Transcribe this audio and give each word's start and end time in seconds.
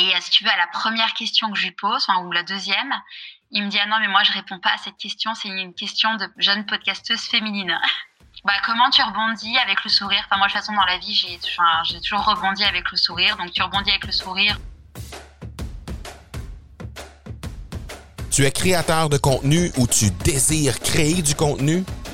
Et 0.00 0.12
si 0.20 0.30
tu 0.30 0.44
veux, 0.44 0.50
à 0.50 0.56
la 0.56 0.68
première 0.68 1.12
question 1.14 1.50
que 1.50 1.58
je 1.58 1.64
lui 1.64 1.72
pose, 1.72 2.06
ou 2.22 2.30
la 2.30 2.44
deuxième, 2.44 2.94
il 3.50 3.64
me 3.64 3.68
dit 3.68 3.80
ah 3.82 3.86
non 3.88 3.96
mais 3.98 4.06
moi 4.06 4.22
je 4.22 4.32
réponds 4.32 4.60
pas 4.60 4.70
à 4.70 4.76
cette 4.76 4.96
question, 4.96 5.34
c'est 5.34 5.48
une 5.48 5.74
question 5.74 6.14
de 6.14 6.28
jeune 6.36 6.64
podcasteuse 6.66 7.22
féminine. 7.22 7.76
bah 8.44 8.52
comment 8.64 8.90
tu 8.90 9.02
rebondis 9.02 9.58
avec 9.58 9.82
le 9.82 9.90
sourire? 9.90 10.22
Enfin 10.26 10.36
moi 10.36 10.46
de 10.46 10.52
toute 10.52 10.60
façon 10.60 10.72
dans 10.72 10.84
la 10.84 10.98
vie 10.98 11.14
j'ai 11.14 11.40
j'ai 11.84 12.00
toujours 12.00 12.24
rebondi 12.24 12.62
avec 12.62 12.88
le 12.92 12.96
sourire, 12.96 13.36
donc 13.38 13.50
tu 13.50 13.60
rebondis 13.60 13.90
avec 13.90 14.06
le 14.06 14.12
sourire. 14.12 14.56
Tu 18.30 18.46
es 18.46 18.52
créateur 18.52 19.08
de 19.08 19.18
contenu 19.18 19.72
ou 19.78 19.88
tu 19.88 20.12
désires 20.12 20.78
créer 20.78 21.22
du 21.22 21.34
contenu? 21.34 21.84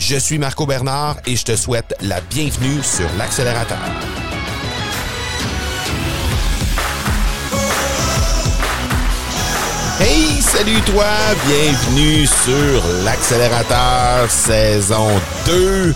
Je 0.00 0.16
suis 0.16 0.38
Marco 0.38 0.64
Bernard 0.64 1.18
et 1.26 1.36
je 1.36 1.44
te 1.44 1.54
souhaite 1.54 1.94
la 2.00 2.22
bienvenue 2.22 2.82
sur 2.82 3.06
l'accélérateur. 3.18 3.78
Hey, 10.00 10.40
salut 10.40 10.80
toi, 10.86 11.04
bienvenue 11.46 12.26
sur 12.26 12.82
l'accélérateur 13.04 14.30
saison 14.30 15.06
2. 15.44 15.94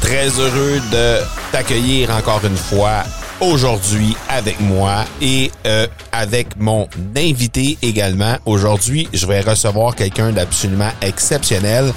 Très 0.00 0.28
heureux 0.28 0.80
de 0.90 1.18
t'accueillir 1.52 2.10
encore 2.10 2.40
une 2.46 2.56
fois 2.56 3.04
aujourd'hui 3.40 4.16
avec 4.30 4.58
moi 4.60 5.04
et 5.20 5.52
euh, 5.66 5.86
avec 6.10 6.56
mon 6.56 6.88
invité 7.14 7.76
également. 7.82 8.36
Aujourd'hui, 8.46 9.08
je 9.12 9.26
vais 9.26 9.42
recevoir 9.42 9.94
quelqu'un 9.94 10.32
d'absolument 10.32 10.90
exceptionnel. 11.02 11.92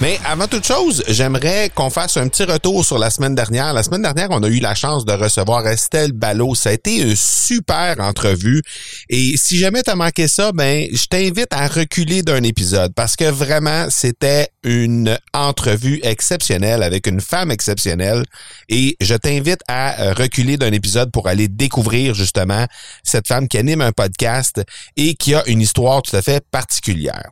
Mais 0.00 0.18
avant 0.24 0.46
toute 0.46 0.66
chose, 0.66 1.04
j'aimerais 1.08 1.70
qu'on 1.74 1.90
fasse 1.90 2.16
un 2.16 2.26
petit 2.28 2.44
retour 2.44 2.86
sur 2.86 2.98
la 2.98 3.10
semaine 3.10 3.34
dernière. 3.34 3.74
La 3.74 3.82
semaine 3.82 4.00
dernière, 4.00 4.28
on 4.30 4.42
a 4.42 4.48
eu 4.48 4.58
la 4.58 4.74
chance 4.74 5.04
de 5.04 5.12
recevoir 5.12 5.66
Estelle 5.68 6.12
Ballot. 6.12 6.54
Ça 6.54 6.70
a 6.70 6.72
été 6.72 7.02
une 7.02 7.14
super 7.14 8.00
entrevue. 8.00 8.62
Et 9.10 9.36
si 9.36 9.58
jamais 9.58 9.82
tu 9.82 9.90
as 9.90 9.96
manqué 9.96 10.26
ça, 10.26 10.52
ben, 10.52 10.86
je 10.90 11.04
t'invite 11.04 11.48
à 11.50 11.68
reculer 11.68 12.22
d'un 12.22 12.42
épisode 12.44 12.94
parce 12.94 13.14
que 13.14 13.24
vraiment, 13.24 13.88
c'était 13.90 14.48
une 14.64 15.18
entrevue 15.34 16.00
exceptionnelle 16.02 16.82
avec 16.82 17.06
une 17.06 17.20
femme 17.20 17.50
exceptionnelle. 17.50 18.24
Et 18.70 18.96
je 19.02 19.14
t'invite 19.16 19.60
à 19.68 20.14
reculer 20.14 20.56
d'un 20.56 20.72
épisode 20.72 21.12
pour 21.12 21.28
aller 21.28 21.48
découvrir 21.48 22.14
justement 22.14 22.64
cette 23.02 23.28
femme 23.28 23.48
qui 23.48 23.58
anime 23.58 23.82
un 23.82 23.92
podcast 23.92 24.62
et 24.96 25.12
qui 25.14 25.34
a 25.34 25.46
une 25.46 25.60
histoire 25.60 26.00
tout 26.00 26.16
à 26.16 26.22
fait 26.22 26.42
particulière. 26.50 27.28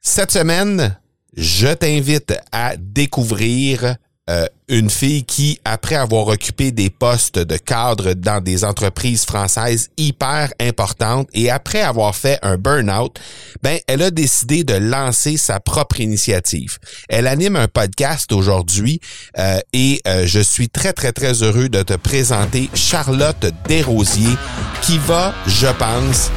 Cette 0.00 0.30
semaine, 0.30 0.96
je 1.36 1.68
t'invite 1.68 2.34
à 2.52 2.76
découvrir 2.76 3.96
euh, 4.30 4.46
une 4.68 4.90
fille 4.90 5.24
qui, 5.24 5.58
après 5.64 5.96
avoir 5.96 6.28
occupé 6.28 6.70
des 6.70 6.88
postes 6.88 7.40
de 7.40 7.56
cadre 7.56 8.12
dans 8.12 8.40
des 8.40 8.64
entreprises 8.64 9.24
françaises 9.24 9.88
hyper 9.96 10.52
importantes 10.60 11.28
et 11.32 11.50
après 11.50 11.80
avoir 11.80 12.14
fait 12.14 12.38
un 12.42 12.56
burn-out, 12.56 13.18
ben, 13.62 13.80
elle 13.88 14.02
a 14.02 14.12
décidé 14.12 14.62
de 14.62 14.74
lancer 14.74 15.36
sa 15.36 15.58
propre 15.58 15.98
initiative. 15.98 16.78
Elle 17.08 17.26
anime 17.26 17.56
un 17.56 17.66
podcast 17.66 18.30
aujourd'hui 18.30 19.00
euh, 19.36 19.58
et 19.72 20.00
euh, 20.06 20.24
je 20.28 20.38
suis 20.38 20.68
très, 20.68 20.92
très, 20.92 21.10
très 21.10 21.42
heureux 21.42 21.68
de 21.68 21.82
te 21.82 21.94
présenter 21.94 22.70
Charlotte 22.74 23.52
Desrosiers 23.66 24.36
qui 24.82 24.98
va, 24.98 25.34
je 25.48 25.66
pense, 25.76 26.30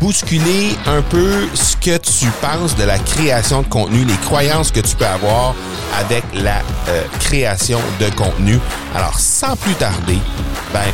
bousculer 0.00 0.70
un 0.86 1.02
peu 1.02 1.48
ce 1.54 1.76
que 1.76 1.96
tu 1.98 2.26
penses 2.40 2.76
de 2.76 2.84
la 2.84 2.98
création 2.98 3.62
de 3.62 3.68
contenu, 3.68 4.04
les 4.04 4.16
croyances 4.16 4.70
que 4.70 4.80
tu 4.80 4.96
peux 4.96 5.06
avoir 5.06 5.54
avec 5.98 6.22
la 6.34 6.62
euh, 6.88 7.04
création 7.20 7.80
de 8.00 8.08
contenu. 8.10 8.58
Alors, 8.94 9.18
sans 9.18 9.56
plus 9.56 9.74
tarder, 9.74 10.18
ben, 10.72 10.84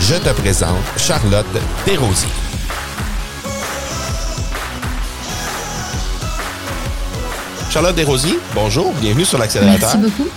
je 0.00 0.14
te 0.14 0.30
présente 0.40 0.76
Charlotte 0.96 1.46
Desrosiers. 1.86 2.28
Charlotte 7.70 7.96
Desrosiers, 7.96 8.38
bonjour, 8.54 8.92
bienvenue 9.00 9.24
sur 9.24 9.38
l'accélérateur. 9.38 9.96
Merci 9.96 9.98
beaucoup. 9.98 10.30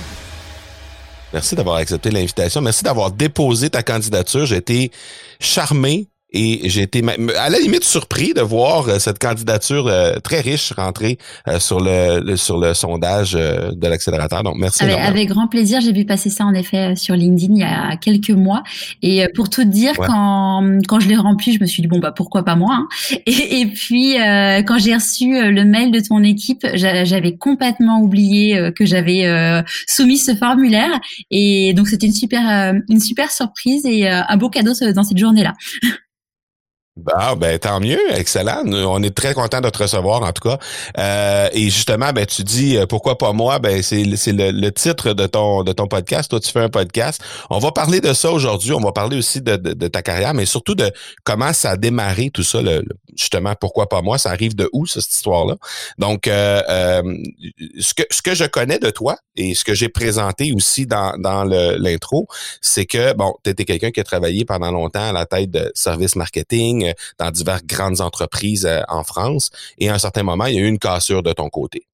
Merci 1.34 1.56
d'avoir 1.56 1.76
accepté 1.76 2.10
l'invitation. 2.10 2.62
Merci 2.62 2.84
d'avoir 2.84 3.12
déposé 3.12 3.70
ta 3.70 3.84
candidature. 3.84 4.46
J'ai 4.46 4.56
été 4.56 4.92
charmé 5.40 6.08
et 6.38 6.70
j'ai 6.70 6.84
été 6.84 7.04
à 7.38 7.50
la 7.50 7.60
limite 7.60 7.84
surpris 7.84 8.34
de 8.34 8.42
voir 8.42 8.88
euh, 8.88 9.00
cette 9.00 9.18
candidature 9.18 9.88
euh, 9.88 10.16
très 10.20 10.42
riche 10.42 10.72
rentrer 10.72 11.18
euh, 11.48 11.60
sur 11.60 11.80
le, 11.80 12.36
sur 12.36 12.60
le 12.60 12.74
sondage 12.74 13.34
de 13.34 13.88
l'accélérateur. 13.88 14.44
Donc 14.44 14.56
merci. 14.58 14.84
Avec, 14.84 14.98
avec 14.98 15.30
grand 15.30 15.48
plaisir, 15.48 15.82
j'ai 15.82 15.92
vu 15.92 16.06
passer 16.06 16.30
ça 16.30 16.46
en 16.46 16.54
effet 16.54 16.96
sur 16.96 17.16
LinkedIn 17.16 17.54
il 17.56 17.60
y 17.60 17.64
a 17.64 17.96
quelques 17.98 18.30
mois. 18.30 18.64
Et 19.02 19.26
pour 19.36 19.50
tout 19.50 19.64
dire, 19.64 19.94
quand 19.96 20.64
quand 20.88 21.00
je 21.00 21.08
l'ai 21.08 21.16
rempli, 21.16 21.54
je 21.54 21.60
me 21.60 21.66
suis 21.66 21.82
dit 21.82 21.88
bon 21.88 22.00
bah 22.00 22.12
pourquoi 22.12 22.44
pas 22.44 22.56
moi. 22.56 22.76
Hein. 22.78 22.88
Et, 23.26 23.62
et, 23.62 23.66
puis 23.68 24.16
quand 24.66 24.78
j'ai 24.78 24.94
reçu 24.94 25.52
le 25.52 25.64
mail 25.64 25.92
de 25.92 26.00
ton 26.00 26.24
équipe, 26.24 26.66
j'avais 26.74 27.36
complètement 27.36 28.00
oublié 28.00 28.72
que 28.76 28.86
j'avais 28.86 29.64
soumis 29.88 30.18
ce 30.18 30.36
formulaire. 30.36 31.00
Et 31.32 31.74
donc 31.74 31.88
c'était 31.88 32.06
une 32.06 32.14
super 32.14 32.74
une 32.90 33.00
super 33.00 33.32
surprise 33.32 33.86
et 33.86 34.08
un 34.08 34.38
beau 34.38 34.50
cadeau 34.50 34.74
dans 34.94 35.04
cette 35.04 35.18
journée 35.18 35.44
là. 35.44 35.54
Bah, 36.98 37.36
ben 37.36 37.60
tant 37.60 37.80
mieux, 37.80 38.00
excellent. 38.16 38.64
On 38.66 39.04
est 39.04 39.16
très 39.16 39.36
content 39.36 39.62
de 39.62 39.70
te 39.70 39.78
recevoir 39.78 40.24
en 40.24 40.32
tout 40.32 40.50
cas. 40.50 40.58
Euh, 40.98 41.48
et 41.54 41.66
justement, 41.70 42.12
ben 42.12 42.26
tu 42.26 42.44
dis 42.44 42.76
euh, 42.76 42.88
pourquoi 42.88 43.20
pas 43.20 43.34
moi? 43.34 43.60
Ben 43.60 43.84
c'est 43.84 44.04
le, 44.04 44.52
le, 44.52 44.72
titre 44.72 45.14
de 45.14 45.28
ton 45.28 45.64
de 45.64 45.74
ton 45.74 45.88
podcast. 45.88 46.32
Toi, 46.32 46.40
tu 46.40 46.52
fais 46.52 46.62
un 46.62 46.70
podcast. 46.70 47.22
On 47.52 47.60
va 47.60 47.72
parler 47.72 48.02
de 48.02 48.14
ça 48.14 48.32
aujourd'hui. 48.32 48.74
On 48.74 48.80
va 48.80 48.94
parler 48.94 49.16
aussi 49.16 49.42
de, 49.42 49.58
de, 49.58 49.88
ta 49.88 50.02
carrière, 50.02 50.34
mais 50.34 50.48
surtout 50.48 50.74
de 50.74 50.92
comment 51.24 51.54
ça 51.54 51.72
a 51.72 51.78
démarré 51.78 52.32
tout 52.32 52.42
ça. 52.42 52.60
Justement, 53.16 53.54
pourquoi 53.54 53.88
pas 53.90 54.02
moi? 54.02 54.18
Ça 54.18 54.32
arrive 54.32 54.56
de 54.56 54.68
où 54.74 54.88
cette 54.88 55.08
histoire-là? 55.08 55.56
Donc, 56.00 56.28
euh, 56.28 56.64
euh, 56.68 57.04
ce 57.80 57.94
que 57.94 58.04
ce 58.10 58.24
que 58.24 58.34
je 58.34 58.46
connais 58.46 58.80
de 58.80 58.90
toi 58.90 59.18
et 59.36 59.54
ce 59.54 59.64
que 59.64 59.76
j'ai 59.76 59.90
présenté 59.90 60.52
aussi 60.52 60.88
dans 60.88 61.16
dans 61.20 61.44
l'intro, 61.44 62.28
c'est 62.60 62.88
que 62.88 63.14
bon, 63.14 63.36
tu 63.44 63.52
étais 63.52 63.66
quelqu'un 63.66 63.92
qui 63.92 64.00
a 64.00 64.04
travaillé 64.04 64.46
pendant 64.46 64.72
longtemps 64.72 65.10
à 65.10 65.12
la 65.12 65.28
tête 65.28 65.52
de 65.52 65.72
service 65.76 66.16
marketing 66.16 66.87
dans 67.18 67.32
diverses 67.32 67.64
grandes 67.66 68.02
entreprises 68.02 68.66
euh, 68.66 68.82
en 68.88 69.04
France. 69.04 69.50
Et 69.78 69.90
à 69.90 69.96
un 69.96 70.00
certain 70.00 70.24
moment, 70.24 70.46
il 70.46 70.56
y 70.56 70.58
a 70.58 70.62
eu 70.62 70.68
une 70.68 70.80
cassure 70.80 71.24
de 71.24 71.34
ton 71.34 71.50
côté. 71.50 71.87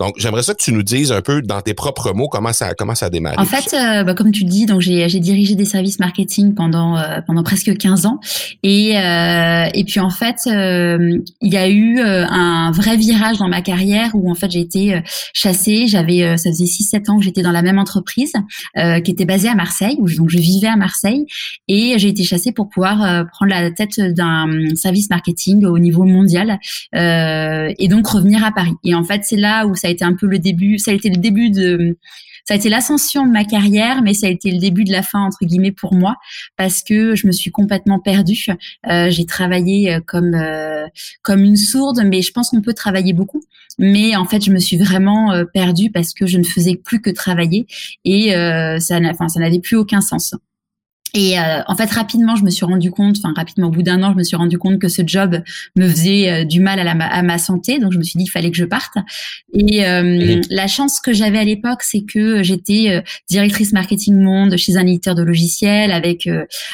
Donc, 0.00 0.14
j'aimerais 0.18 0.42
ça 0.42 0.54
que 0.54 0.62
tu 0.62 0.72
nous 0.72 0.82
dises 0.82 1.12
un 1.12 1.20
peu 1.20 1.42
dans 1.42 1.60
tes 1.60 1.74
propres 1.74 2.12
mots 2.12 2.28
comment 2.28 2.52
ça 2.52 2.74
comment 2.74 2.94
ça 2.94 3.06
a 3.06 3.10
démarré. 3.10 3.36
En 3.38 3.44
fait, 3.44 3.74
euh, 3.74 4.04
bah, 4.04 4.14
comme 4.14 4.32
tu 4.32 4.44
dis, 4.44 4.66
donc 4.66 4.80
j'ai 4.80 5.08
dirigé 5.20 5.54
des 5.54 5.64
services 5.64 5.98
marketing 5.98 6.54
pendant 6.54 6.96
euh, 6.96 7.20
pendant 7.26 7.42
presque 7.42 7.76
15 7.76 8.06
ans 8.06 8.18
et 8.62 8.98
euh, 8.98 9.68
et 9.74 9.84
puis 9.84 10.00
en 10.00 10.10
fait, 10.10 10.46
il 10.46 11.52
y 11.52 11.56
a 11.56 11.68
eu 11.68 12.00
un 12.00 12.70
vrai 12.72 12.96
virage 12.96 13.38
dans 13.38 13.48
ma 13.48 13.62
carrière 13.62 14.10
où 14.14 14.30
en 14.30 14.34
fait 14.34 14.50
j'ai 14.50 14.60
été 14.60 15.00
chassée. 15.32 15.86
J'avais 15.86 16.36
ça 16.36 16.50
faisait 16.50 16.64
6-7 16.64 17.10
ans 17.10 17.18
que 17.18 17.24
j'étais 17.24 17.42
dans 17.42 17.52
la 17.52 17.62
même 17.62 17.78
entreprise 17.78 18.32
qui 18.74 19.10
était 19.10 19.24
basée 19.24 19.48
à 19.48 19.54
Marseille, 19.54 19.96
où 19.98 20.08
donc 20.10 20.30
je 20.30 20.38
vivais 20.38 20.68
à 20.68 20.76
Marseille 20.76 21.26
et 21.68 21.94
j'ai 21.98 22.08
été 22.08 22.24
chassée 22.24 22.52
pour 22.52 22.68
pouvoir 22.68 23.26
prendre 23.28 23.50
la 23.50 23.70
tête 23.70 24.00
d'un 24.00 24.46
service 24.74 25.10
marketing 25.10 25.64
au 25.64 25.78
niveau 25.78 26.04
mondial 26.04 26.58
et 26.94 27.88
donc 27.88 28.06
revenir 28.06 28.44
à 28.44 28.52
Paris. 28.52 28.74
Et 28.84 28.94
en 28.94 29.04
fait, 29.04 29.22
c'est 29.24 29.36
là 29.36 29.66
où 29.66 29.74
ça 29.82 29.88
a 29.88 29.90
été 29.90 30.04
un 30.04 30.14
peu 30.14 30.26
le 30.26 30.38
début, 30.38 30.78
ça 30.78 30.92
a 30.92 30.94
été 30.94 31.10
le 31.10 31.16
début 31.16 31.50
de, 31.50 31.96
ça 32.44 32.54
a 32.54 32.56
été 32.56 32.68
l'ascension 32.68 33.26
de 33.26 33.32
ma 33.32 33.44
carrière, 33.44 34.00
mais 34.00 34.14
ça 34.14 34.28
a 34.28 34.30
été 34.30 34.52
le 34.52 34.58
début 34.58 34.84
de 34.84 34.92
la 34.92 35.02
fin 35.02 35.24
entre 35.24 35.44
guillemets 35.44 35.72
pour 35.72 35.92
moi 35.92 36.14
parce 36.56 36.84
que 36.84 37.16
je 37.16 37.26
me 37.26 37.32
suis 37.32 37.50
complètement 37.50 37.98
perdue. 37.98 38.46
Euh, 38.88 39.10
j'ai 39.10 39.26
travaillé 39.26 39.92
euh, 39.92 40.00
comme 40.06 40.34
euh, 40.34 40.86
comme 41.22 41.42
une 41.42 41.56
sourde, 41.56 42.00
mais 42.04 42.22
je 42.22 42.30
pense 42.30 42.50
qu'on 42.50 42.62
peut 42.62 42.74
travailler 42.74 43.12
beaucoup. 43.12 43.42
Mais 43.76 44.14
en 44.14 44.24
fait, 44.24 44.44
je 44.44 44.52
me 44.52 44.60
suis 44.60 44.76
vraiment 44.76 45.32
perdue 45.52 45.90
parce 45.90 46.12
que 46.12 46.26
je 46.26 46.38
ne 46.38 46.44
faisais 46.44 46.76
plus 46.76 47.00
que 47.00 47.10
travailler 47.10 47.66
et 48.04 48.32
ça, 48.80 49.00
n'avait 49.00 49.60
plus 49.60 49.76
aucun 49.76 50.02
sens. 50.02 50.34
Et 51.14 51.38
euh, 51.38 51.60
en 51.66 51.76
fait, 51.76 51.90
rapidement, 51.90 52.36
je 52.36 52.44
me 52.44 52.48
suis 52.48 52.64
rendu 52.64 52.90
compte, 52.90 53.16
enfin 53.18 53.34
rapidement, 53.36 53.66
au 53.66 53.70
bout 53.70 53.82
d'un 53.82 54.02
an, 54.02 54.12
je 54.12 54.16
me 54.16 54.22
suis 54.22 54.36
rendu 54.36 54.56
compte 54.56 54.78
que 54.78 54.88
ce 54.88 55.02
job 55.04 55.42
me 55.76 55.86
faisait 55.86 56.30
euh, 56.30 56.44
du 56.44 56.60
mal 56.60 56.78
à, 56.78 56.84
la, 56.84 56.92
à, 56.92 57.22
ma 57.22 57.36
santé. 57.36 57.78
Donc, 57.78 57.92
je 57.92 57.98
me 57.98 58.02
suis 58.02 58.16
dit 58.16 58.24
qu'il 58.24 58.32
fallait 58.32 58.50
que 58.50 58.56
je 58.56 58.64
parte. 58.64 58.94
Et 59.52 59.84
euh, 59.84 60.02
mhm. 60.02 60.40
la 60.48 60.66
chance 60.68 61.00
que 61.00 61.12
j'avais 61.12 61.38
à 61.38 61.44
l'époque, 61.44 61.82
c'est 61.82 62.00
que 62.02 62.42
j'étais 62.42 63.02
directrice 63.28 63.72
marketing 63.74 64.22
monde 64.22 64.56
chez 64.56 64.76
un 64.76 64.86
éditeur 64.86 65.14
de 65.14 65.22
logiciels 65.22 65.92
avec 65.92 66.28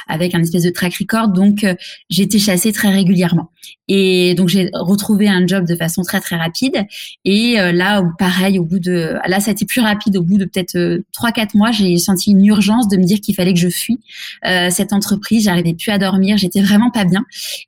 avec 0.06 0.34
un 0.34 0.40
espèce 0.40 0.62
de 0.62 0.70
track 0.70 0.94
record. 0.94 1.28
Donc, 1.28 1.66
j'étais 2.08 2.38
chassée 2.38 2.72
très 2.72 2.90
régulièrement. 2.90 3.50
Et 3.88 4.34
donc, 4.34 4.48
j'ai 4.48 4.70
retrouvé 4.72 5.28
un 5.28 5.46
job 5.46 5.66
de 5.66 5.74
façon 5.74 6.02
très 6.02 6.20
très 6.20 6.36
rapide. 6.36 6.86
Et 7.24 7.54
là, 7.54 8.02
pareil, 8.18 8.58
au 8.58 8.64
bout 8.64 8.78
de 8.78 9.16
là, 9.26 9.40
ça 9.40 9.50
a 9.50 9.52
été 9.52 9.66
plus 9.66 9.80
rapide. 9.80 10.16
Au 10.16 10.22
bout 10.22 10.38
de 10.38 10.44
peut-être 10.44 11.00
trois 11.12 11.32
quatre 11.32 11.54
mois, 11.54 11.72
j'ai 11.72 11.96
senti 11.96 12.30
une 12.30 12.44
urgence 12.46 12.88
de 12.88 12.96
me 12.96 13.04
dire 13.04 13.20
qu'il 13.20 13.34
fallait 13.34 13.54
que 13.54 13.60
je 13.60 13.68
fuis 13.68 13.98
euh, 14.44 14.70
cette 14.70 14.92
entreprise. 14.92 15.44
J'arrivais 15.44 15.74
plus 15.74 15.90
à 15.90 15.98
dormir, 15.98 16.36
j'étais 16.38 16.62
vraiment 16.62 16.90
pas 16.90 17.04
bien. 17.04 17.24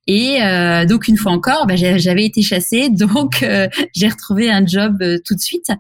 Et 0.07 0.43
euh, 0.43 0.85
donc 0.87 1.09
une 1.09 1.17
fois 1.17 1.33
encore, 1.33 1.67
bah, 1.67 1.77
j'avais 1.77 2.25
été 2.25 2.43
chassée, 2.43 2.89
donc 2.91 3.43
euh, 3.43 3.69
j'ai 3.95 4.09
retrouvé 4.09 4.51
un 4.51 4.65
job 4.67 5.03
tout 5.25 5.35
de 5.35 5.41
suite. 5.41 5.71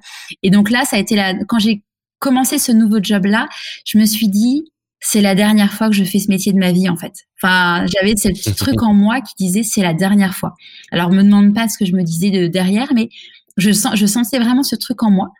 Et 0.42 0.50
donc 0.50 0.70
là, 0.70 0.84
ça 0.84 0.96
a 0.96 0.98
été 0.98 1.16
la 1.16 1.34
quand 1.44 1.58
j'ai 1.58 1.82
commencé 2.18 2.58
ce 2.58 2.72
nouveau 2.72 2.98
job 3.02 3.24
là, 3.24 3.48
je 3.84 3.98
me 3.98 4.04
suis 4.04 4.28
dit 4.28 4.64
c'est 5.00 5.22
la 5.22 5.34
dernière 5.34 5.72
fois 5.72 5.88
que 5.88 5.94
je 5.94 6.04
fais 6.04 6.18
ce 6.18 6.28
métier 6.28 6.52
de 6.52 6.58
ma 6.58 6.72
vie 6.72 6.88
en 6.88 6.96
fait. 6.96 7.14
Enfin, 7.42 7.86
j'avais 7.86 8.14
ce 8.16 8.28
petit 8.28 8.54
truc 8.56 8.82
en 8.82 8.92
moi 8.92 9.20
qui 9.20 9.34
disait 9.38 9.62
c'est 9.62 9.82
la 9.82 9.94
dernière 9.94 10.34
fois. 10.34 10.54
Alors 10.92 11.10
me 11.10 11.22
demande 11.22 11.54
pas 11.54 11.68
ce 11.68 11.78
que 11.78 11.86
je 11.86 11.92
me 11.92 12.02
disais 12.02 12.30
de 12.30 12.46
derrière, 12.46 12.92
mais 12.94 13.08
je 13.56 13.72
sens, 13.72 13.96
je 13.96 14.06
sentais 14.06 14.38
vraiment 14.38 14.62
ce 14.62 14.76
truc 14.76 15.02
en 15.02 15.10
moi. 15.10 15.32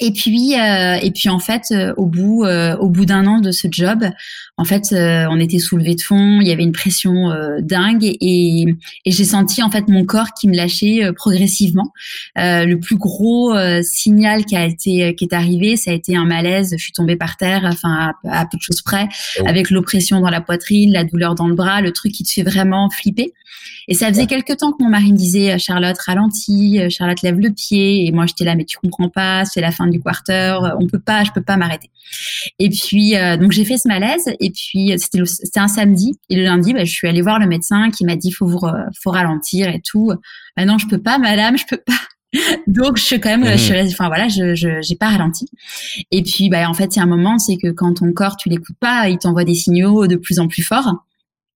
Et 0.00 0.12
puis, 0.12 0.54
euh, 0.54 0.94
et 1.02 1.10
puis 1.10 1.28
en 1.28 1.40
fait, 1.40 1.64
euh, 1.72 1.92
au 1.96 2.06
bout, 2.06 2.44
euh, 2.44 2.76
au 2.76 2.88
bout 2.88 3.04
d'un 3.04 3.26
an 3.26 3.40
de 3.40 3.50
ce 3.50 3.66
job, 3.68 4.04
en 4.56 4.64
fait, 4.64 4.92
on 4.92 5.38
était 5.38 5.60
soulevé 5.60 5.94
de 5.94 6.00
fond. 6.00 6.40
Il 6.40 6.48
y 6.48 6.50
avait 6.50 6.64
une 6.64 6.72
pression 6.72 7.32
dingue, 7.60 8.02
et, 8.02 8.64
et 9.04 9.10
j'ai 9.12 9.24
senti 9.24 9.62
en 9.62 9.70
fait 9.70 9.86
mon 9.86 10.04
corps 10.04 10.34
qui 10.34 10.48
me 10.48 10.56
lâchait 10.56 11.12
progressivement. 11.14 11.92
le 12.34 12.74
plus 12.74 12.96
gros 12.96 13.54
signal 13.82 14.44
qui 14.46 14.56
a 14.56 14.64
été, 14.64 15.14
qui 15.14 15.24
est 15.26 15.32
arrivé, 15.32 15.76
ça 15.76 15.92
a 15.92 15.94
été 15.94 16.16
un 16.16 16.24
malaise. 16.24 16.74
Je 16.76 16.82
suis 16.82 16.90
tombée 16.90 17.14
par 17.14 17.36
terre, 17.36 17.68
enfin 17.72 18.14
à, 18.28 18.46
peu 18.46 18.56
de 18.56 18.62
choses 18.62 18.82
près, 18.82 19.08
oh. 19.38 19.44
avec 19.46 19.70
l'oppression 19.70 20.20
dans 20.20 20.30
la 20.30 20.40
poitrine, 20.40 20.92
la 20.92 21.04
douleur 21.04 21.36
dans 21.36 21.46
le 21.46 21.54
bras, 21.54 21.80
le 21.80 21.92
truc 21.92 22.10
qui 22.10 22.24
te 22.24 22.32
fait 22.32 22.42
vraiment 22.42 22.90
flipper. 22.90 23.32
Et 23.86 23.94
ça 23.94 24.08
faisait 24.08 24.26
quelques 24.26 24.56
temps 24.56 24.72
que 24.72 24.82
mon 24.82 24.90
mari 24.90 25.12
me 25.12 25.16
disait 25.16 25.56
Charlotte 25.60 25.96
ralentis, 26.04 26.80
Charlotte 26.90 27.22
lève 27.22 27.38
le 27.38 27.50
pied, 27.52 28.08
et 28.08 28.10
moi 28.10 28.26
j'étais 28.26 28.44
là 28.44 28.56
mais 28.56 28.64
tu 28.64 28.76
comprends 28.76 29.08
pas, 29.08 29.44
c'est 29.44 29.60
la 29.60 29.70
fin 29.70 29.86
du 29.88 30.00
quarter, 30.00 30.58
on 30.80 30.86
peut 30.86 30.98
pas, 30.98 31.24
je 31.24 31.32
peux 31.32 31.42
pas 31.42 31.56
m'arrêter. 31.56 31.90
Et 32.58 32.70
puis 32.70 33.16
euh, 33.16 33.36
donc 33.36 33.52
j'ai 33.52 33.64
fait 33.64 33.78
ce 33.78 33.88
malaise 33.88 34.30
et 34.40 34.50
puis 34.50 34.92
c'était 34.98 35.24
c'était 35.26 35.60
un 35.60 35.68
samedi 35.68 36.14
et 36.30 36.36
le 36.36 36.44
lundi 36.44 36.72
bah, 36.72 36.84
je 36.84 36.92
suis 36.92 37.08
allée 37.08 37.22
voir 37.22 37.38
le 37.38 37.46
médecin 37.46 37.90
qui 37.90 38.04
m'a 38.04 38.16
dit 38.16 38.32
faut 38.32 38.46
vous 38.46 38.60
faut 39.02 39.10
ralentir 39.10 39.68
et 39.68 39.80
tout. 39.80 40.12
Bah 40.56 40.64
non 40.64 40.78
je 40.78 40.86
peux 40.86 40.98
pas 40.98 41.18
madame, 41.18 41.58
je 41.58 41.64
peux 41.68 41.78
pas. 41.78 41.92
Donc 42.66 42.98
je 42.98 43.02
suis 43.02 43.20
quand 43.20 43.30
même, 43.30 43.56
je 43.56 43.72
mmh. 43.72 43.86
enfin 43.88 44.08
voilà, 44.08 44.28
je 44.28 44.54
j'ai 44.54 44.96
pas 44.96 45.08
ralenti. 45.08 45.46
Et 46.10 46.22
puis 46.22 46.48
bah 46.50 46.68
en 46.68 46.74
fait 46.74 46.96
il 46.96 46.98
y 46.98 47.00
a 47.00 47.04
un 47.04 47.06
moment, 47.06 47.38
c'est 47.38 47.56
que 47.56 47.70
quand 47.70 47.94
ton 47.94 48.12
corps 48.12 48.36
tu 48.36 48.48
l'écoutes 48.48 48.78
pas, 48.80 49.08
il 49.08 49.18
t'envoie 49.18 49.44
des 49.44 49.54
signaux 49.54 50.06
de 50.06 50.16
plus 50.16 50.38
en 50.38 50.48
plus 50.48 50.62
forts 50.62 50.94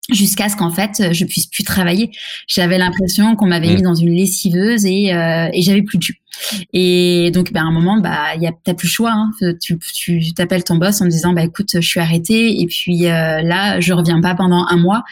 jusqu'à 0.08 0.48
ce 0.48 0.56
qu'en 0.56 0.70
fait 0.70 1.12
je 1.12 1.24
puisse 1.24 1.46
plus 1.46 1.64
travailler. 1.64 2.10
J'avais 2.46 2.78
l'impression 2.78 3.36
qu'on 3.36 3.46
m'avait 3.46 3.72
mmh. 3.72 3.76
mis 3.76 3.82
dans 3.82 3.94
une 3.94 4.14
lessiveuse 4.14 4.86
et, 4.86 5.14
euh, 5.14 5.48
et 5.52 5.62
j'avais 5.62 5.82
plus 5.82 5.98
de 5.98 6.02
jus. 6.02 6.20
Et 6.72 7.30
donc 7.32 7.52
ben, 7.52 7.62
à 7.62 7.64
un 7.64 7.72
moment 7.72 7.98
bah 7.98 8.34
il 8.36 8.42
y 8.42 8.46
a 8.46 8.52
t'as 8.64 8.74
plus 8.74 8.86
le 8.86 8.92
choix. 8.92 9.12
Hein. 9.12 9.30
Tu 9.60 9.78
tu 9.78 10.34
t'appelles 10.34 10.64
ton 10.64 10.76
boss 10.76 11.00
en 11.00 11.06
disant 11.06 11.32
bah 11.32 11.42
écoute 11.42 11.70
je 11.74 11.80
suis 11.80 12.00
arrêtée 12.00 12.60
et 12.60 12.66
puis 12.66 13.06
euh, 13.06 13.42
là 13.42 13.80
je 13.80 13.92
reviens 13.92 14.20
pas 14.20 14.34
pendant 14.34 14.64
un 14.68 14.76
mois. 14.76 15.04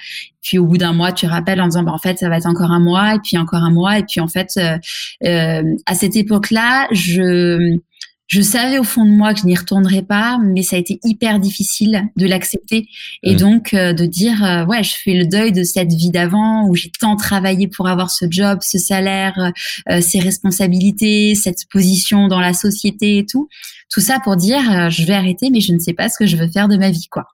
Puis 0.42 0.58
au 0.58 0.66
bout 0.66 0.78
d'un 0.78 0.92
mois 0.92 1.12
tu 1.12 1.26
rappelles 1.26 1.60
en 1.60 1.66
disant 1.66 1.82
bah 1.82 1.92
en 1.92 1.98
fait 1.98 2.18
ça 2.18 2.28
va 2.28 2.38
être 2.38 2.46
encore 2.46 2.70
un 2.70 2.80
mois 2.80 3.16
et 3.16 3.18
puis 3.18 3.36
encore 3.38 3.62
un 3.62 3.72
mois 3.72 3.98
et 3.98 4.04
puis 4.04 4.20
en 4.20 4.28
fait 4.28 4.50
euh, 4.58 4.78
euh 5.26 5.62
à 5.86 5.94
cette 5.94 6.16
époque 6.16 6.50
là 6.50 6.86
je 6.92 7.76
je 8.26 8.42
savais 8.42 8.78
au 8.78 8.84
fond 8.84 9.04
de 9.04 9.10
moi 9.10 9.34
que 9.34 9.40
je 9.40 9.46
n'y 9.46 9.54
retournerais 9.54 10.02
pas, 10.02 10.38
mais 10.42 10.62
ça 10.62 10.76
a 10.76 10.78
été 10.80 10.98
hyper 11.04 11.38
difficile 11.38 12.08
de 12.16 12.26
l'accepter 12.26 12.88
et 13.22 13.34
mmh. 13.34 13.36
donc 13.36 13.74
euh, 13.74 13.92
de 13.92 14.04
dire 14.04 14.44
euh, 14.44 14.64
ouais, 14.64 14.82
je 14.82 14.94
fais 14.96 15.12
le 15.12 15.26
deuil 15.26 15.52
de 15.52 15.62
cette 15.62 15.92
vie 15.92 16.10
d'avant 16.10 16.66
où 16.66 16.74
j'ai 16.74 16.90
tant 16.90 17.14
travaillé 17.14 17.68
pour 17.68 17.86
avoir 17.86 18.10
ce 18.10 18.26
job, 18.28 18.58
ce 18.62 18.78
salaire, 18.78 19.52
euh, 19.88 20.00
ces 20.00 20.18
responsabilités, 20.18 21.36
cette 21.36 21.68
position 21.70 22.26
dans 22.26 22.40
la 22.40 22.52
société 22.52 23.18
et 23.18 23.26
tout. 23.26 23.48
Tout 23.90 24.00
ça 24.00 24.18
pour 24.18 24.34
dire 24.34 24.90
je 24.90 25.04
vais 25.04 25.14
arrêter, 25.14 25.50
mais 25.50 25.60
je 25.60 25.72
ne 25.72 25.78
sais 25.78 25.94
pas 25.94 26.08
ce 26.08 26.18
que 26.18 26.26
je 26.26 26.36
veux 26.36 26.48
faire 26.48 26.66
de 26.66 26.76
ma 26.76 26.90
vie, 26.90 27.06
quoi. 27.08 27.26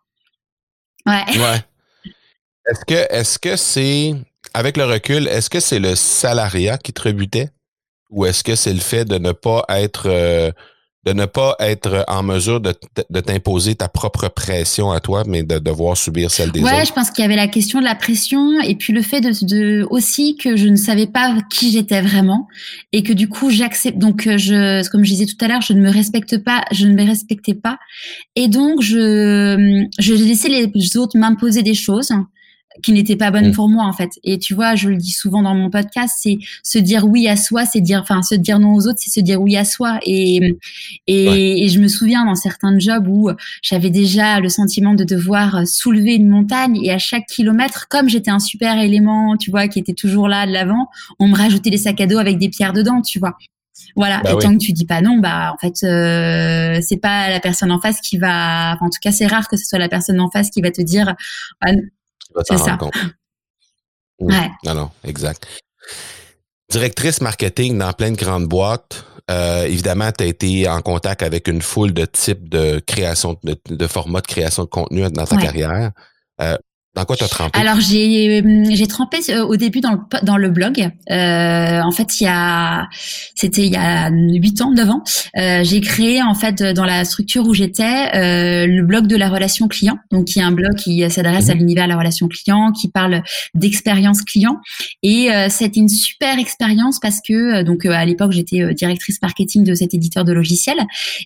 Ouais. 1.06 1.24
Ouais. 1.36 1.60
Est-ce 2.70 2.84
que 2.84 3.12
est-ce 3.12 3.38
que 3.38 3.56
c'est 3.56 4.14
avec 4.54 4.76
le 4.76 4.84
recul, 4.84 5.26
est-ce 5.26 5.50
que 5.50 5.58
c'est 5.58 5.80
le 5.80 5.96
salariat 5.96 6.78
qui 6.78 6.92
te 6.92 7.02
rebutait? 7.02 7.48
Ou 8.10 8.26
est-ce 8.26 8.44
que 8.44 8.54
c'est 8.54 8.74
le 8.74 8.80
fait 8.80 9.06
de 9.06 9.18
ne 9.18 9.32
pas 9.32 9.64
être 9.70 10.52
de 11.04 11.12
ne 11.12 11.26
pas 11.26 11.56
être 11.58 12.04
en 12.06 12.22
mesure 12.22 12.60
de, 12.60 12.74
de 13.10 13.20
t'imposer 13.20 13.74
ta 13.74 13.88
propre 13.88 14.28
pression 14.28 14.92
à 14.92 15.00
toi, 15.00 15.24
mais 15.26 15.42
de 15.42 15.58
devoir 15.58 15.96
subir 15.96 16.30
celle 16.30 16.52
des 16.52 16.60
autres? 16.62 16.72
Ouais, 16.72 16.84
je 16.84 16.92
pense 16.92 17.10
qu'il 17.10 17.22
y 17.22 17.24
avait 17.24 17.36
la 17.36 17.48
question 17.48 17.80
de 17.80 17.84
la 17.84 17.96
pression 17.96 18.60
et 18.60 18.76
puis 18.76 18.92
le 18.92 19.02
fait 19.02 19.20
de, 19.20 19.32
de 19.44 19.86
aussi 19.90 20.36
que 20.36 20.56
je 20.56 20.68
ne 20.68 20.76
savais 20.76 21.08
pas 21.08 21.36
qui 21.50 21.72
j'étais 21.72 22.00
vraiment 22.02 22.46
et 22.92 23.02
que 23.02 23.12
du 23.12 23.28
coup 23.28 23.50
j'accepte. 23.50 23.98
Donc 23.98 24.26
euh, 24.26 24.38
je, 24.38 24.88
comme 24.90 25.04
je 25.04 25.10
disais 25.10 25.26
tout 25.26 25.44
à 25.44 25.48
l'heure, 25.48 25.62
je 25.62 25.72
ne 25.72 25.80
me 25.80 25.90
respecte 25.90 26.38
pas, 26.38 26.64
je 26.70 26.86
ne 26.86 26.94
me 26.94 27.04
respectais 27.04 27.54
pas 27.54 27.78
et 28.36 28.46
donc 28.46 28.80
je, 28.80 29.86
je 29.98 30.14
laissais 30.14 30.48
les 30.48 30.96
autres 30.96 31.18
m'imposer 31.18 31.62
des 31.62 31.74
choses 31.74 32.12
qui 32.82 32.92
n'était 32.92 33.16
pas 33.16 33.30
bonne 33.30 33.48
mm. 33.48 33.52
pour 33.52 33.68
moi 33.68 33.84
en 33.84 33.92
fait. 33.92 34.10
Et 34.24 34.38
tu 34.38 34.54
vois, 34.54 34.74
je 34.74 34.88
le 34.88 34.96
dis 34.96 35.10
souvent 35.10 35.42
dans 35.42 35.54
mon 35.54 35.70
podcast, 35.70 36.14
c'est 36.18 36.38
se 36.62 36.78
dire 36.78 37.06
oui 37.06 37.28
à 37.28 37.36
soi, 37.36 37.64
c'est 37.66 37.80
dire, 37.80 38.00
enfin, 38.00 38.22
se 38.22 38.34
dire 38.34 38.58
non 38.58 38.74
aux 38.74 38.86
autres, 38.86 38.98
c'est 38.98 39.10
se 39.10 39.20
dire 39.20 39.40
oui 39.40 39.56
à 39.56 39.64
soi. 39.64 39.98
Et 40.04 40.56
et, 41.06 41.64
et, 41.64 41.68
je 41.68 41.80
me 41.80 41.88
souviens 41.88 42.24
dans 42.24 42.34
certains 42.34 42.78
jobs 42.78 43.06
où 43.08 43.30
j'avais 43.62 43.90
déjà 43.90 44.40
le 44.40 44.48
sentiment 44.48 44.94
de 44.94 45.04
devoir 45.04 45.66
soulever 45.66 46.14
une 46.14 46.28
montagne 46.28 46.78
et 46.82 46.92
à 46.92 46.98
chaque 46.98 47.26
kilomètre, 47.26 47.88
comme 47.88 48.08
j'étais 48.08 48.30
un 48.30 48.38
super 48.38 48.78
élément, 48.78 49.36
tu 49.36 49.50
vois, 49.50 49.68
qui 49.68 49.78
était 49.78 49.94
toujours 49.94 50.28
là 50.28 50.46
de 50.46 50.52
l'avant, 50.52 50.88
on 51.18 51.28
me 51.28 51.36
rajoutait 51.36 51.70
les 51.70 51.78
sacs 51.78 52.00
à 52.00 52.06
dos 52.06 52.18
avec 52.18 52.38
des 52.38 52.48
pierres 52.48 52.72
dedans, 52.72 53.02
tu 53.02 53.18
vois. 53.18 53.36
Voilà. 53.96 54.20
Bah 54.22 54.32
et 54.32 54.38
tant 54.38 54.52
que 54.52 54.58
tu 54.58 54.72
dis 54.72 54.86
pas 54.86 55.00
non, 55.00 55.18
bah 55.18 55.52
en 55.52 55.58
fait 55.58 55.84
euh, 55.84 56.80
c'est 56.82 56.98
pas 56.98 57.30
la 57.30 57.40
personne 57.40 57.72
en 57.72 57.80
face 57.80 58.00
qui 58.00 58.18
va. 58.18 58.76
en 58.80 58.90
tout 58.90 58.98
cas, 59.02 59.12
c'est 59.12 59.26
rare 59.26 59.48
que 59.48 59.56
ce 59.56 59.66
soit 59.66 59.78
la 59.78 59.88
personne 59.88 60.20
en 60.20 60.30
face 60.30 60.50
qui 60.50 60.60
va 60.60 60.70
te 60.70 60.82
dire 60.82 61.14
c'est 62.44 62.58
ça. 62.58 62.78
Ouais. 64.20 64.50
Non, 64.64 64.74
non, 64.74 64.90
exact. 65.02 65.48
Directrice 66.70 67.20
marketing 67.20 67.76
dans 67.76 67.92
plein 67.92 68.12
de 68.12 68.16
grandes 68.16 68.46
boîtes. 68.46 69.04
Euh, 69.30 69.64
évidemment, 69.64 70.12
tu 70.12 70.22
as 70.22 70.26
été 70.28 70.68
en 70.68 70.80
contact 70.80 71.22
avec 71.22 71.48
une 71.48 71.60
foule 71.60 71.92
de 71.92 72.04
types 72.04 72.48
de 72.48 72.78
création, 72.86 73.36
de, 73.42 73.56
de 73.68 73.86
formats 73.88 74.20
de 74.20 74.26
création 74.28 74.62
de 74.62 74.68
contenu 74.68 75.02
dans 75.10 75.26
ta 75.26 75.36
carrière. 75.38 75.90
Euh, 76.40 76.56
dans 76.94 77.06
quoi 77.06 77.16
tu 77.16 77.24
as 77.24 77.28
trempé? 77.28 77.58
Alors 77.58 77.80
j'ai 77.80 78.42
euh, 78.42 78.64
j'ai 78.70 78.86
trempé 78.86 79.18
euh, 79.30 79.46
au 79.46 79.56
début 79.56 79.80
dans 79.80 79.92
le 79.92 79.98
dans 80.24 80.36
le 80.36 80.50
blog. 80.50 80.90
Euh, 81.10 81.80
en 81.80 81.90
fait, 81.90 82.20
il 82.20 82.24
y 82.24 82.26
a 82.26 82.86
c'était 83.34 83.64
il 83.64 83.72
y 83.72 83.76
a 83.76 84.10
huit 84.10 84.60
ans, 84.60 84.70
neuf 84.70 84.90
ans. 84.90 85.02
Euh, 85.38 85.64
j'ai 85.64 85.80
créé 85.80 86.22
en 86.22 86.34
fait 86.34 86.62
dans 86.62 86.84
la 86.84 87.06
structure 87.06 87.46
où 87.46 87.54
j'étais 87.54 88.10
euh, 88.14 88.66
le 88.66 88.82
blog 88.82 89.06
de 89.06 89.16
la 89.16 89.30
relation 89.30 89.68
client. 89.68 89.96
Donc 90.10 90.26
qui 90.26 90.38
est 90.38 90.42
un 90.42 90.52
blog 90.52 90.74
qui 90.74 91.08
s'adresse 91.10 91.48
à 91.48 91.54
mhm. 91.54 91.60
l'univers 91.60 91.84
de 91.84 91.90
la 91.90 91.98
relation 91.98 92.28
client, 92.28 92.72
qui 92.72 92.90
parle 92.90 93.22
d'expérience 93.54 94.20
client. 94.20 94.58
Et 95.02 95.28
c'était 95.48 95.80
une 95.80 95.88
super 95.88 96.38
expérience 96.38 96.98
parce 97.00 97.20
que 97.26 97.62
donc 97.62 97.86
à 97.86 98.04
l'époque 98.04 98.32
j'étais 98.32 98.74
directrice 98.74 99.20
marketing 99.22 99.64
de 99.64 99.74
cet 99.74 99.94
éditeur 99.94 100.24
de 100.24 100.32
logiciels 100.32 100.80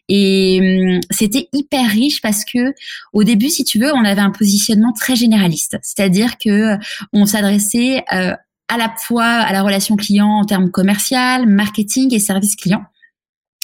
et 0.09 0.59
hum, 0.61 1.01
c'était 1.11 1.49
hyper 1.53 1.89
riche 1.91 2.21
parce 2.21 2.45
que 2.45 2.73
au 3.13 3.25
début, 3.25 3.49
si 3.49 3.65
tu 3.65 3.79
veux, 3.79 3.93
on 3.93 4.05
avait 4.05 4.21
un 4.21 4.31
positionnement 4.31 4.93
très 4.93 5.17
généraliste 5.17 5.56
c'est-à-dire 5.57 6.39
que 6.39 6.75
euh, 6.75 6.77
on 7.13 7.27
s'adressait 7.27 8.05
euh, 8.13 8.35
à 8.69 8.77
la 8.77 8.93
fois 8.99 9.25
à 9.25 9.53
la 9.53 9.63
relation 9.63 9.97
client 9.97 10.29
en 10.29 10.45
termes 10.45 10.71
commercial, 10.71 11.47
marketing 11.47 12.15
et 12.15 12.19
service 12.19 12.57
client. 12.57 12.85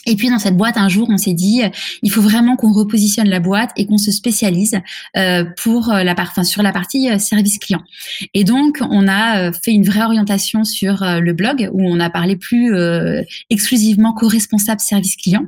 Et 0.07 0.17
puis 0.17 0.31
dans 0.31 0.39
cette 0.39 0.57
boîte, 0.57 0.77
un 0.77 0.89
jour, 0.89 1.09
on 1.11 1.17
s'est 1.17 1.33
dit, 1.33 1.63
euh, 1.63 1.69
il 2.03 2.11
faut 2.11 2.23
vraiment 2.23 2.57
qu'on 2.57 2.73
repositionne 2.73 3.29
la 3.29 3.39
boîte 3.39 3.71
et 3.77 3.87
qu'on 3.87 3.99
se 3.99 4.11
spécialise 4.11 4.81
euh, 5.17 5.45
pour 5.63 5.91
euh, 5.91 6.03
la 6.03 6.15
part, 6.15 6.33
sur 6.45 6.63
la 6.63 6.73
partie 6.73 7.09
service 7.21 7.59
client. 7.59 7.83
Et 8.35 8.43
donc, 8.45 8.79
on 8.81 9.07
a 9.07 9.53
fait 9.53 9.71
une 9.71 9.85
vraie 9.85 10.03
orientation 10.03 10.65
sur 10.65 11.05
le 11.05 11.33
blog 11.33 11.69
où 11.73 11.83
on 11.87 12.01
a 12.01 12.11
parlé 12.11 12.37
plus 12.37 12.75
exclusivement 13.51 14.13
co-responsable 14.13 14.81
service 14.81 15.17
client. 15.17 15.45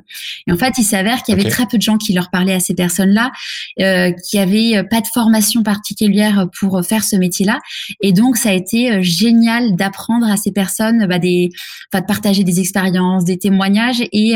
Et 0.47 0.53
en 0.53 0.57
fait, 0.57 0.75
il 0.79 0.85
s'avère 0.85 1.23
qu'il 1.23 1.37
y 1.37 1.41
avait 1.41 1.49
très 1.49 1.67
peu 1.67 1.79
de 1.79 1.83
gens 1.83 1.97
qui 1.97 2.13
leur 2.13 2.31
parlaient 2.31 2.55
à 2.55 2.61
ces 2.61 2.75
personnes-là, 2.75 3.33
qui 3.77 4.39
avaient 4.39 4.85
pas 4.91 5.01
de 5.01 5.07
formation 5.07 5.63
particulière 5.63 6.49
pour 6.59 6.85
faire 6.85 7.05
ce 7.05 7.17
métier-là. 7.17 7.61
Et 8.01 8.13
donc, 8.13 8.37
ça 8.37 8.51
a 8.51 8.53
été 8.53 9.03
génial 9.03 9.75
d'apprendre 9.77 10.27
à 10.27 10.37
ces 10.37 10.53
personnes, 10.53 11.07
bah, 11.07 11.19
des, 11.19 11.51
enfin, 11.93 12.03
de 12.03 12.07
partager 12.07 12.45
des 12.45 12.61
expériences, 12.61 13.25
des 13.25 13.39
témoignages 13.39 14.03
et 14.13 14.35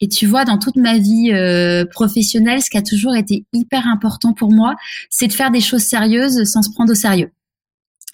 Et 0.00 0.08
tu 0.08 0.26
vois, 0.26 0.44
dans 0.44 0.58
toute 0.58 0.76
ma 0.76 0.98
vie 0.98 1.32
professionnelle, 1.90 2.62
ce 2.62 2.70
qui 2.70 2.78
a 2.78 2.82
toujours 2.82 3.14
été 3.14 3.44
hyper 3.52 3.86
important 3.86 4.32
pour 4.32 4.52
moi, 4.52 4.74
c'est 5.10 5.26
de 5.26 5.32
faire 5.32 5.50
des 5.50 5.60
choses 5.60 5.82
sérieuses 5.82 6.44
sans 6.44 6.62
se 6.62 6.70
prendre 6.70 6.92
au 6.92 6.94
sérieux. 6.94 7.30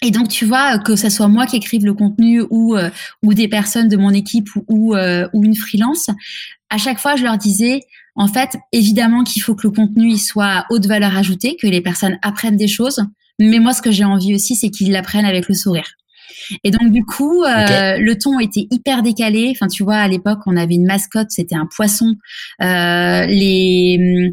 Et 0.03 0.11
donc, 0.11 0.27
tu 0.27 0.45
vois, 0.45 0.77
que 0.77 0.95
ce 0.95 1.09
soit 1.09 1.27
moi 1.27 1.47
qui 1.47 1.55
écrive 1.55 1.83
le 1.83 1.93
contenu 1.93 2.43
ou, 2.51 2.75
euh, 2.75 2.89
ou 3.23 3.33
des 3.33 3.47
personnes 3.47 3.87
de 3.87 3.97
mon 3.97 4.11
équipe 4.11 4.49
ou, 4.67 4.95
euh, 4.95 5.27
ou, 5.33 5.43
une 5.43 5.55
freelance, 5.55 6.09
à 6.69 6.77
chaque 6.77 6.99
fois, 6.99 7.15
je 7.15 7.23
leur 7.23 7.37
disais, 7.37 7.81
en 8.15 8.27
fait, 8.27 8.57
évidemment 8.71 9.23
qu'il 9.23 9.41
faut 9.41 9.55
que 9.55 9.65
le 9.65 9.71
contenu 9.71 10.17
soit 10.17 10.45
à 10.45 10.65
haute 10.69 10.85
valeur 10.85 11.17
ajoutée, 11.17 11.57
que 11.59 11.67
les 11.67 11.81
personnes 11.81 12.19
apprennent 12.21 12.57
des 12.57 12.67
choses. 12.67 13.03
Mais 13.39 13.59
moi, 13.59 13.73
ce 13.73 13.81
que 13.81 13.91
j'ai 13.91 14.03
envie 14.03 14.35
aussi, 14.35 14.55
c'est 14.55 14.69
qu'ils 14.69 14.91
l'apprennent 14.91 15.25
avec 15.25 15.47
le 15.47 15.55
sourire. 15.55 15.96
Et 16.63 16.71
donc 16.71 16.91
du 16.91 17.03
coup, 17.03 17.43
euh, 17.43 17.97
le 17.97 18.17
ton 18.17 18.39
était 18.39 18.67
hyper 18.71 19.03
décalé. 19.03 19.51
Enfin, 19.51 19.67
tu 19.67 19.83
vois, 19.83 19.97
à 19.97 20.07
l'époque, 20.07 20.39
on 20.45 20.57
avait 20.57 20.75
une 20.75 20.85
mascotte, 20.85 21.27
c'était 21.29 21.55
un 21.55 21.67
poisson. 21.75 22.15
Euh, 22.61 23.25
les 23.25 24.31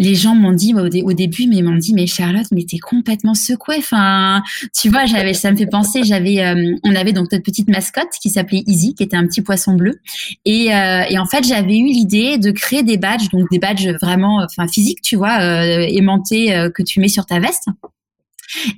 les 0.00 0.14
gens 0.14 0.34
m'ont 0.34 0.52
dit 0.54 0.72
au, 0.74 1.12
début, 1.12 1.46
mais 1.46 1.56
ils 1.56 1.62
m'ont 1.62 1.76
dit, 1.76 1.92
mais 1.92 2.06
Charlotte, 2.06 2.46
mais 2.52 2.64
t'es 2.64 2.78
complètement 2.78 3.34
secouée. 3.34 3.76
Enfin, 3.78 4.42
tu 4.74 4.88
vois, 4.88 5.04
j'avais, 5.04 5.34
ça 5.34 5.52
me 5.52 5.56
fait 5.56 5.66
penser, 5.66 6.04
j'avais, 6.04 6.42
euh, 6.42 6.74
on 6.84 6.94
avait 6.94 7.12
donc 7.12 7.30
notre 7.30 7.44
petite 7.44 7.68
mascotte 7.68 8.08
qui 8.20 8.30
s'appelait 8.30 8.62
Easy, 8.66 8.94
qui 8.94 9.02
était 9.02 9.16
un 9.16 9.26
petit 9.26 9.42
poisson 9.42 9.74
bleu, 9.74 10.00
et, 10.46 10.74
euh, 10.74 11.02
et 11.08 11.18
en 11.18 11.26
fait, 11.26 11.46
j'avais 11.46 11.76
eu 11.76 11.84
l'idée 11.84 12.38
de 12.38 12.50
créer 12.50 12.82
des 12.82 12.96
badges, 12.96 13.28
donc 13.28 13.50
des 13.50 13.58
badges 13.58 13.88
vraiment, 14.00 14.42
enfin 14.42 14.66
physiques, 14.68 15.02
tu 15.02 15.16
vois, 15.16 15.38
euh, 15.40 15.86
aimantés 15.86 16.46
que 16.74 16.82
tu 16.82 16.98
mets 16.98 17.08
sur 17.08 17.26
ta 17.26 17.38
veste. 17.38 17.66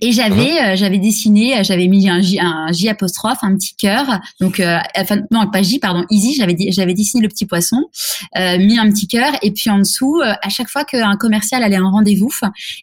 Et 0.00 0.12
j'avais 0.12 0.52
uh-huh. 0.52 0.72
euh, 0.72 0.76
j'avais 0.76 0.98
dessiné, 0.98 1.58
euh, 1.58 1.62
j'avais 1.62 1.88
mis 1.88 2.08
un 2.08 2.20
J, 2.20 2.38
un 2.40 2.70
J 2.72 2.88
apostrophe, 2.88 3.38
un 3.42 3.54
petit 3.54 3.74
cœur. 3.74 4.20
Donc 4.40 4.60
euh, 4.60 4.78
enfin 4.96 5.18
non 5.30 5.48
pas 5.50 5.62
J 5.62 5.78
pardon, 5.78 6.04
Easy. 6.10 6.34
J'avais 6.34 6.56
j'avais 6.70 6.94
dessiné 6.94 7.22
le 7.22 7.28
petit 7.28 7.46
poisson, 7.46 7.84
euh, 8.36 8.58
mis 8.58 8.78
un 8.78 8.90
petit 8.90 9.06
cœur 9.06 9.32
et 9.42 9.50
puis 9.50 9.70
en 9.70 9.78
dessous, 9.78 10.20
à 10.22 10.48
chaque 10.48 10.68
fois 10.68 10.84
qu'un 10.84 11.16
commercial 11.16 11.62
allait 11.62 11.78
en 11.78 11.90
rendez-vous, 11.90 12.30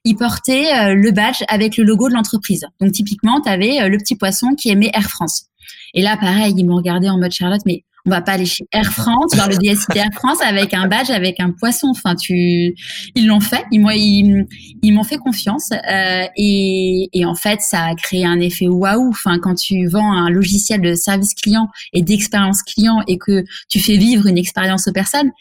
il 0.03 0.15
portait 0.15 0.93
le 0.95 1.11
badge 1.11 1.43
avec 1.47 1.77
le 1.77 1.83
logo 1.83 2.09
de 2.09 2.13
l'entreprise. 2.13 2.65
Donc 2.79 2.91
typiquement, 2.91 3.41
tu 3.41 3.49
avais 3.49 3.87
le 3.87 3.97
petit 3.97 4.15
poisson 4.15 4.55
qui 4.55 4.69
aimait 4.69 4.91
Air 4.93 5.09
France. 5.09 5.45
Et 5.93 6.01
là, 6.01 6.17
pareil, 6.17 6.53
ils 6.55 6.65
m'ont 6.65 6.75
regardé 6.75 7.09
en 7.09 7.17
mode 7.17 7.31
Charlotte, 7.31 7.61
mais 7.65 7.83
on 8.09 8.15
va 8.15 8.21
pas 8.21 8.33
aller 8.33 8.45
chez 8.45 8.65
Air 8.71 8.91
France, 8.91 9.33
dans 9.37 9.45
le 9.45 9.55
DSI 9.55 9.85
d'Air 9.93 10.09
France 10.13 10.39
avec 10.41 10.73
un 10.73 10.87
badge, 10.87 11.11
avec 11.11 11.39
un 11.39 11.51
poisson. 11.51 11.89
Enfin, 11.91 12.15
tu, 12.15 12.75
ils 13.15 13.27
l'ont 13.27 13.39
fait. 13.39 13.63
Ils, 13.71 13.79
moi, 13.79 13.93
ils, 13.93 14.45
ils 14.81 14.91
m'ont 14.91 15.03
fait 15.03 15.17
confiance. 15.17 15.69
Euh, 15.71 16.23
et, 16.35 17.09
et, 17.13 17.25
en 17.25 17.35
fait, 17.35 17.61
ça 17.61 17.83
a 17.85 17.95
créé 17.95 18.25
un 18.25 18.39
effet 18.39 18.67
waouh. 18.67 19.09
Enfin, 19.09 19.37
quand 19.39 19.53
tu 19.53 19.87
vends 19.87 20.11
un 20.11 20.29
logiciel 20.31 20.81
de 20.81 20.95
service 20.95 21.35
client 21.35 21.67
et 21.93 22.01
d'expérience 22.01 22.63
client 22.63 23.03
et 23.07 23.19
que 23.19 23.43
tu 23.69 23.79
fais 23.79 23.97
vivre 23.97 24.25
une 24.25 24.37
expérience 24.37 24.87
aux 24.87 24.93
personnes. 24.93 25.31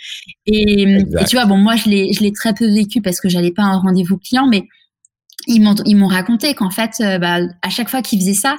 Et, 0.44 0.82
et 0.82 1.24
tu 1.26 1.36
vois, 1.36 1.46
bon, 1.46 1.56
moi, 1.56 1.76
je 1.76 1.88
l'ai, 1.88 2.12
je 2.12 2.20
l'ai 2.20 2.32
très 2.32 2.52
peu 2.52 2.66
vécu 2.66 3.00
parce 3.00 3.20
que 3.20 3.30
j'allais 3.30 3.52
pas 3.52 3.62
à 3.62 3.68
un 3.68 3.78
rendez-vous 3.78 4.18
client, 4.18 4.46
mais 4.46 4.64
ils 5.46 5.62
m'ont 5.62 5.74
ils 5.86 5.96
m'ont 5.96 6.08
raconté 6.08 6.54
qu'en 6.54 6.70
fait 6.70 6.90
euh, 7.00 7.18
bah, 7.18 7.38
à 7.62 7.70
chaque 7.70 7.88
fois 7.88 8.02
qu'ils 8.02 8.20
faisaient 8.20 8.34
ça 8.34 8.56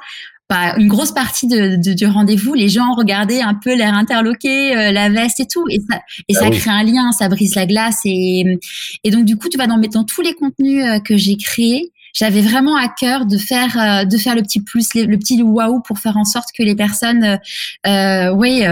une 0.52 0.88
grosse 0.88 1.12
partie 1.12 1.48
de, 1.48 1.76
du 1.94 2.06
rendez-vous, 2.06 2.54
les 2.54 2.70
gens 2.70 2.94
regardaient 2.96 3.42
un 3.42 3.54
peu 3.54 3.76
l'air 3.76 3.94
interloqué, 3.94 4.76
euh, 4.76 4.92
la 4.92 5.10
veste 5.10 5.40
et 5.40 5.48
tout, 5.48 5.64
et 5.70 5.80
ça, 5.90 6.00
et 6.28 6.36
ah 6.36 6.40
ça 6.40 6.50
crée 6.50 6.72
un 6.72 6.84
lien, 6.84 7.12
ça 7.12 7.30
brise 7.30 7.56
la 7.56 7.66
glace, 7.66 8.00
et, 8.06 8.60
et 9.04 9.12
donc 9.12 9.26
du 9.26 9.38
coup, 9.38 9.50
tu 9.50 9.58
vas 9.58 9.68
dans, 9.68 9.78
dans 9.78 10.04
tous 10.04 10.22
les 10.22 10.34
contenus 10.34 10.84
euh, 10.84 11.00
que 11.00 11.18
j'ai 11.18 11.38
créés, 11.38 11.92
j'avais 12.14 12.42
vraiment 12.42 12.76
à 12.76 12.88
cœur 12.88 13.28
de 13.28 13.38
faire 13.38 13.78
euh, 13.78 14.06
de 14.06 14.18
faire 14.18 14.36
le 14.36 14.42
petit 14.42 14.62
plus, 14.62 14.88
le, 14.96 15.16
petit 15.18 15.44
waouh 15.44 15.82
pour 15.82 16.00
faire 16.00 16.18
en 16.18 16.26
sorte 16.26 16.50
que 16.58 16.64
les 16.64 16.76
personnes, 16.76 17.40
euh, 17.86 18.34
oui, 18.34 18.64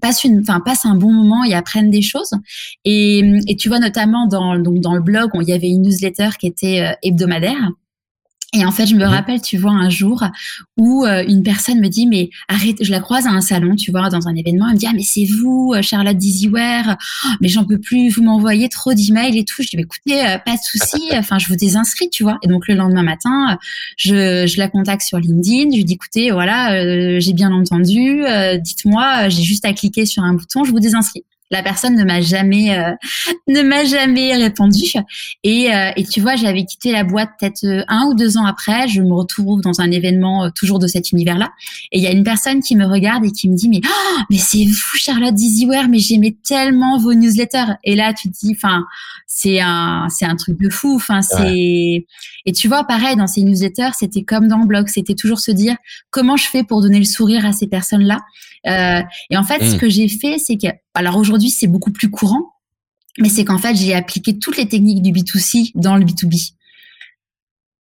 passent 0.00 0.24
une, 0.24 0.40
enfin 0.40 0.60
passent 0.60 0.86
un 0.86 0.94
bon 0.94 1.12
moment 1.12 1.44
et 1.44 1.52
apprennent 1.52 1.90
des 1.90 2.00
choses. 2.00 2.30
Et, 2.86 3.18
et 3.46 3.56
tu 3.56 3.68
vois 3.68 3.80
notamment 3.80 4.26
dans 4.26 4.58
donc 4.58 4.80
dans 4.80 4.94
le 4.94 5.02
blog, 5.02 5.32
il 5.34 5.48
y 5.48 5.52
avait 5.52 5.68
une 5.68 5.82
newsletter 5.82 6.30
qui 6.40 6.46
était 6.46 6.96
hebdomadaire. 7.02 7.70
Et 8.56 8.64
en 8.64 8.72
fait, 8.72 8.86
je 8.86 8.94
me 8.94 9.04
mhm. 9.04 9.10
rappelle, 9.10 9.42
tu 9.42 9.58
vois, 9.58 9.72
un 9.72 9.90
jour 9.90 10.24
où 10.78 11.04
euh, 11.04 11.22
une 11.28 11.42
personne 11.42 11.78
me 11.78 11.88
dit, 11.88 12.06
mais 12.06 12.30
arrête, 12.48 12.76
je 12.80 12.90
la 12.90 13.00
croise 13.00 13.26
à 13.26 13.30
un 13.30 13.42
salon, 13.42 13.76
tu 13.76 13.90
vois, 13.90 14.08
dans 14.08 14.28
un 14.28 14.34
événement, 14.34 14.66
elle 14.68 14.74
me 14.74 14.78
dit, 14.78 14.86
ah, 14.88 14.94
mais 14.94 15.02
c'est 15.02 15.26
vous, 15.26 15.74
euh, 15.74 15.82
Charlotte 15.82 16.16
Dizyware, 16.16 16.96
oh, 16.98 17.28
mais 17.42 17.48
j'en 17.48 17.64
peux 17.64 17.78
plus, 17.78 18.08
vous 18.08 18.22
m'envoyez 18.22 18.70
trop 18.70 18.94
d'emails 18.94 19.38
et 19.38 19.44
tout. 19.44 19.62
Je 19.62 19.68
dis, 19.68 19.76
écoutez, 19.76 20.26
euh, 20.26 20.38
pas 20.38 20.52
de 20.52 20.60
souci, 20.64 21.02
enfin, 21.12 21.38
je 21.38 21.48
vous 21.48 21.56
désinscris, 21.56 22.08
tu 22.08 22.22
vois. 22.22 22.38
Et 22.42 22.48
donc, 22.48 22.66
le 22.66 22.74
lendemain 22.74 23.02
matin, 23.02 23.58
je, 23.98 24.46
je 24.46 24.58
la 24.58 24.68
contacte 24.68 25.02
sur 25.02 25.18
LinkedIn, 25.18 25.72
je 25.72 25.76
lui 25.76 25.84
dis, 25.84 25.94
écoutez, 25.94 26.30
voilà, 26.30 27.20
j'ai 27.20 27.32
bien 27.34 27.52
entendu, 27.52 28.22
dites-moi, 28.62 29.28
j'ai 29.28 29.42
juste 29.42 29.66
à 29.66 29.74
cliquer 29.74 30.06
sur 30.06 30.22
un 30.22 30.32
bouton, 30.32 30.64
je 30.64 30.70
vous 30.70 30.80
désinscris. 30.80 31.24
La 31.50 31.62
personne 31.62 31.94
ne 31.94 32.04
m'a 32.04 32.20
jamais 32.20 32.76
euh, 32.76 32.92
ne 33.48 33.62
m'a 33.62 33.84
jamais 33.84 34.34
répondu. 34.34 34.92
Et, 35.44 35.72
euh, 35.72 35.90
et 35.96 36.04
tu 36.04 36.20
vois 36.20 36.36
j'avais 36.36 36.64
quitté 36.64 36.92
la 36.92 37.04
boîte 37.04 37.30
peut-être 37.38 37.64
euh, 37.64 37.84
un 37.88 38.06
ou 38.06 38.14
deux 38.14 38.36
ans 38.36 38.46
après. 38.46 38.88
Je 38.88 39.00
me 39.00 39.14
retrouve 39.14 39.60
dans 39.60 39.80
un 39.80 39.90
événement 39.90 40.50
toujours 40.50 40.78
de 40.78 40.86
cet 40.86 41.12
univers 41.12 41.38
là 41.38 41.50
et 41.92 41.98
il 41.98 42.02
y 42.02 42.06
a 42.06 42.12
une 42.12 42.24
personne 42.24 42.60
qui 42.60 42.74
me 42.74 42.84
regarde 42.84 43.24
et 43.24 43.30
qui 43.30 43.48
me 43.48 43.56
dit 43.56 43.68
mais 43.68 43.80
oh, 43.84 44.20
mais 44.30 44.38
c'est 44.38 44.64
vous 44.64 44.96
Charlotte 44.96 45.34
Dizyware 45.34 45.88
mais 45.88 45.98
j'aimais 45.98 46.36
tellement 46.46 46.98
vos 46.98 47.14
newsletters. 47.14 47.74
Et 47.84 47.94
là 47.94 48.12
tu 48.12 48.30
te 48.30 48.36
dis 48.38 48.54
enfin 48.56 48.84
c'est 49.26 49.60
un 49.60 50.08
c'est 50.10 50.26
un 50.26 50.36
truc 50.36 50.58
de 50.60 50.68
fou. 50.68 50.96
Enfin 50.96 51.22
c'est 51.22 52.06
et 52.46 52.52
tu 52.52 52.68
vois 52.68 52.84
pareil 52.84 53.16
dans 53.16 53.26
ces 53.26 53.42
newsletters 53.42 53.90
c'était 53.96 54.22
comme 54.22 54.48
dans 54.48 54.58
le 54.58 54.66
blog. 54.66 54.88
C'était 54.88 55.14
toujours 55.14 55.38
se 55.38 55.52
dire 55.52 55.76
comment 56.10 56.36
je 56.36 56.48
fais 56.48 56.64
pour 56.64 56.82
donner 56.82 56.98
le 56.98 57.04
sourire 57.04 57.46
à 57.46 57.52
ces 57.52 57.68
personnes 57.68 58.04
là 58.04 58.18
euh, 58.66 59.02
et 59.30 59.36
en 59.36 59.44
fait, 59.44 59.64
ce 59.64 59.76
hmm. 59.76 59.78
que 59.78 59.88
j'ai 59.88 60.08
fait, 60.08 60.38
c'est 60.38 60.56
que, 60.56 60.68
alors 60.94 61.16
aujourd'hui, 61.16 61.50
c'est 61.50 61.66
beaucoup 61.66 61.92
plus 61.92 62.10
courant, 62.10 62.52
mais 63.18 63.28
c'est 63.28 63.44
qu'en 63.44 63.58
fait, 63.58 63.74
j'ai 63.74 63.94
appliqué 63.94 64.38
toutes 64.38 64.56
les 64.56 64.68
techniques 64.68 65.02
du 65.02 65.12
B2C 65.12 65.72
dans 65.74 65.96
le 65.96 66.04
B2B. 66.04 66.52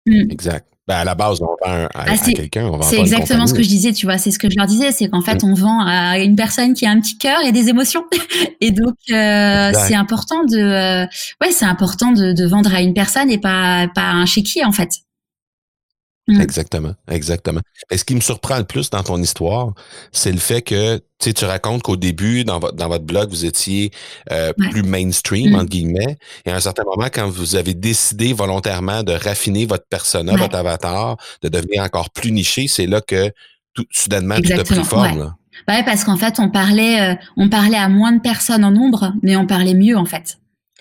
Hmm. 0.06 0.30
Exact. 0.30 0.66
Ben 0.88 0.96
à 0.96 1.04
la 1.04 1.14
base, 1.14 1.40
on 1.40 1.46
vend 1.46 1.56
à, 1.62 1.88
ah, 1.94 2.18
quelqu'un, 2.18 2.68
C'est 2.82 2.98
exactement 2.98 3.46
ce 3.46 3.54
que 3.54 3.62
je 3.62 3.68
disais, 3.68 3.92
tu 3.92 4.06
vois. 4.06 4.18
C'est 4.18 4.32
ce 4.32 4.38
que 4.40 4.50
je 4.50 4.56
leur 4.56 4.66
disais, 4.66 4.90
c'est 4.90 5.08
qu'en 5.08 5.20
fait, 5.20 5.44
hmm. 5.44 5.50
on 5.50 5.54
vend 5.54 5.86
à 5.86 6.18
une 6.18 6.34
personne 6.34 6.74
qui 6.74 6.86
a 6.86 6.90
un 6.90 7.00
petit 7.00 7.16
cœur 7.18 7.40
et 7.42 7.52
des 7.52 7.68
émotions. 7.68 8.02
et 8.60 8.72
donc, 8.72 8.96
euh, 9.10 9.72
c'est 9.86 9.94
important 9.94 10.42
de, 10.42 10.58
euh, 10.58 11.06
ouais, 11.40 11.52
c'est 11.52 11.66
important 11.66 12.10
de, 12.10 12.32
de, 12.32 12.46
vendre 12.46 12.74
à 12.74 12.82
une 12.82 12.94
personne 12.94 13.30
et 13.30 13.38
pas, 13.38 13.86
pas 13.94 14.02
à 14.02 14.12
un 14.14 14.26
chéquier, 14.26 14.64
en 14.64 14.72
fait. 14.72 14.90
Mm. 16.28 16.40
Exactement, 16.40 16.94
exactement. 17.08 17.60
Et 17.90 17.98
ce 17.98 18.04
qui 18.04 18.14
me 18.14 18.20
surprend 18.20 18.58
le 18.58 18.64
plus 18.64 18.90
dans 18.90 19.02
ton 19.02 19.20
histoire, 19.20 19.72
c'est 20.12 20.30
le 20.30 20.38
fait 20.38 20.62
que 20.62 21.00
tu 21.18 21.44
racontes 21.44 21.82
qu'au 21.82 21.96
début, 21.96 22.44
dans, 22.44 22.60
votre 22.60 22.76
dans 22.76 22.88
votre 22.88 23.04
blog, 23.04 23.30
vous 23.30 23.44
étiez 23.44 23.90
euh, 24.30 24.52
plus 24.52 24.82
mainstream, 24.82 25.50
mm. 25.50 25.54
entre 25.56 25.66
guillemets, 25.66 26.16
et 26.44 26.50
à 26.50 26.56
un 26.56 26.60
certain 26.60 26.84
moment, 26.84 27.08
quand 27.12 27.28
vous 27.28 27.56
avez 27.56 27.74
décidé 27.74 28.32
volontairement 28.32 29.02
de 29.02 29.12
raffiner 29.12 29.66
votre 29.66 29.86
persona, 29.88 30.36
votre 30.36 30.56
avatar, 30.56 31.16
de 31.42 31.48
devenir 31.48 31.82
encore 31.82 32.10
plus 32.10 32.30
niché, 32.30 32.68
c'est 32.68 32.86
là 32.86 33.00
que 33.00 33.30
tout, 33.74 33.84
soudainement 33.90 34.36
tout 34.40 34.52
a 34.52 34.64
pris 34.64 34.84
forme. 34.84 35.18
Là. 35.18 35.36
Bah 35.66 35.82
parce 35.84 36.04
qu'en 36.04 36.16
fait, 36.16 36.38
on 36.38 36.50
parlait, 36.50 37.12
euh, 37.12 37.14
on 37.36 37.48
parlait 37.48 37.76
à 37.76 37.88
moins 37.88 38.12
de 38.12 38.20
personnes 38.20 38.64
en 38.64 38.70
nombre, 38.70 39.12
mais 39.22 39.36
on 39.36 39.46
parlait 39.46 39.74
mieux 39.74 39.96
en 39.96 40.04
fait. 40.04 40.38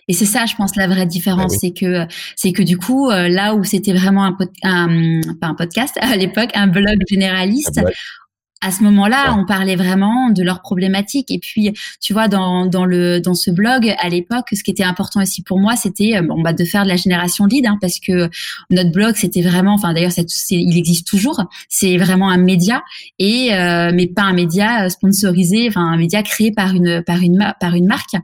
Et 0.07 0.13
c'est 0.13 0.25
ça, 0.25 0.45
je 0.45 0.55
pense, 0.55 0.75
la 0.75 0.87
vraie 0.87 1.05
différence, 1.05 1.53
bah 1.53 1.57
c'est 1.59 1.71
que 1.71 2.05
c'est 2.35 2.51
que 2.51 2.63
du 2.63 2.77
coup, 2.77 3.09
euh, 3.09 3.27
là 3.27 3.55
où 3.55 3.63
c'était 3.63 3.93
vraiment 3.93 4.25
un, 4.25 4.37
un, 4.63 5.21
pas 5.39 5.47
un 5.47 5.55
podcast 5.55 5.97
à 6.01 6.15
l'époque, 6.15 6.49
un 6.53 6.67
blog 6.67 6.99
généraliste. 7.09 7.81
À 8.63 8.69
ce 8.71 8.83
moment-là, 8.83 9.35
on 9.39 9.45
parlait 9.47 9.75
vraiment 9.75 10.29
de 10.29 10.43
leurs 10.43 10.61
problématiques. 10.61 11.31
Et 11.31 11.39
puis, 11.39 11.73
tu 11.99 12.13
vois, 12.13 12.27
dans, 12.27 12.67
dans 12.67 12.85
le 12.85 13.19
dans 13.19 13.33
ce 13.33 13.49
blog 13.49 13.91
à 13.97 14.07
l'époque, 14.07 14.49
ce 14.53 14.63
qui 14.63 14.69
était 14.69 14.83
important 14.83 15.19
aussi 15.19 15.41
pour 15.41 15.59
moi, 15.59 15.75
c'était 15.75 16.17
euh, 16.17 16.21
bon, 16.21 16.39
bah, 16.43 16.53
de 16.53 16.63
faire 16.63 16.83
de 16.83 16.89
la 16.89 16.95
génération 16.95 17.45
lead, 17.47 17.65
hein, 17.65 17.79
parce 17.81 17.99
que 17.99 18.29
notre 18.69 18.91
blog, 18.91 19.15
c'était 19.15 19.41
vraiment, 19.41 19.73
enfin 19.73 19.93
d'ailleurs, 19.93 20.11
il 20.51 20.77
existe 20.77 21.07
toujours. 21.07 21.43
C'est 21.69 21.97
vraiment 21.97 22.29
un 22.29 22.37
média 22.37 22.83
et 23.17 23.51
euh, 23.55 23.91
mais 23.95 24.05
pas 24.05 24.23
un 24.23 24.33
média 24.33 24.87
sponsorisé, 24.91 25.67
enfin 25.67 25.81
un 25.81 25.97
média 25.97 26.21
créé 26.21 26.51
par 26.51 26.75
une 26.75 27.01
par 27.03 27.19
une 27.21 27.53
par 27.59 27.73
une 27.73 27.87
marque. 27.87 28.15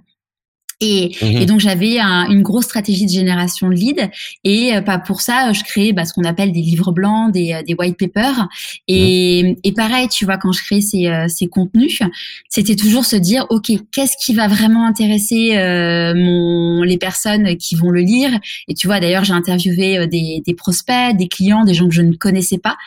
Et, 0.80 1.12
et, 1.26 1.40
mhm. 1.40 1.46
donc 1.46 1.60
j'avais 1.60 1.98
un, 1.98 2.30
une 2.30 2.44
grosse 2.44 2.66
stratégie 2.66 3.08
de 3.08 3.12
génération 3.12 3.68
de 3.68 3.74
leads 3.74 4.12
et 4.44 4.76
euh, 4.76 4.82
pas 4.82 5.00
pour 5.00 5.22
ça 5.22 5.52
je 5.52 5.64
créais 5.64 5.92
bah, 5.92 6.06
ce 6.06 6.14
qu'on 6.14 6.24
appelle 6.24 6.52
des 6.52 6.62
livres 6.62 6.92
blancs, 6.92 7.34
des, 7.34 7.54
euh, 7.54 7.64
des 7.64 7.74
white 7.74 7.98
papers 7.98 8.48
et, 8.88 9.42
mhm. 9.44 9.56
et 9.64 9.72
pareil 9.72 10.08
tu 10.08 10.26
vois 10.26 10.38
quand 10.38 10.52
je 10.52 10.64
créais 10.64 10.82
ces, 10.82 11.08
euh, 11.08 11.26
ces 11.30 11.48
contenus 11.48 12.00
c'était 12.48 12.76
toujours 12.76 13.06
se 13.06 13.16
dire 13.16 13.48
ok 13.50 13.72
qu'est-ce 13.92 14.24
qui 14.24 14.36
va 14.36 14.48
vraiment 14.48 14.86
intéresser 14.86 15.58
euh, 15.58 16.14
mon 16.14 16.84
les 16.84 17.00
personnes 17.00 17.58
qui 17.58 17.74
vont 17.74 17.90
le 17.90 18.02
lire? 18.02 18.30
Et 18.68 18.76
tu 18.76 18.86
vois 18.86 19.00
d'ailleurs 19.00 19.24
j'ai 19.24 19.34
interviewé 19.34 20.06
des, 20.06 20.44
des 20.46 20.54
prospects, 20.54 21.18
des 21.18 21.28
clients, 21.28 21.66
des 21.66 21.74
gens 21.74 21.88
que 21.88 21.96
je 21.96 22.04
ne 22.04 22.14
connaissais 22.14 22.60
pas 22.60 22.78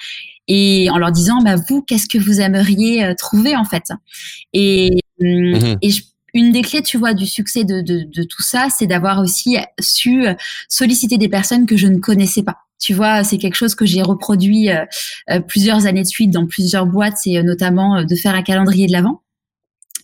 et 0.47 0.89
en 0.91 0.99
leur 0.99 1.11
disant 1.11 1.43
bah 1.43 1.57
vous 1.69 1.83
qu'est-ce 1.83 2.09
que 2.09 2.19
vous 2.19 2.41
aimeriez 2.41 3.15
trouver 3.19 3.57
en 3.57 3.65
fait? 3.65 3.91
Et, 4.53 5.01
mhm. 5.21 5.77
et 5.83 5.91
je 5.91 6.03
une 6.35 6.53
des 6.53 6.63
clés, 6.63 6.83
tu 6.83 6.99
vois, 6.99 7.15
du 7.15 7.27
succès 7.27 7.65
de, 7.65 7.81
de, 7.81 8.23
tout 8.25 8.43
ça, 8.43 8.69
c'est 8.77 8.87
d'avoir 8.87 9.21
aussi 9.21 9.57
su 9.81 10.25
solliciter 10.69 11.19
des 11.19 11.29
personnes 11.29 11.67
que 11.67 11.77
je 11.77 11.87
ne 11.87 11.99
connaissais 11.99 12.43
pas. 12.43 12.59
Tu 12.81 12.95
vois, 12.95 13.23
c'est 13.25 13.37
quelque 13.37 13.55
chose 13.55 13.75
que 13.75 13.85
j'ai 13.85 14.01
reproduit 14.01 14.71
euh, 14.71 14.87
euh, 15.31 15.41
plusieurs 15.41 15.87
années 15.87 16.03
de 16.03 16.09
suite 16.09 16.31
dans 16.31 16.47
plusieurs 16.47 16.87
boîtes, 16.87 17.19
c'est 17.23 17.37
euh, 17.37 17.43
notamment 17.43 18.05
de 18.05 18.15
faire 18.17 18.35
un 18.35 18.43
calendrier 18.43 18.87
de 18.87 18.93
l'avant. 18.93 19.21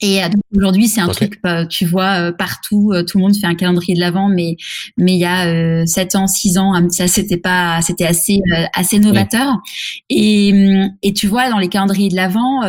Et 0.00 0.22
euh, 0.22 0.28
aujourd'hui, 0.54 0.88
c'est 0.88 1.00
un 1.00 1.08
truc, 1.08 1.40
bah, 1.42 1.66
tu 1.66 1.84
vois, 1.84 2.28
euh, 2.28 2.32
partout, 2.32 2.92
euh, 2.92 3.02
tout 3.02 3.18
le 3.18 3.22
monde 3.22 3.36
fait 3.36 3.46
un 3.46 3.54
calendrier 3.54 3.94
de 3.94 4.00
l'avant, 4.00 4.28
mais 4.28 4.56
mais 4.96 5.12
il 5.14 5.18
y 5.18 5.24
a 5.24 5.86
7 5.86 6.16
ans, 6.16 6.26
6 6.26 6.58
ans, 6.58 6.72
ça 6.90 7.06
c'était 7.08 7.36
pas, 7.36 7.80
c'était 7.82 8.06
assez 8.06 8.40
assez 8.74 8.98
novateur. 8.98 9.54
Et 10.10 10.52
hum, 10.52 10.90
et 11.02 11.12
tu 11.12 11.26
vois, 11.26 11.50
dans 11.50 11.58
les 11.58 11.68
calendriers 11.68 12.08
de 12.08 12.16
l'avant, 12.16 12.60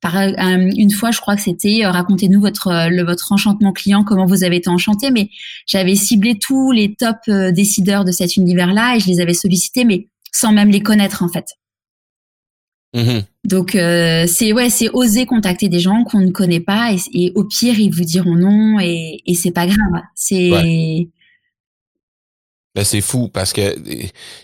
par 0.00 0.16
une 0.16 0.90
fois, 0.90 1.10
je 1.10 1.20
crois 1.20 1.36
que 1.36 1.42
c'était 1.42 1.84
racontez-nous 1.84 2.40
votre 2.40 2.88
le, 2.90 3.02
votre 3.04 3.32
enchantement 3.32 3.72
client, 3.72 4.04
comment 4.04 4.26
vous 4.26 4.44
avez 4.44 4.56
été 4.56 4.68
enchanté. 4.68 5.10
Mais 5.10 5.30
j'avais 5.66 5.94
ciblé 5.94 6.38
tous 6.38 6.72
les 6.72 6.94
top 6.94 7.16
décideurs 7.52 8.04
de 8.04 8.12
cet 8.12 8.36
univers-là 8.36 8.96
et 8.96 9.00
je 9.00 9.06
les 9.08 9.20
avais 9.20 9.34
sollicités, 9.34 9.84
mais 9.84 10.08
sans 10.32 10.52
même 10.52 10.70
les 10.70 10.82
connaître 10.82 11.22
en 11.22 11.28
fait. 11.28 11.46
Mm-hmm. 12.94 13.24
Donc 13.44 13.74
euh, 13.74 14.26
c'est 14.26 14.52
ouais, 14.52 14.70
c'est 14.70 14.90
oser 14.90 15.26
contacter 15.26 15.68
des 15.68 15.80
gens 15.80 16.04
qu'on 16.04 16.20
ne 16.20 16.30
connaît 16.30 16.60
pas 16.60 16.94
et, 17.14 17.32
au 17.34 17.44
pire 17.44 17.78
ils 17.78 17.90
vous 17.90 18.04
diront 18.04 18.34
non 18.36 18.78
et, 18.80 19.22
et 19.26 19.34
c'est 19.34 19.50
pas 19.50 19.66
grave. 19.66 20.02
C'est 20.14 20.50
ben, 22.74 22.84
c'est 22.84 23.02
fou 23.02 23.28
parce 23.28 23.52
que 23.52 23.76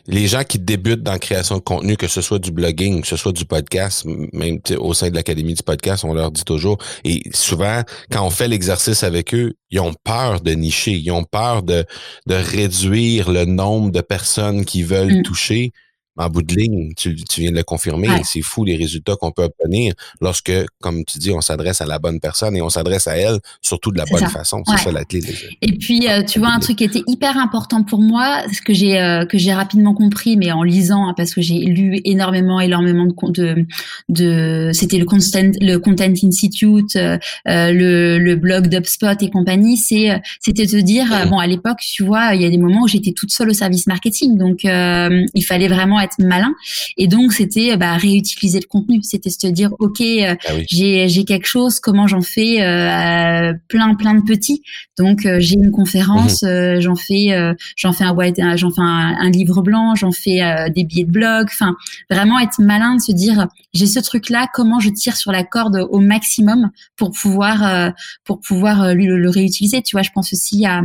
les 0.07 0.27
gens 0.27 0.45
qui 0.45 0.59
débutent 0.59 1.03
dans 1.03 1.13
la 1.13 1.19
création 1.19 1.57
de 1.57 1.63
contenu, 1.63 1.97
que 1.97 2.09
ce 2.09 2.21
soit 2.21 2.39
du 2.39 2.51
blogging, 2.51 3.01
que 3.01 3.07
ce 3.07 3.17
soit 3.17 3.33
du 3.33 3.47
podcast, 3.47 4.05
même 4.35 4.59
au 4.79 4.93
sein 4.93 5.09
de 5.09 5.15
l'académie 5.15 5.55
du 5.55 5.63
podcast, 5.63 6.05
on 6.05 6.13
leur 6.13 6.31
dit 6.31 6.45
toujours. 6.45 6.77
Et 7.05 7.23
souvent, 7.33 7.83
quand 8.11 8.27
on 8.27 8.29
fait 8.29 8.47
l'exercice 8.47 9.03
avec 9.03 9.35
eux, 9.35 9.55
ils 9.71 9.81
ont 9.81 9.95
peur 10.05 10.43
de 10.43 10.51
nicher, 10.51 10.93
ils 10.93 11.11
ont 11.11 11.25
peur 11.25 11.63
de, 11.63 11.87
de 12.27 12.35
réduire 12.35 13.31
le 13.31 13.47
nombre 13.47 13.91
de 13.91 14.03
personnes 14.03 14.67
qui 14.67 14.83
veulent 14.83 15.21
mm. 15.21 15.23
toucher 15.23 15.73
en 16.19 16.29
bout 16.29 16.43
de 16.43 16.55
ligne, 16.55 16.93
tu, 16.97 17.17
viens 17.37 17.53
de 17.53 17.57
le 17.57 17.63
confirmer, 17.63 18.09
c'est 18.25 18.43
fou 18.43 18.65
les 18.65 18.77
résultats 18.77 19.15
qu'on 19.17 19.31
peut 19.31 19.45
obtenir 19.45 19.95
lorsque, 20.21 20.53
comme 20.81 21.05
tu 21.05 21.19
dis, 21.19 21.31
on 21.31 21.41
s'adresse 21.41 21.81
à 21.81 21.87
la 21.87 21.99
bonne 21.99 22.19
personne 22.19 22.57
et 22.57 22.63
on 22.63 22.69
s'adresse 22.69 23.07
à 23.07 23.17
elle 23.17 23.39
surtout 23.63 23.93
de 23.93 23.99
la 23.99 24.05
bonne 24.11 24.27
façon. 24.29 24.63
C'est 24.67 24.79
ça 24.79 24.93
la 24.93 25.05
clé. 25.05 25.21
Et 25.63 25.73
puis, 25.73 26.09
euh, 26.09 26.23
tu 26.23 26.41
vois, 26.41 26.49
un 26.49 26.59
truc 26.59 26.79
qui 26.79 26.85
était 26.85 27.03
hyper 27.07 27.37
important 27.37 27.85
pour 27.85 28.01
moi, 28.01 28.43
ce 28.53 28.61
que 28.61 28.75
j'ai 28.75 29.01
euh, 29.01 29.25
que 29.27 29.39
j'ai 29.39 29.53
rapidement 29.53 29.95
compris, 29.95 30.37
mais 30.37 30.51
en 30.51 30.63
lisant, 30.63 31.09
hein, 31.09 31.15
parce 31.17 31.35
que 31.35 31.41
j'ai 31.41 31.61
lu 31.61 32.01
énormément, 32.05 32.61
énormément 32.61 33.07
de 33.07 33.15
de, 33.29 33.67
de 34.09 34.71
c'était 34.73 34.99
le 34.99 35.05
Content 35.05 35.53
le 35.61 35.77
Content 35.77 36.13
Institute, 36.25 36.97
euh, 36.97 37.19
le, 37.45 38.19
le 38.19 38.37
blog 38.37 38.69
d'UpSpot 38.69 39.21
et 39.21 39.31
compagnie, 39.31 39.77
c'est 39.77 40.21
c'était 40.41 40.67
de 40.67 40.81
dire 40.81 41.07
bon 41.29 41.39
à 41.39 41.47
l'époque, 41.47 41.79
tu 41.81 42.05
vois, 42.05 42.35
il 42.35 42.43
y 42.43 42.45
a 42.45 42.51
des 42.51 42.59
moments 42.59 42.83
où 42.83 42.89
j'étais 42.89 43.13
toute 43.13 43.31
seule 43.31 43.51
au 43.51 43.55
service 43.55 43.87
marketing, 43.87 44.37
donc 44.37 44.65
il 44.65 45.45
fallait 45.45 45.69
vraiment 45.69 46.01
être 46.01 46.08
malin. 46.19 46.55
Et 46.97 47.07
donc, 47.07 47.33
c'était 47.33 47.77
bah, 47.77 47.95
réutiliser 47.97 48.61
le 48.61 48.67
contenu. 48.67 49.03
C'était 49.03 49.31
se 49.31 49.47
dire, 49.47 49.71
OK, 49.79 50.01
euh, 50.01 50.35
ah 50.47 50.53
j'ai, 50.69 51.09
j'ai 51.09 51.25
quelque 51.25 51.47
chose, 51.47 51.81
comment 51.81 52.07
j'en 52.07 52.21
fais 52.21 52.63
euh, 52.63 53.53
plein, 53.69 53.95
plein 53.95 54.15
de 54.15 54.23
petits. 54.23 54.63
Donc, 54.99 55.27
euh, 55.27 55.37
j'ai 55.41 55.55
une 55.55 55.71
conférence, 55.71 56.43
mhm. 56.43 56.81
j'en 56.81 56.97
fais, 56.97 57.55
j'en 57.77 57.93
fais 57.93 58.05
un 58.05 58.15
white, 58.15 58.41
j'en 58.57 58.71
fais 58.71 58.81
un, 58.81 59.31
livre 59.31 59.63
blanc, 59.63 59.95
j'en 59.95 60.11
fais 60.11 60.41
des 60.75 60.85
billets 60.85 61.05
de 61.05 61.11
blog. 61.11 61.49
Enfin, 61.51 61.77
vraiment 62.11 62.39
être 62.39 62.61
malin 62.61 62.97
de 62.97 63.01
se 63.01 63.13
dire, 63.13 63.47
j'ai 63.75 63.87
ce 63.87 64.01
truc-là, 64.01 64.47
comment 64.53 64.81
je 64.81 64.91
tire 64.91 65.17
sur 65.17 65.33
la 65.33 65.45
corde 65.45 65.87
au 65.91 66.01
maximum 66.01 66.71
pour 66.97 67.13
pouvoir, 67.13 67.93
pour 68.25 68.41
pouvoir 68.41 68.95
le, 68.95 69.19
le, 69.19 69.31
réutiliser. 69.31 69.83
Tu 69.83 69.95
vois, 69.95 70.03
je 70.03 70.11
pense 70.15 70.33
aussi 70.33 70.67
à, 70.67 70.83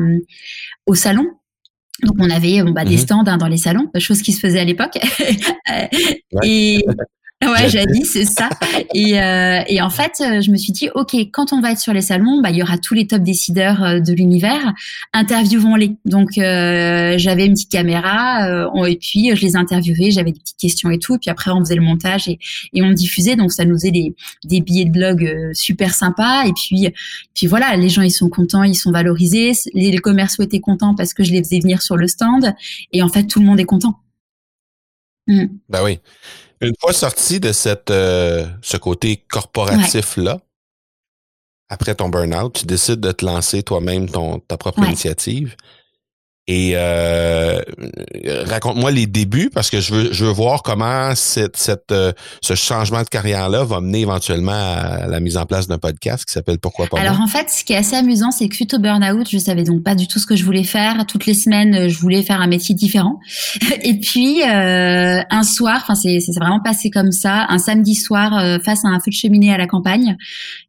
au 0.85 0.95
salon 0.95 1.25
donc 2.01 2.15
on 2.19 2.29
avait 2.29 2.63
bon, 2.63 2.71
bah, 2.71 2.85
des 2.85 2.95
mmh 2.95 2.99
stands 2.99 3.23
hein, 3.27 3.37
dans 3.37 3.47
les 3.47 3.57
salons, 3.57 3.89
chose 3.99 4.21
qui 4.21 4.33
se 4.33 4.39
faisait 4.39 4.59
à 4.59 4.65
l'époque. 4.65 4.97
et 6.43 6.85
Ouais, 7.53 7.69
jadis, 7.69 8.09
c'est 8.11 8.25
ça. 8.25 8.49
Et, 8.93 9.19
euh, 9.19 9.61
et 9.67 9.81
en 9.81 9.89
fait, 9.89 10.13
euh, 10.21 10.41
je 10.41 10.51
me 10.51 10.57
suis 10.57 10.71
dit, 10.71 10.89
ok, 10.95 11.15
quand 11.31 11.53
on 11.53 11.61
va 11.61 11.71
être 11.71 11.79
sur 11.79 11.93
les 11.93 12.01
salons, 12.01 12.41
bah 12.41 12.49
il 12.51 12.57
y 12.57 12.63
aura 12.63 12.77
tous 12.77 12.93
les 12.93 13.07
top 13.07 13.21
décideurs 13.21 13.83
euh, 13.83 13.99
de 13.99 14.13
l'univers, 14.13 14.73
interviewons-les. 15.13 15.95
Donc 16.05 16.37
euh, 16.37 17.15
j'avais 17.17 17.45
une 17.45 17.53
petite 17.53 17.71
caméra 17.71 18.47
euh, 18.47 18.85
et 18.85 18.95
puis 18.95 19.35
je 19.35 19.41
les 19.41 19.55
interviewais, 19.55 20.11
j'avais 20.11 20.31
des 20.31 20.39
petites 20.39 20.57
questions 20.57 20.89
et 20.89 20.99
tout. 20.99 21.15
Et 21.15 21.19
puis 21.19 21.29
après, 21.29 21.51
on 21.51 21.59
faisait 21.59 21.75
le 21.75 21.81
montage 21.81 22.27
et, 22.27 22.39
et 22.73 22.81
on 22.81 22.91
diffusait. 22.91 23.35
Donc 23.35 23.51
ça 23.51 23.65
nous 23.65 23.75
faisait 23.75 23.91
des, 23.91 24.15
des 24.43 24.61
billets 24.61 24.85
de 24.85 24.91
blog 24.91 25.51
super 25.53 25.93
sympas. 25.93 26.45
Et 26.45 26.53
puis 26.53 26.89
puis 27.33 27.47
voilà, 27.47 27.75
les 27.75 27.89
gens 27.89 28.01
ils 28.01 28.11
sont 28.11 28.29
contents, 28.29 28.63
ils 28.63 28.75
sont 28.75 28.91
valorisés. 28.91 29.51
Les, 29.73 29.91
les 29.91 29.97
commerciaux 29.97 30.43
étaient 30.43 30.59
contents 30.61 30.95
parce 30.95 31.13
que 31.13 31.23
je 31.23 31.31
les 31.31 31.43
faisais 31.43 31.59
venir 31.59 31.81
sur 31.81 31.97
le 31.97 32.07
stand. 32.07 32.53
Et 32.91 33.01
en 33.01 33.09
fait, 33.09 33.23
tout 33.23 33.39
le 33.39 33.45
monde 33.45 33.59
est 33.59 33.65
content. 33.65 33.99
Mm. 35.27 35.45
Ben 35.69 35.83
oui. 35.83 35.99
Une 36.63 36.75
fois 36.79 36.93
sorti 36.93 37.39
de 37.39 37.51
cette, 37.51 37.91
euh, 37.91 38.47
ce 38.61 38.77
côté 38.77 39.17
corporatif-là, 39.17 40.39
après 41.69 41.95
ton 41.95 42.09
burn-out, 42.09 42.53
tu 42.53 42.65
décides 42.65 42.99
de 42.99 43.11
te 43.11 43.25
lancer 43.25 43.63
toi-même 43.63 44.09
ton, 44.09 44.39
ta 44.39 44.57
propre 44.57 44.83
initiative. 44.83 45.55
Et 46.45 46.73
euh, 46.75 47.61
raconte-moi 48.47 48.91
les 48.91 49.05
débuts 49.05 49.49
parce 49.49 49.69
que 49.69 49.79
je 49.79 49.93
veux, 49.93 50.11
je 50.11 50.25
veux 50.25 50.31
voir 50.31 50.61
comment 50.61 51.15
cette, 51.15 51.55
cette, 51.55 51.93
euh, 51.93 52.11
ce 52.41 52.53
changement 52.53 53.01
de 53.01 53.07
carrière-là 53.07 53.63
va 53.63 53.79
mener 53.79 54.01
éventuellement 54.01 54.51
à 54.51 55.07
la 55.07 55.21
mise 55.21 55.37
en 55.37 55.45
place 55.45 55.69
d'un 55.69 55.77
podcast 55.77 56.25
qui 56.25 56.33
s'appelle 56.33 56.59
Pourquoi 56.59 56.87
pas 56.87 56.99
Alors 56.99 57.21
en 57.21 57.27
fait, 57.27 57.49
ce 57.49 57.63
qui 57.63 57.71
est 57.71 57.77
assez 57.77 57.95
amusant, 57.95 58.31
c'est 58.31 58.49
que 58.49 58.55
suite 58.55 58.73
au 58.73 58.79
burn-out, 58.79 59.25
je 59.31 59.37
savais 59.37 59.63
donc 59.63 59.83
pas 59.83 59.95
du 59.95 60.05
tout 60.09 60.19
ce 60.19 60.27
que 60.27 60.35
je 60.35 60.43
voulais 60.43 60.65
faire. 60.65 61.05
Toutes 61.05 61.25
les 61.27 61.33
semaines, 61.33 61.87
je 61.87 61.97
voulais 61.97 62.23
faire 62.23 62.41
un 62.41 62.47
métier 62.47 62.75
différent. 62.75 63.21
Et 63.81 63.97
puis 63.97 64.41
euh, 64.43 65.21
un 65.29 65.43
soir, 65.43 65.79
enfin 65.81 65.95
c'est 65.95 66.19
c'est 66.19 66.37
vraiment 66.37 66.59
passé 66.59 66.89
comme 66.89 67.13
ça, 67.13 67.45
un 67.47 67.57
samedi 67.57 67.95
soir 67.95 68.37
euh, 68.37 68.57
face 68.59 68.83
à 68.83 68.89
un 68.89 68.99
feu 68.99 69.11
de 69.11 69.15
cheminée 69.15 69.53
à 69.53 69.57
la 69.57 69.67
campagne, 69.67 70.17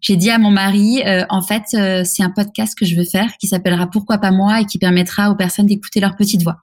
j'ai 0.01 0.15
dit 0.15 0.31
à 0.31 0.39
mon 0.39 0.51
mari, 0.51 1.03
en 1.31 1.43
fait, 1.43 1.63
c'est 2.05 2.23
un 2.23 2.31
podcast 2.31 2.79
que 2.79 2.85
je 2.85 2.95
veux 2.95 3.05
faire 3.05 3.29
qui 3.41 3.49
s'appellera 3.49 3.89
Pourquoi 3.89 4.19
pas 4.19 4.31
moi 4.31 4.61
et 4.61 4.67
qui 4.67 4.79
permettra 4.79 5.31
aux 5.31 5.35
personnes 5.35 5.64
d'écouter 5.65 6.01
leur 6.01 6.17
petite 6.17 6.43
voix. 6.43 6.59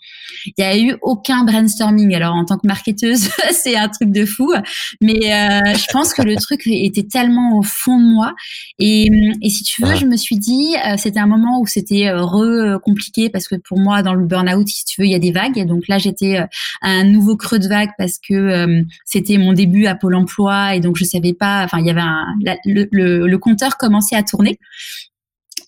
Il 0.46 0.54
n'y 0.58 0.64
a 0.64 0.78
eu 0.78 0.96
aucun 1.02 1.44
brainstorming. 1.44 2.14
Alors 2.16 2.36
en 2.36 2.46
tant 2.46 2.58
que 2.58 2.68
marketeuse, 2.68 3.30
c'est 3.52 3.76
un 3.76 3.90
truc 3.90 4.12
de 4.12 4.26
fou, 4.26 4.52
mais 5.02 5.34
euh, 5.34 5.74
je 5.76 5.92
pense 5.92 6.14
que 6.14 6.22
le 6.22 6.36
truc 6.36 6.62
était 6.68 7.04
tellement 7.04 7.58
au 7.58 7.64
fond 7.64 8.00
de 8.00 8.14
moi. 8.14 8.34
Et, 8.80 9.08
et 9.42 9.50
si 9.50 9.64
tu 9.64 9.84
veux, 9.84 9.96
je 9.96 10.06
me 10.06 10.18
suis 10.18 10.38
dit, 10.38 10.76
euh, 10.86 10.96
c'était 10.98 11.20
un 11.20 11.28
moment 11.28 11.60
où 11.60 11.68
c'était 11.68 12.08
euh, 12.08 12.24
re 12.24 12.82
compliqué 12.82 13.30
parce 13.30 13.48
que 13.48 13.56
pour 13.56 13.80
moi, 13.80 14.02
dans 14.02 14.14
le 14.14 14.26
burn-out, 14.26 14.68
si 14.68 14.86
tu 14.86 15.02
veux, 15.02 15.08
il 15.08 15.12
y 15.12 15.16
a 15.16 15.20
des 15.20 15.32
vagues. 15.32 15.66
Donc 15.66 15.88
là, 15.88 15.98
j'étais 15.98 16.38
à 16.38 16.48
un 16.82 17.04
nouveau 17.04 17.36
creux 17.38 17.60
de 17.60 17.68
vague 17.68 17.92
parce 17.98 18.18
que 18.18 18.84
c'était 19.06 19.38
mon 19.38 19.54
début 19.54 19.86
à 19.86 19.96
Pôle 19.96 20.16
Emploi 20.16 20.76
et 20.76 20.80
donc 20.80 20.98
je 20.98 21.04
savais 21.04 21.34
pas. 21.34 21.64
Enfin, 21.64 21.80
il 21.80 21.86
y 21.86 21.90
avait 21.90 22.02
un, 22.02 22.26
le, 22.66 22.88
le, 22.92 23.28
le 23.28 23.38
compteur 23.38 23.78
commençait 23.78 24.16
à 24.16 24.24
tourner. 24.24 24.60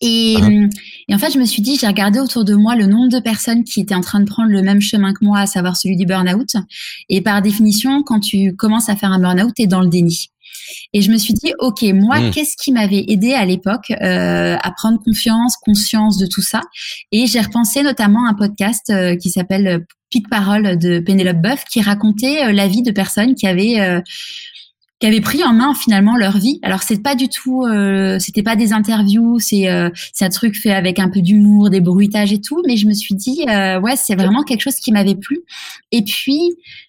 Et, 0.03 0.35
ah. 0.37 0.45
hum, 0.45 0.69
et, 1.07 1.15
en 1.15 1.17
fait, 1.17 1.31
je 1.31 1.39
me 1.39 1.45
suis 1.45 1.61
dit, 1.61 1.77
j'ai 1.79 1.87
regardé 1.87 2.19
autour 2.19 2.43
de 2.45 2.53
moi 2.53 2.75
le 2.75 2.85
nombre 2.85 3.09
de 3.09 3.19
personnes 3.19 3.63
qui 3.63 3.81
étaient 3.81 3.95
en 3.95 4.01
train 4.01 4.19
de 4.19 4.25
prendre 4.25 4.49
le 4.49 4.61
même 4.61 4.81
chemin 4.81 5.13
que 5.13 5.23
moi, 5.23 5.39
à 5.39 5.45
savoir 5.47 5.77
celui 5.77 5.95
du 5.95 6.05
burn-out. 6.05 6.55
Et 7.09 7.21
par 7.21 7.41
définition, 7.41 8.03
quand 8.03 8.19
tu 8.19 8.55
commences 8.55 8.89
à 8.89 8.95
faire 8.95 9.11
un 9.11 9.19
burn-out, 9.19 9.53
tu 9.55 9.63
es 9.63 9.67
dans 9.67 9.81
le 9.81 9.87
déni. 9.87 10.27
Et 10.93 11.01
je 11.01 11.11
me 11.11 11.17
suis 11.17 11.33
dit, 11.33 11.53
ok, 11.59 11.81
moi, 11.93 12.19
mmh. 12.19 12.31
qu'est-ce 12.31 12.55
qui 12.57 12.71
m'avait 12.71 13.05
aidé 13.07 13.33
à 13.33 13.45
l'époque 13.45 13.91
euh, 13.91 14.55
à 14.61 14.71
prendre 14.71 14.99
confiance, 15.03 15.57
conscience 15.57 16.17
de 16.17 16.27
tout 16.27 16.41
ça? 16.41 16.61
Et 17.11 17.25
j'ai 17.25 17.41
repensé 17.41 17.81
notamment 17.81 18.25
à 18.25 18.29
un 18.29 18.33
podcast 18.33 18.89
euh, 18.89 19.15
qui 19.15 19.29
s'appelle 19.29 19.67
euh, 19.67 19.79
Pic 20.13 20.29
Parole 20.29 20.77
de 20.77 20.99
Pénélope 20.99 21.41
Boeuf, 21.41 21.63
qui 21.65 21.81
racontait 21.81 22.45
euh, 22.45 22.51
la 22.51 22.67
vie 22.67 22.83
de 22.83 22.91
personnes 22.91 23.33
qui 23.33 23.47
avaient 23.47 23.79
euh, 23.79 23.99
qui 25.03 25.07
avaient 25.07 25.19
pris 25.19 25.43
en 25.43 25.51
main 25.51 25.73
finalement 25.73 26.15
leur 26.15 26.37
vie. 26.37 26.59
Alors 26.61 26.81
c'est 26.81 27.03
pas 27.03 27.13
du 27.13 27.27
tout, 27.27 27.65
euh, 27.65 28.19
c'était 28.19 28.41
pas 28.41 28.55
des 28.55 28.71
interviews, 28.71 29.37
c'est 29.37 29.69
euh, 29.69 29.89
c'est 30.13 30.23
un 30.23 30.29
truc 30.29 30.55
fait 30.55 30.71
avec 30.71 30.97
un 30.97 31.09
peu 31.09 31.19
d'humour, 31.19 31.69
des 31.69 31.81
bruitages 31.81 32.31
et 32.31 32.39
tout. 32.39 32.63
Mais 32.65 32.77
je 32.77 32.87
me 32.87 32.93
suis 32.93 33.13
dit 33.13 33.43
euh, 33.49 33.81
ouais 33.81 33.97
c'est 33.97 34.15
vraiment 34.15 34.43
quelque 34.43 34.61
chose 34.61 34.75
qui 34.75 34.93
m'avait 34.93 35.15
plu. 35.15 35.41
Et 35.91 36.03
puis 36.03 36.39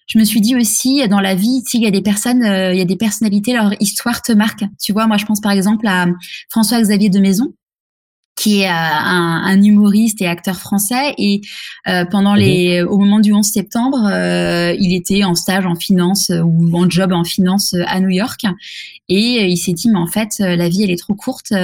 je 0.07 0.17
me 0.17 0.23
suis 0.23 0.39
dit 0.39 0.55
aussi 0.55 1.05
dans 1.09 1.19
la 1.19 1.35
vie, 1.35 1.61
il 1.73 1.81
y 1.81 1.87
a 1.87 1.91
des 1.91 2.01
personnes, 2.01 2.41
euh, 2.41 2.71
il 2.71 2.77
y 2.77 2.81
a 2.81 2.85
des 2.85 2.95
personnalités, 2.95 3.51
leur 3.51 3.73
histoire 3.81 4.21
te 4.21 4.31
marque. 4.31 4.63
Tu 4.81 4.93
vois, 4.93 5.07
moi 5.07 5.17
je 5.17 5.25
pense 5.25 5.41
par 5.41 5.51
exemple 5.51 5.85
à 5.85 6.05
François 6.49 6.79
Xavier 6.79 7.09
de 7.09 7.19
Maison 7.19 7.53
qui 8.35 8.61
est 8.61 8.67
euh, 8.67 8.71
un, 8.71 9.43
un, 9.45 9.61
humoriste 9.61 10.21
et 10.21 10.27
acteur 10.27 10.57
français. 10.57 11.13
Et 11.17 11.41
euh, 11.87 12.05
pendant 12.05 12.33
mhm. 12.33 12.39
les, 12.39 12.83
au 12.83 12.97
moment 12.97 13.19
du 13.19 13.33
11 13.33 13.45
septembre, 13.45 14.07
euh, 14.11 14.75
il 14.77 14.93
était 14.93 15.23
en 15.23 15.35
stage 15.35 15.65
en 15.65 15.75
finance 15.75 16.29
ou 16.29 16.77
en 16.77 16.89
job 16.89 17.13
en 17.13 17.23
finance 17.23 17.73
à 17.87 17.99
New 17.99 18.09
York. 18.09 18.41
Et 19.07 19.45
il 19.45 19.57
s'est 19.57 19.73
dit, 19.73 19.89
mais 19.89 19.99
en 19.99 20.07
fait, 20.07 20.39
la 20.39 20.67
vie, 20.67 20.83
elle 20.83 20.91
est 20.91 20.99
trop 20.99 21.13
courte. 21.13 21.51
au 21.51 21.55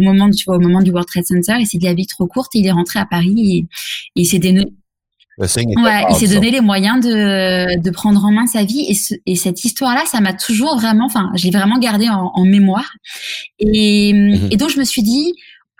moment, 0.00 0.30
tu 0.30 0.44
vois, 0.44 0.56
au 0.56 0.60
moment 0.60 0.82
du 0.82 0.90
World 0.90 1.08
Trade 1.08 1.26
Center, 1.26 1.54
il 1.60 1.66
s'est 1.66 1.78
dit, 1.78 1.86
la 1.86 1.94
vie 1.94 2.02
est 2.02 2.10
trop 2.10 2.26
courte. 2.26 2.54
Et 2.56 2.58
il 2.58 2.66
est 2.66 2.72
rentré 2.72 2.98
à 2.98 3.06
Paris 3.06 3.36
et, 3.38 3.58
et 3.58 4.22
il 4.22 4.26
s'est 4.26 4.40
Ouais, 5.76 6.04
il 6.10 6.16
s'est 6.16 6.34
donné 6.34 6.50
les 6.50 6.60
moyens 6.60 7.04
de, 7.04 7.80
de 7.80 7.90
prendre 7.90 8.24
en 8.24 8.32
main 8.32 8.46
sa 8.46 8.64
vie 8.64 8.86
et, 8.88 8.94
ce, 8.94 9.14
et 9.24 9.36
cette 9.36 9.64
histoire-là, 9.64 10.02
ça 10.06 10.20
m'a 10.20 10.32
toujours 10.32 10.76
vraiment, 10.76 11.06
enfin, 11.06 11.30
j'ai 11.34 11.50
vraiment 11.50 11.78
gardé 11.78 12.08
en, 12.08 12.32
en 12.34 12.44
mémoire. 12.44 12.90
Et, 13.60 14.12
mhm. 14.12 14.48
et 14.50 14.56
donc 14.56 14.70
je 14.70 14.78
me 14.78 14.84
suis 14.84 15.02
dit, 15.02 15.32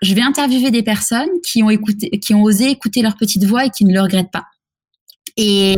je 0.03 0.14
vais 0.14 0.23
interviewer 0.23 0.71
des 0.71 0.83
personnes 0.83 1.29
qui 1.44 1.62
ont 1.62 1.71
écouté, 1.71 2.11
qui 2.21 2.35
ont 2.35 2.42
osé 2.42 2.71
écouter 2.71 3.03
leur 3.03 3.16
petite 3.16 3.44
voix 3.44 3.64
et 3.64 3.71
qui 3.71 3.85
ne 3.85 3.92
le 3.92 4.01
regrettent 4.01 4.31
pas. 4.31 4.44
Et, 5.40 5.77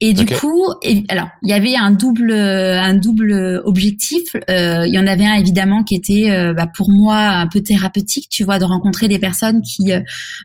et 0.00 0.14
du 0.14 0.24
coup, 0.24 0.64
alors 1.10 1.28
il 1.42 1.50
y 1.50 1.52
avait 1.52 1.76
un 1.76 1.90
double 1.90 2.32
un 2.32 2.94
double 2.94 3.60
objectif. 3.66 4.34
Euh, 4.48 4.86
il 4.86 4.94
y 4.94 4.98
en 4.98 5.06
avait 5.06 5.26
un 5.26 5.34
évidemment 5.34 5.84
qui 5.84 5.94
était 5.94 6.30
euh, 6.30 6.54
bah, 6.54 6.66
pour 6.66 6.88
moi 6.90 7.18
un 7.18 7.46
peu 7.46 7.60
thérapeutique, 7.60 8.30
tu 8.30 8.44
vois, 8.44 8.58
de 8.58 8.64
rencontrer 8.64 9.06
des 9.06 9.18
personnes 9.18 9.60
qui 9.60 9.92
euh, 9.92 10.00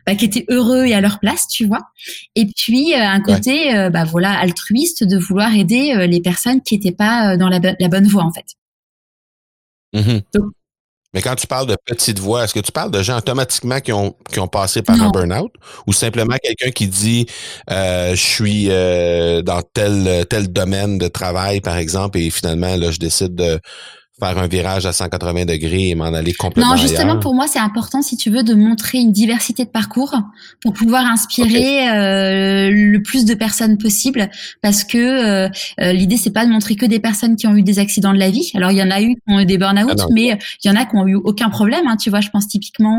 bah, 0.06 0.14
qui 0.14 0.26
étaient 0.26 0.44
heureux 0.50 0.84
et 0.84 0.92
à 0.92 1.00
leur 1.00 1.20
place, 1.20 1.48
tu 1.48 1.64
vois. 1.64 1.88
Et 2.36 2.46
puis 2.54 2.94
un 2.94 3.20
côté 3.20 3.72
bah 3.90 4.04
voilà 4.04 4.38
altruiste 4.38 5.04
de 5.04 5.16
vouloir 5.16 5.54
aider 5.54 6.06
les 6.06 6.20
personnes 6.20 6.60
qui 6.60 6.74
n'étaient 6.74 6.92
pas 6.92 7.38
dans 7.38 7.48
la, 7.48 7.60
la, 7.78 7.88
bonne 7.88 8.06
voie 8.06 8.24
en 8.24 8.32
fait. 8.32 8.44
Mm-hmm. 9.94 10.50
Mais 11.12 11.22
quand 11.22 11.34
tu 11.34 11.46
parles 11.46 11.66
de 11.66 11.76
petite 11.86 12.20
voix, 12.20 12.44
est-ce 12.44 12.54
que 12.54 12.60
tu 12.60 12.70
parles 12.70 12.92
de 12.92 13.02
gens 13.02 13.18
automatiquement 13.18 13.80
qui 13.80 13.92
ont, 13.92 14.14
qui 14.32 14.38
ont 14.38 14.46
passé 14.46 14.82
par 14.82 15.00
un 15.00 15.10
burn-out 15.10 15.52
ou 15.86 15.92
simplement 15.92 16.36
quelqu'un 16.40 16.70
qui 16.70 16.86
dit 16.86 17.26
euh, 17.70 18.10
je 18.10 18.22
suis 18.22 18.66
euh, 18.70 19.42
dans 19.42 19.60
tel 19.62 20.24
tel 20.28 20.52
domaine 20.52 20.98
de 20.98 21.08
travail 21.08 21.60
par 21.60 21.76
exemple 21.76 22.18
et 22.18 22.30
finalement 22.30 22.76
là 22.76 22.92
je 22.92 22.98
décide 22.98 23.34
de 23.34 23.60
faire 24.20 24.38
un 24.38 24.46
virage 24.46 24.86
à 24.86 24.92
180 24.92 25.46
degrés 25.46 25.88
et 25.88 25.94
m'en 25.94 26.06
aller 26.06 26.32
complètement 26.32 26.72
Non, 26.72 26.76
justement, 26.76 27.18
pour 27.18 27.34
moi, 27.34 27.46
c'est 27.46 27.58
important, 27.58 28.02
si 28.02 28.16
tu 28.16 28.30
veux, 28.30 28.42
de 28.42 28.54
montrer 28.54 28.98
une 28.98 29.12
diversité 29.12 29.64
de 29.64 29.70
parcours 29.70 30.14
pour 30.60 30.72
pouvoir 30.72 31.04
inspirer 31.06 31.88
euh, 31.88 32.70
le 32.70 32.98
plus 33.02 33.24
de 33.24 33.34
personnes 33.34 33.78
possible. 33.78 34.30
Parce 34.62 34.84
que 34.84 34.98
euh, 34.98 35.48
euh, 35.80 35.92
l'idée, 35.92 36.16
c'est 36.16 36.30
pas 36.30 36.46
de 36.46 36.50
montrer 36.50 36.76
que 36.76 36.86
des 36.86 37.00
personnes 37.00 37.36
qui 37.36 37.46
ont 37.46 37.56
eu 37.56 37.62
des 37.62 37.78
accidents 37.78 38.12
de 38.12 38.18
la 38.18 38.30
vie. 38.30 38.50
Alors, 38.54 38.70
il 38.70 38.78
y 38.78 38.82
en 38.82 38.90
a 38.90 39.00
eu 39.00 39.14
qui 39.14 39.22
ont 39.28 39.40
eu 39.40 39.46
des 39.46 39.58
burn-out, 39.58 39.98
ah 39.98 40.06
mais 40.12 40.38
il 40.64 40.68
y 40.68 40.70
en 40.70 40.76
a 40.76 40.84
qui 40.84 40.96
ont 40.96 41.06
eu 41.06 41.14
aucun 41.14 41.50
problème. 41.50 41.86
Hein, 41.86 41.96
tu 41.96 42.10
vois, 42.10 42.20
je 42.20 42.28
pense 42.30 42.46
typiquement 42.46 42.98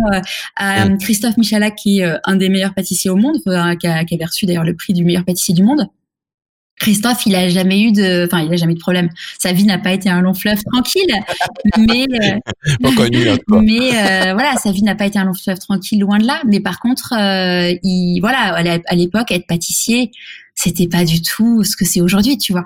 à 0.55 0.85
mm. 0.85 0.97
Christophe 0.97 1.37
Michalak, 1.37 1.75
qui 1.75 1.99
est 1.99 2.11
un 2.25 2.35
des 2.35 2.49
meilleurs 2.49 2.73
pâtissiers 2.73 3.09
au 3.09 3.15
monde, 3.15 3.37
qui, 3.79 3.87
a, 3.87 4.05
qui 4.05 4.15
avait 4.15 4.25
reçu 4.25 4.45
d'ailleurs 4.45 4.63
le 4.63 4.75
prix 4.75 4.93
du 4.93 5.03
meilleur 5.03 5.23
pâtissier 5.23 5.53
du 5.53 5.63
monde. 5.63 5.87
Christophe, 6.81 7.27
il 7.27 7.35
a 7.35 7.47
jamais 7.47 7.79
eu 7.79 7.91
de, 7.91 8.25
enfin, 8.25 8.41
il 8.41 8.51
a 8.51 8.55
jamais 8.55 8.73
eu 8.73 8.75
de 8.75 8.81
problème. 8.81 9.09
Sa 9.37 9.53
vie 9.53 9.65
n'a 9.65 9.77
pas 9.77 9.91
été 9.91 10.09
un 10.09 10.21
long 10.21 10.33
fleuve 10.33 10.63
tranquille, 10.63 11.13
mais, 11.77 12.07
euh, 12.11 12.39
mais 13.61 13.91
euh, 13.95 14.33
voilà, 14.33 14.55
sa 14.55 14.71
vie 14.71 14.81
n'a 14.81 14.95
pas 14.95 15.05
été 15.05 15.19
un 15.19 15.25
long 15.25 15.35
fleuve 15.35 15.59
tranquille, 15.59 15.99
loin 15.99 16.17
de 16.17 16.25
là. 16.25 16.41
Mais 16.47 16.59
par 16.59 16.79
contre, 16.79 17.13
euh, 17.13 17.77
il, 17.83 18.19
voilà, 18.19 18.55
à 18.87 18.95
l'époque, 18.95 19.31
être 19.31 19.45
pâtissier, 19.45 20.11
c'était 20.55 20.87
pas 20.87 21.05
du 21.05 21.21
tout 21.21 21.63
ce 21.63 21.77
que 21.77 21.85
c'est 21.85 22.01
aujourd'hui, 22.01 22.39
tu 22.39 22.51
vois. 22.51 22.65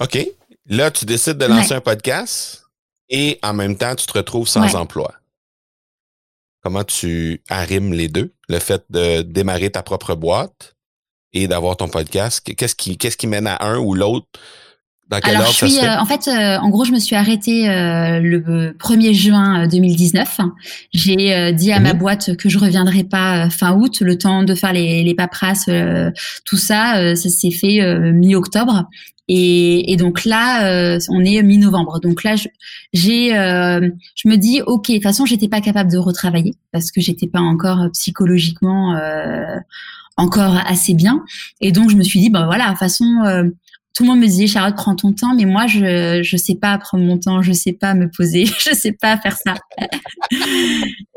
Ok, 0.00 0.18
là, 0.66 0.90
tu 0.90 1.06
décides 1.06 1.38
de 1.38 1.46
lancer 1.46 1.72
un 1.72 1.80
podcast 1.80 2.66
et 3.08 3.38
en 3.42 3.54
même 3.54 3.78
temps, 3.78 3.94
tu 3.94 4.04
te 4.04 4.12
retrouves 4.12 4.48
sans 4.48 4.74
emploi. 4.74 5.14
Comment 6.62 6.84
tu 6.84 7.42
arrimes 7.48 7.94
les 7.94 8.08
deux? 8.08 8.34
Le 8.50 8.58
fait 8.58 8.84
de 8.90 9.22
démarrer 9.22 9.70
ta 9.70 9.82
propre 9.82 10.14
boîte 10.14 10.73
et 11.34 11.48
d'avoir 11.48 11.76
ton 11.76 11.88
podcast? 11.88 12.40
Qu'est-ce 12.56 12.74
qui, 12.74 12.96
qu'est-ce 12.96 13.16
qui 13.16 13.26
mène 13.26 13.46
à 13.46 13.58
un 13.60 13.78
ou 13.78 13.94
l'autre? 13.94 14.26
Dans 15.10 15.20
quel 15.20 15.36
Alors, 15.36 15.52
je 15.52 15.66
suis, 15.66 15.78
euh, 15.80 15.98
en 15.98 16.06
fait, 16.06 16.28
euh, 16.28 16.56
en 16.58 16.70
gros, 16.70 16.84
je 16.84 16.92
me 16.92 16.98
suis 16.98 17.14
arrêtée 17.14 17.68
euh, 17.68 18.20
le 18.20 18.74
1er 18.78 19.12
juin 19.12 19.66
2019. 19.68 20.40
J'ai 20.94 21.52
dit 21.52 21.72
à 21.72 21.80
ma 21.80 21.92
mhm. 21.92 21.98
boîte 21.98 22.36
que 22.36 22.48
je 22.48 22.58
reviendrai 22.58 23.04
pas 23.04 23.50
fin 23.50 23.74
août, 23.76 24.00
le 24.00 24.16
temps 24.16 24.44
de 24.44 24.54
faire 24.54 24.72
les, 24.72 25.02
les 25.02 25.14
paperasses, 25.14 25.68
tout 26.44 26.56
ça, 26.56 27.14
ça 27.14 27.28
s'est 27.28 27.50
fait 27.50 28.12
mi-octobre. 28.12 28.84
Et, 29.26 29.92
et, 29.92 29.96
donc 29.96 30.24
là, 30.24 30.98
on 31.10 31.24
est 31.24 31.42
mi-novembre. 31.42 32.00
Donc 32.00 32.24
là, 32.24 32.36
j'ai, 32.92 33.30
je 33.30 34.28
me 34.28 34.36
dis, 34.36 34.62
ok, 34.62 34.88
de 34.88 34.94
toute 34.94 35.02
façon, 35.02 35.26
j'étais 35.26 35.48
pas 35.48 35.60
capable 35.60 35.90
de 35.90 35.98
retravailler 35.98 36.54
parce 36.72 36.90
que 36.90 37.02
j'étais 37.02 37.26
pas 37.26 37.40
encore 37.40 37.88
psychologiquement 37.92 38.98
encore 40.16 40.56
assez 40.66 40.94
bien. 40.94 41.24
Et 41.60 41.72
donc, 41.72 41.90
je 41.90 41.96
me 41.96 42.02
suis 42.02 42.20
dit, 42.20 42.30
ben 42.30 42.46
voilà, 42.46 42.66
de 42.66 42.70
toute 42.70 42.78
façon, 42.78 43.22
euh, 43.24 43.44
tout 43.94 44.02
le 44.02 44.08
monde 44.08 44.20
me 44.20 44.26
disait, 44.26 44.46
Charlotte, 44.46 44.74
prends 44.76 44.96
ton 44.96 45.12
temps, 45.12 45.34
mais 45.34 45.44
moi, 45.44 45.66
je 45.66 46.20
je 46.22 46.36
sais 46.36 46.56
pas 46.56 46.76
prendre 46.78 47.04
mon 47.04 47.18
temps, 47.18 47.42
je 47.42 47.52
sais 47.52 47.72
pas 47.72 47.94
me 47.94 48.08
poser, 48.10 48.46
je 48.58 48.74
sais 48.74 48.92
pas 48.92 49.16
faire 49.18 49.36
ça. 49.36 49.54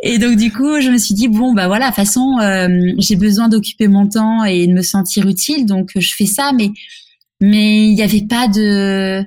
et 0.01 0.17
donc, 0.19 0.37
du 0.37 0.51
coup, 0.51 0.79
je 0.79 0.89
me 0.89 0.97
suis 0.97 1.15
dit, 1.15 1.27
bon, 1.27 1.53
bah 1.53 1.67
voilà, 1.67 1.85
de 1.85 1.95
toute 1.95 2.05
façon, 2.05 2.37
euh, 2.41 2.67
j'ai 2.97 3.15
besoin 3.15 3.49
d'occuper 3.49 3.87
mon 3.87 4.07
temps 4.07 4.43
et 4.43 4.67
de 4.67 4.73
me 4.73 4.81
sentir 4.81 5.27
utile, 5.27 5.65
donc 5.65 5.91
je 5.95 6.13
fais 6.15 6.25
ça, 6.25 6.51
mais 6.53 6.71
mais 7.39 7.89
il 7.89 7.93
n'y 7.93 8.01
avait 8.01 8.25
pas 8.27 8.47
de 8.47 9.23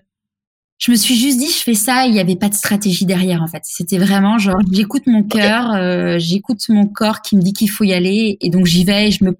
je 0.80 0.90
me 0.90 0.96
suis 0.96 1.14
juste 1.14 1.38
dit, 1.38 1.46
je 1.46 1.62
fais 1.62 1.74
ça, 1.74 2.06
il 2.06 2.12
n'y 2.12 2.20
avait 2.20 2.36
pas 2.36 2.48
de 2.48 2.54
stratégie 2.54 3.04
derrière 3.04 3.42
en 3.42 3.46
fait. 3.46 3.60
C'était 3.64 3.98
vraiment 3.98 4.38
genre, 4.38 4.60
j'écoute 4.72 5.06
mon 5.06 5.22
cœur, 5.22 5.74
euh, 5.74 6.16
j'écoute 6.18 6.66
mon 6.70 6.86
corps 6.86 7.20
qui 7.20 7.36
me 7.36 7.42
dit 7.42 7.52
qu'il 7.52 7.68
faut 7.68 7.84
y 7.84 7.92
aller, 7.92 8.38
et 8.40 8.48
donc 8.48 8.64
j'y 8.64 8.84
vais. 8.84 9.08
Et 9.08 9.10
je 9.10 9.22
me, 9.22 9.36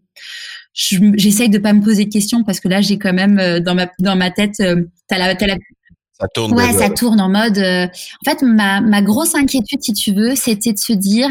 j'essaye 1.17 1.49
de 1.49 1.57
pas 1.57 1.73
me 1.73 1.83
poser 1.83 2.05
de 2.05 2.13
questions 2.13 2.45
parce 2.45 2.61
que 2.61 2.69
là, 2.69 2.83
j'ai 2.83 2.99
quand 2.99 3.15
même 3.15 3.39
euh, 3.39 3.59
dans 3.59 3.75
ma 3.75 3.87
dans 3.99 4.17
ma 4.17 4.31
tête, 4.31 4.61
euh, 4.61 4.85
t'as 5.09 5.17
la, 5.17 5.35
t'as 5.35 5.47
la 5.47 5.57
ça 6.13 6.29
tourne. 6.29 6.53
Ouais, 6.53 6.75
ça 6.75 6.91
tourne 6.91 7.23
en 7.23 7.31
mode. 7.31 7.57
en 7.59 8.31
fait, 8.31 8.43
ma 8.43 8.83
ma 8.83 9.01
grosse 9.01 9.35
inquiétude, 9.35 9.83
si 9.83 9.95
tu 9.95 10.13
veux, 10.13 10.37
c'était 10.37 10.75
de 10.75 10.79
se 10.79 10.93
dire, 10.93 11.31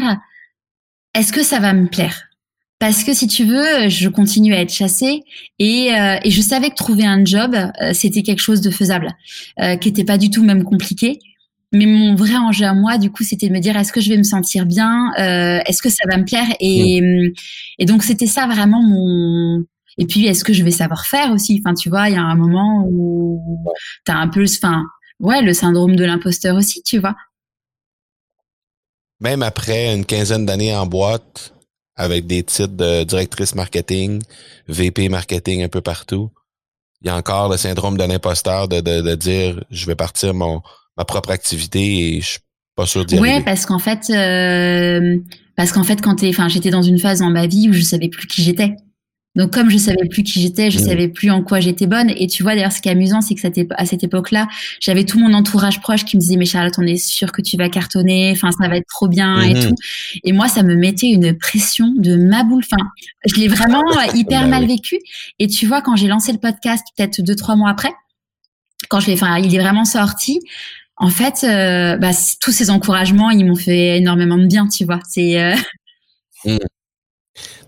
est-ce 1.14 1.32
que 1.32 1.44
ça 1.44 1.60
va 1.60 1.72
me 1.72 1.86
plaire? 1.86 2.29
Parce 2.80 3.04
que 3.04 3.12
si 3.12 3.28
tu 3.28 3.44
veux, 3.44 3.90
je 3.90 4.08
continue 4.08 4.54
à 4.54 4.60
être 4.62 4.72
chassée 4.72 5.22
et, 5.58 5.94
euh, 5.94 6.16
et 6.24 6.30
je 6.30 6.40
savais 6.40 6.70
que 6.70 6.74
trouver 6.74 7.04
un 7.04 7.22
job, 7.24 7.54
euh, 7.54 7.92
c'était 7.92 8.22
quelque 8.22 8.40
chose 8.40 8.62
de 8.62 8.70
faisable, 8.70 9.08
euh, 9.60 9.76
qui 9.76 9.90
était 9.90 10.02
pas 10.02 10.16
du 10.16 10.30
tout 10.30 10.42
même 10.42 10.64
compliqué. 10.64 11.18
Mais 11.72 11.84
mon 11.84 12.14
vrai 12.14 12.36
enjeu 12.36 12.64
à 12.64 12.72
moi, 12.72 12.96
du 12.96 13.12
coup, 13.12 13.22
c'était 13.22 13.48
de 13.48 13.52
me 13.52 13.60
dire 13.60 13.76
est-ce 13.76 13.92
que 13.92 14.00
je 14.00 14.08
vais 14.08 14.16
me 14.16 14.22
sentir 14.22 14.64
bien, 14.64 15.12
euh, 15.18 15.60
est-ce 15.66 15.82
que 15.82 15.90
ça 15.90 16.02
va 16.10 16.16
me 16.16 16.24
plaire 16.24 16.46
et, 16.58 17.02
mm. 17.02 17.32
et 17.80 17.84
donc 17.84 18.02
c'était 18.02 18.26
ça 18.26 18.46
vraiment 18.46 18.82
mon. 18.82 19.62
Et 19.98 20.06
puis 20.06 20.26
est-ce 20.26 20.42
que 20.42 20.54
je 20.54 20.64
vais 20.64 20.70
savoir 20.70 21.04
faire 21.04 21.32
aussi? 21.32 21.62
Enfin, 21.62 21.74
tu 21.74 21.90
vois, 21.90 22.08
il 22.08 22.14
y 22.14 22.18
a 22.18 22.22
un 22.22 22.34
moment 22.34 22.86
où 22.90 23.62
t'as 24.06 24.14
un 24.14 24.28
peu, 24.28 24.44
enfin, 24.44 24.84
ouais, 25.20 25.42
le 25.42 25.52
syndrome 25.52 25.96
de 25.96 26.04
l'imposteur 26.04 26.56
aussi, 26.56 26.82
tu 26.82 26.98
vois. 26.98 27.14
Même 29.20 29.42
après 29.42 29.94
une 29.94 30.06
quinzaine 30.06 30.46
d'années 30.46 30.74
en 30.74 30.86
boîte, 30.86 31.52
avec 31.96 32.26
des 32.26 32.42
titres 32.42 32.74
de 32.74 33.04
directrice 33.04 33.54
marketing, 33.54 34.22
VP 34.68 35.08
marketing 35.08 35.62
un 35.62 35.68
peu 35.68 35.80
partout. 35.80 36.30
Il 37.02 37.08
y 37.08 37.10
a 37.10 37.16
encore 37.16 37.48
le 37.50 37.56
syndrome 37.56 37.96
de 37.96 38.04
l'imposteur 38.04 38.68
de, 38.68 38.80
de, 38.80 39.14
dire 39.14 39.62
je 39.70 39.86
vais 39.86 39.94
partir 39.94 40.34
mon 40.34 40.62
ma 40.96 41.04
propre 41.04 41.30
activité 41.30 42.16
et 42.16 42.20
je 42.20 42.26
suis 42.26 42.38
pas 42.76 42.86
sûr 42.86 43.04
d'y 43.04 43.18
ouais, 43.18 43.42
parce 43.42 43.64
qu'en 43.64 43.78
fait, 43.78 44.10
euh, 44.10 45.16
parce 45.56 45.72
qu'en 45.72 45.84
fait, 45.84 46.00
quand 46.00 46.16
t'es, 46.16 46.28
enfin, 46.28 46.48
j'étais 46.48 46.70
dans 46.70 46.82
une 46.82 46.98
phase 46.98 47.20
dans 47.20 47.30
ma 47.30 47.46
vie 47.46 47.68
où 47.68 47.72
je 47.72 47.80
savais 47.80 48.08
plus 48.08 48.26
qui 48.26 48.42
j'étais. 48.42 48.76
Donc 49.40 49.54
comme 49.54 49.70
je 49.70 49.78
savais 49.78 50.06
plus 50.10 50.22
qui 50.22 50.38
j'étais, 50.42 50.70
je 50.70 50.78
mmh. 50.78 50.82
savais 50.82 51.08
plus 51.08 51.30
en 51.30 51.42
quoi 51.42 51.60
j'étais 51.60 51.86
bonne. 51.86 52.10
Et 52.14 52.26
tu 52.26 52.42
vois 52.42 52.54
d'ailleurs 52.54 52.72
ce 52.72 52.82
qui 52.82 52.90
est 52.90 52.92
amusant, 52.92 53.22
c'est 53.22 53.34
que 53.34 53.40
à 53.74 53.86
cette 53.86 54.04
époque-là, 54.04 54.48
j'avais 54.80 55.04
tout 55.04 55.18
mon 55.18 55.32
entourage 55.32 55.80
proche 55.80 56.04
qui 56.04 56.18
me 56.18 56.20
disait 56.20 56.36
mais 56.36 56.44
Charlotte, 56.44 56.74
on 56.76 56.86
est 56.86 56.98
sûr 56.98 57.32
que 57.32 57.40
tu 57.40 57.56
vas 57.56 57.70
cartonner, 57.70 58.32
enfin 58.32 58.50
ça 58.52 58.68
va 58.68 58.76
être 58.76 58.86
trop 58.86 59.08
bien 59.08 59.40
et 59.40 59.54
mmh. 59.54 59.68
tout. 59.68 59.74
Et 60.24 60.32
moi 60.32 60.48
ça 60.48 60.62
me 60.62 60.74
mettait 60.74 61.06
une 61.06 61.38
pression 61.38 61.94
de 61.96 62.16
ma 62.16 62.44
boule. 62.44 62.62
Enfin, 62.70 62.84
je 63.24 63.36
l'ai 63.36 63.48
vraiment 63.48 63.82
hyper 64.14 64.42
bah 64.42 64.48
mal 64.48 64.66
vécu. 64.66 64.98
Et 65.38 65.46
tu 65.46 65.66
vois 65.66 65.80
quand 65.80 65.96
j'ai 65.96 66.06
lancé 66.06 66.32
le 66.32 66.38
podcast 66.38 66.84
peut-être 66.94 67.22
deux 67.22 67.34
trois 67.34 67.56
mois 67.56 67.70
après, 67.70 67.92
quand 68.90 69.00
je 69.00 69.06
l'ai, 69.06 69.14
enfin 69.14 69.38
il 69.38 69.54
est 69.54 69.60
vraiment 69.60 69.86
sorti. 69.86 70.40
En 70.98 71.08
fait, 71.08 71.44
euh, 71.44 71.96
bah, 71.96 72.10
tous 72.42 72.52
ces 72.52 72.68
encouragements, 72.68 73.30
ils 73.30 73.46
m'ont 73.46 73.56
fait 73.56 73.96
énormément 73.96 74.36
de 74.36 74.44
bien, 74.44 74.68
tu 74.68 74.84
vois. 74.84 75.00
C'est 75.08 75.40
euh... 75.40 75.56
Mmh. 76.44 76.58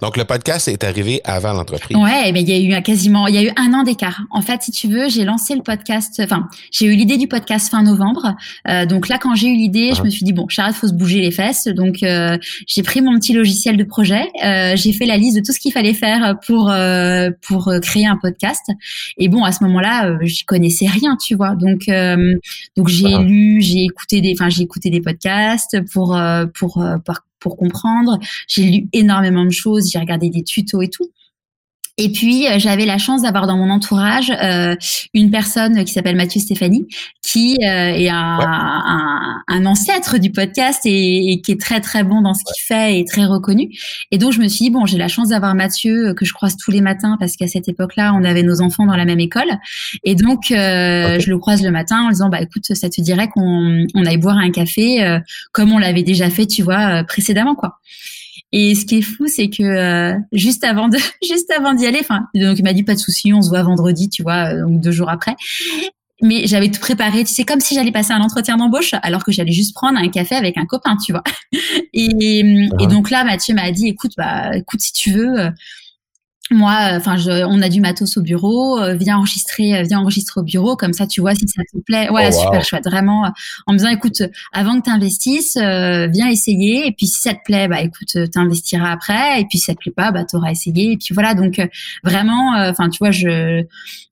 Donc, 0.02 0.16
le 0.16 0.24
podcast 0.24 0.66
est 0.66 0.82
arrivé 0.82 1.20
avant 1.22 1.52
l'entreprise. 1.52 1.96
Ouais, 1.96 2.32
mais 2.32 2.42
il 2.42 2.50
y 2.50 2.74
a 2.74 2.78
eu 2.78 2.82
quasiment, 2.82 3.28
il 3.28 3.36
y 3.36 3.38
a 3.38 3.44
eu 3.44 3.52
un 3.56 3.72
an 3.72 3.84
d'écart. 3.84 4.22
En 4.32 4.42
fait, 4.42 4.60
si 4.60 4.72
tu 4.72 4.88
veux, 4.88 5.08
j'ai 5.08 5.24
lancé 5.24 5.54
le 5.54 5.62
podcast, 5.62 6.20
enfin, 6.24 6.48
j'ai 6.72 6.86
eu 6.86 6.96
l'idée 6.96 7.18
du 7.18 7.28
podcast 7.28 7.70
fin 7.70 7.84
novembre. 7.84 8.34
Euh, 8.68 8.84
donc 8.84 9.08
là, 9.08 9.18
quand 9.18 9.36
j'ai 9.36 9.46
eu 9.46 9.54
l'idée, 9.54 9.92
je 9.94 10.00
uh-huh. 10.00 10.04
me 10.04 10.10
suis 10.10 10.24
dit, 10.24 10.32
bon, 10.32 10.48
Charlotte, 10.48 10.74
faut 10.74 10.88
se 10.88 10.92
bouger 10.92 11.20
les 11.20 11.30
fesses. 11.30 11.68
Donc, 11.68 12.02
euh, 12.02 12.36
j'ai 12.66 12.82
pris 12.82 13.00
mon 13.00 13.16
petit 13.20 13.32
logiciel 13.32 13.76
de 13.76 13.84
projet. 13.84 14.28
Euh, 14.44 14.74
j'ai 14.74 14.92
fait 14.92 15.06
la 15.06 15.16
liste 15.16 15.36
de 15.36 15.42
tout 15.46 15.52
ce 15.52 15.60
qu'il 15.60 15.72
fallait 15.72 15.94
faire 15.94 16.34
pour, 16.44 16.68
euh, 16.68 17.30
pour 17.46 17.72
créer 17.80 18.06
un 18.06 18.16
podcast. 18.16 18.72
Et 19.18 19.28
bon, 19.28 19.44
à 19.44 19.52
ce 19.52 19.62
moment-là, 19.62 20.08
euh, 20.08 20.18
je 20.22 20.44
connaissais 20.44 20.88
rien, 20.88 21.16
tu 21.16 21.36
vois. 21.36 21.54
Donc, 21.54 21.82
donc 22.76 22.88
j'ai 22.88 23.04
uh-huh. 23.04 23.24
lu, 23.24 23.62
j'ai 23.62 23.84
écouté 23.84 24.20
des, 24.20 24.34
enfin, 24.36 24.48
j'ai 24.48 24.62
écouté 24.62 24.90
des 24.90 25.00
podcasts 25.00 25.80
pour, 25.92 26.20
pour, 26.54 26.84
pour 27.04 27.20
pour 27.42 27.56
comprendre. 27.56 28.18
J'ai 28.46 28.62
lu 28.62 28.88
énormément 28.92 29.44
de 29.44 29.50
choses, 29.50 29.90
j'ai 29.90 29.98
regardé 29.98 30.30
des 30.30 30.44
tutos 30.44 30.80
et 30.82 30.88
tout. 30.88 31.10
Et 31.98 32.10
puis 32.10 32.48
euh, 32.48 32.58
j'avais 32.58 32.86
la 32.86 32.96
chance 32.96 33.22
d'avoir 33.22 33.46
dans 33.46 33.58
mon 33.58 33.68
entourage 33.68 34.32
euh, 34.42 34.74
une 35.12 35.30
personne 35.30 35.84
qui 35.84 35.92
s'appelle 35.92 36.16
Mathieu 36.16 36.40
Stéphanie, 36.40 36.86
qui 37.22 37.58
euh, 37.62 37.66
est 37.66 38.08
un, 38.08 38.38
un, 38.40 39.42
un, 39.46 39.66
ancêtre 39.66 40.18
du 40.18 40.32
podcast 40.32 40.80
et, 40.86 41.32
et, 41.32 41.40
qui 41.42 41.52
est 41.52 41.60
très 41.60 41.80
très 41.80 42.02
bon 42.02 42.22
dans 42.22 42.32
ce 42.32 42.44
qu'il 42.44 42.64
fait 42.64 42.98
et 42.98 43.04
très 43.04 43.26
reconnu. 43.26 43.70
Et 44.10 44.16
donc 44.16 44.32
je 44.32 44.40
me 44.40 44.48
suis 44.48 44.66
dit 44.66 44.70
bon, 44.70 44.86
j'ai 44.86 44.96
la 44.96 45.08
chance 45.08 45.28
d'avoir 45.28 45.54
Mathieu 45.54 46.08
euh, 46.08 46.14
que 46.14 46.24
je 46.24 46.32
croise 46.32 46.56
tous 46.56 46.70
les 46.70 46.80
matins 46.80 47.18
parce 47.20 47.36
qu'à 47.36 47.46
cette 47.46 47.68
époque-là, 47.68 48.14
on 48.14 48.24
avait 48.24 48.42
nos 48.42 48.62
enfants 48.62 48.86
dans 48.86 48.96
la 48.96 49.04
même 49.04 49.20
école. 49.20 49.50
Et 50.02 50.14
donc 50.14 50.50
euh, 50.50 51.18
je 51.20 51.28
le 51.28 51.38
croise 51.38 51.62
le 51.62 51.70
matin 51.70 52.04
en 52.04 52.08
disant 52.08 52.30
bah 52.30 52.40
écoute, 52.40 52.64
ça 52.74 52.88
te 52.88 53.00
dirait 53.02 53.28
qu'on 53.28 53.86
on 53.94 54.06
aille 54.06 54.16
boire 54.16 54.38
un 54.38 54.50
café 54.50 55.18
comme 55.52 55.72
on 55.72 55.78
l'avait 55.78 56.02
déjà 56.02 56.30
fait, 56.30 56.46
tu 56.46 56.62
vois, 56.62 57.04
précédemment 57.04 57.54
quoi. 57.54 57.78
Et 58.52 58.74
ce 58.74 58.84
qui 58.84 58.98
est 58.98 59.02
fou, 59.02 59.26
c'est 59.26 59.48
que 59.48 60.14
juste 60.32 60.64
avant 60.64 60.88
de, 60.88 60.98
juste 61.26 61.50
avant 61.50 61.72
d'y 61.72 61.86
aller, 61.86 62.00
enfin, 62.00 62.28
donc 62.34 62.58
il 62.58 62.62
m'a 62.62 62.72
dit 62.72 62.82
pas 62.82 62.94
de 62.94 62.98
souci, 63.00 63.32
on 63.32 63.42
se 63.42 63.48
voit 63.48 63.62
vendredi, 63.62 64.08
tu 64.08 64.22
vois, 64.22 64.54
donc 64.54 64.80
deux 64.80 64.92
jours 64.92 65.10
après 65.10 65.36
mais 66.22 66.46
j'avais 66.46 66.70
tout 66.70 66.80
préparé. 66.80 67.24
Tu 67.24 67.34
sais, 67.34 67.44
comme 67.44 67.60
si 67.60 67.74
j'allais 67.74 67.92
passer 67.92 68.12
un 68.12 68.20
entretien 68.20 68.56
d'embauche, 68.56 68.94
alors 69.02 69.24
que 69.24 69.32
j'allais 69.32 69.52
juste 69.52 69.74
prendre 69.74 69.98
un 69.98 70.08
café 70.08 70.36
avec 70.36 70.56
un 70.56 70.64
copain, 70.64 70.96
tu 70.96 71.12
vois. 71.12 71.24
Et, 71.94 72.06
et 72.40 72.68
ah 72.78 72.86
donc 72.86 73.10
là, 73.10 73.22
Mathieu 73.24 73.54
m'a 73.54 73.70
dit, 73.70 73.88
écoute, 73.88 74.12
bah, 74.16 74.56
écoute, 74.56 74.80
si 74.80 74.92
tu 74.92 75.10
veux, 75.10 75.50
moi, 76.50 76.92
euh, 76.92 76.96
enfin, 76.98 77.16
on 77.48 77.62
a 77.62 77.68
du 77.68 77.80
matos 77.80 78.16
au 78.16 78.22
bureau, 78.22 78.78
euh, 78.78 78.94
viens 78.94 79.16
enregistrer, 79.16 79.76
euh, 79.76 79.82
viens 79.82 80.00
enregistrer 80.00 80.40
au 80.40 80.44
bureau, 80.44 80.76
comme 80.76 80.92
ça, 80.92 81.06
tu 81.06 81.20
vois 81.20 81.34
si 81.34 81.46
ça 81.46 81.62
te 81.62 81.78
plaît. 81.80 82.10
Ouais, 82.10 82.28
oh, 82.28 82.32
super 82.32 82.64
chouette, 82.64 82.84
vraiment. 82.84 83.32
en 83.66 83.72
me 83.72 83.78
disant, 83.78 83.90
écoute, 83.90 84.22
avant 84.52 84.78
que 84.78 84.84
tu 84.84 84.90
investisses, 84.90 85.56
viens 85.56 86.28
essayer, 86.28 86.86
et 86.86 86.92
puis 86.92 87.06
si 87.06 87.20
ça 87.20 87.34
te 87.34 87.40
plaît, 87.44 87.68
bah 87.68 87.80
écoute, 87.80 88.08
tu 88.12 88.38
investiras 88.38 88.90
après, 88.90 89.40
et 89.40 89.44
puis 89.44 89.58
si 89.58 89.66
ça 89.66 89.74
te 89.74 89.78
plaît 89.78 89.92
pas, 89.94 90.10
bah 90.10 90.24
auras 90.32 90.50
essayé, 90.50 90.92
et 90.92 90.96
puis 90.96 91.14
voilà. 91.14 91.34
Donc 91.34 91.60
vraiment, 92.04 92.54
enfin, 92.56 92.88
tu 92.88 92.98
vois, 92.98 93.10
je 93.10 93.64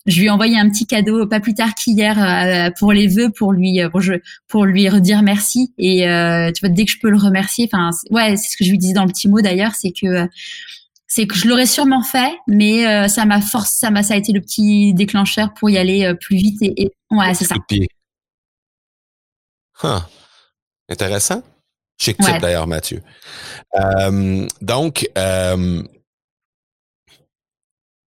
je 0.06 0.18
lui 0.18 0.26
ai 0.26 0.30
envoyé 0.30 0.58
un 0.58 0.68
petit 0.70 0.86
cadeau 0.86 1.26
pas 1.26 1.40
plus 1.40 1.54
tard 1.54 1.74
qu'hier 1.74 2.72
pour 2.78 2.92
les 2.92 3.06
vœux, 3.06 3.30
pour 3.30 3.52
lui, 3.52 3.80
pour, 3.90 4.00
je, 4.00 4.14
pour 4.48 4.64
lui 4.64 4.88
redire 4.88 5.22
merci. 5.22 5.72
Et 5.78 6.02
tu 6.54 6.60
vois, 6.60 6.68
dès 6.70 6.84
que 6.84 6.90
je 6.92 6.98
peux 7.00 7.10
le 7.10 7.18
remercier, 7.18 7.68
enfin, 7.70 7.90
ouais, 8.10 8.36
c'est 8.36 8.52
ce 8.52 8.56
que 8.56 8.64
je 8.64 8.70
lui 8.70 8.78
disais 8.78 8.94
dans 8.94 9.04
le 9.04 9.10
petit 9.10 9.28
mot 9.28 9.40
d'ailleurs, 9.40 9.74
c'est 9.74 9.92
que 9.92 10.28
c'est 11.11 11.27
que 11.27 11.35
je 11.35 11.49
l'aurais 11.49 11.66
sûrement 11.66 12.05
fait, 12.05 12.38
mais 12.46 12.87
euh, 12.87 13.09
ça 13.09 13.25
m'a 13.25 13.40
force, 13.40 13.73
ça 13.73 13.90
m'a, 13.90 14.05
ça 14.05 14.14
a 14.14 14.16
été 14.16 14.33
le 14.33 14.40
petit 14.40 14.94
déclencheur 14.94 15.53
pour 15.55 15.68
y 15.68 15.77
aller 15.77 16.05
euh, 16.05 16.14
plus 16.14 16.37
vite 16.37 16.62
et, 16.62 16.85
et 16.85 16.92
ouais, 17.11 17.35
c'est 17.35 17.46
ça. 17.46 17.57
Huh. 19.83 20.03
Intéressant. 20.88 21.42
Chic 21.99 22.16
ouais. 22.20 22.27
type 22.27 22.40
d'ailleurs, 22.40 22.68
Mathieu. 22.68 23.03
Euh, 23.75 24.46
donc, 24.62 25.11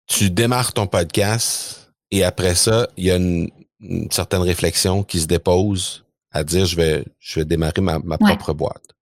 tu 0.08 0.30
démarres 0.30 0.74
ton 0.74 0.86
podcast 0.86 1.92
et 2.12 2.24
après 2.24 2.54
ça, 2.54 2.88
il 2.98 3.06
y 3.06 3.12
a 3.12 3.16
une, 3.16 3.50
une, 3.80 4.12
certaine 4.12 4.42
réflexion 4.42 5.02
qui 5.04 5.20
se 5.20 5.26
dépose 5.26 6.06
à 6.32 6.44
dire 6.44 6.68
je 6.68 6.76
vais, 6.76 7.06
je 7.18 7.40
vais 7.40 7.46
démarrer 7.46 7.82
ma, 7.82 7.98
ma 7.98 8.18
ouais. 8.18 8.36
propre 8.36 8.54
boîte. 8.54 8.94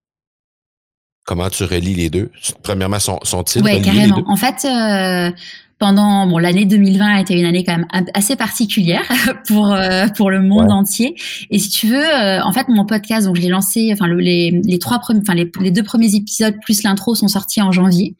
Comment 1.30 1.52
tu 1.52 1.64
relis 1.64 1.94
les 1.94 2.10
deux? 2.10 2.32
Premièrement, 2.64 2.98
sont, 2.98 3.20
sont-ils 3.22 3.62
Oui, 3.62 3.80
carrément. 3.84 4.24
En 4.26 4.36
fait, 4.36 4.66
euh, 4.66 5.30
pendant 5.78 6.26
bon 6.26 6.40
l'année 6.40 6.66
2020 6.66 7.06
a 7.06 7.22
été 7.22 7.40
une 7.40 7.46
année 7.46 7.64
quand 7.64 7.78
même 7.78 7.86
assez 8.16 8.36
particulière 8.36 9.04
pour 9.48 9.72
euh, 9.72 10.08
pour 10.08 10.32
le 10.32 10.42
monde 10.42 10.66
ouais. 10.66 10.72
entier. 10.72 11.14
Et 11.52 11.60
si 11.60 11.70
tu 11.70 11.86
veux, 11.86 12.04
euh, 12.04 12.42
en 12.42 12.52
fait, 12.52 12.68
mon 12.68 12.84
podcast, 12.84 13.28
donc 13.28 13.36
je 13.36 13.42
l'ai 13.42 13.50
lancé, 13.50 13.92
enfin 13.94 14.08
le, 14.08 14.18
les 14.18 14.60
les 14.64 14.80
trois 14.80 14.98
premiers, 14.98 15.20
enfin 15.22 15.36
les, 15.36 15.52
les 15.62 15.70
deux 15.70 15.84
premiers 15.84 16.16
épisodes 16.16 16.56
plus 16.64 16.82
l'intro 16.82 17.14
sont 17.14 17.28
sortis 17.28 17.62
en 17.62 17.72
janvier. 17.72 18.16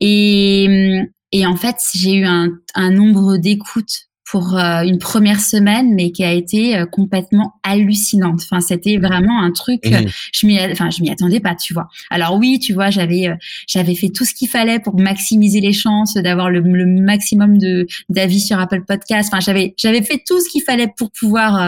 Et 0.00 1.00
et 1.32 1.46
en 1.46 1.56
fait, 1.56 1.76
j'ai 1.94 2.12
eu 2.12 2.26
un, 2.26 2.50
un 2.74 2.90
nombre 2.90 3.38
d'écoutes 3.38 4.09
pour 4.30 4.56
euh, 4.56 4.82
une 4.82 4.98
première 4.98 5.40
semaine, 5.40 5.92
mais 5.92 6.12
qui 6.12 6.22
a 6.22 6.32
été 6.32 6.76
euh, 6.76 6.86
complètement 6.86 7.54
hallucinante. 7.64 8.40
Enfin, 8.44 8.60
c'était 8.60 8.96
vraiment 8.96 9.42
un 9.42 9.50
truc. 9.50 9.84
Mmh. 9.84 10.06
je 10.32 10.46
m'y, 10.46 10.60
enfin, 10.70 10.88
je 10.90 11.02
m'y 11.02 11.10
attendais 11.10 11.40
pas, 11.40 11.56
tu 11.56 11.74
vois. 11.74 11.88
Alors 12.10 12.36
oui, 12.36 12.60
tu 12.60 12.72
vois, 12.72 12.90
j'avais, 12.90 13.26
euh, 13.26 13.34
j'avais 13.66 13.96
fait 13.96 14.10
tout 14.10 14.24
ce 14.24 14.32
qu'il 14.32 14.48
fallait 14.48 14.78
pour 14.78 14.96
maximiser 14.96 15.60
les 15.60 15.72
chances 15.72 16.14
d'avoir 16.14 16.48
le, 16.48 16.60
le, 16.60 16.86
maximum 16.86 17.58
de 17.58 17.88
d'avis 18.08 18.38
sur 18.38 18.60
Apple 18.60 18.84
Podcast. 18.86 19.30
Enfin, 19.32 19.40
j'avais, 19.40 19.74
j'avais 19.76 20.02
fait 20.02 20.22
tout 20.24 20.40
ce 20.40 20.48
qu'il 20.48 20.62
fallait 20.62 20.92
pour 20.96 21.10
pouvoir 21.10 21.58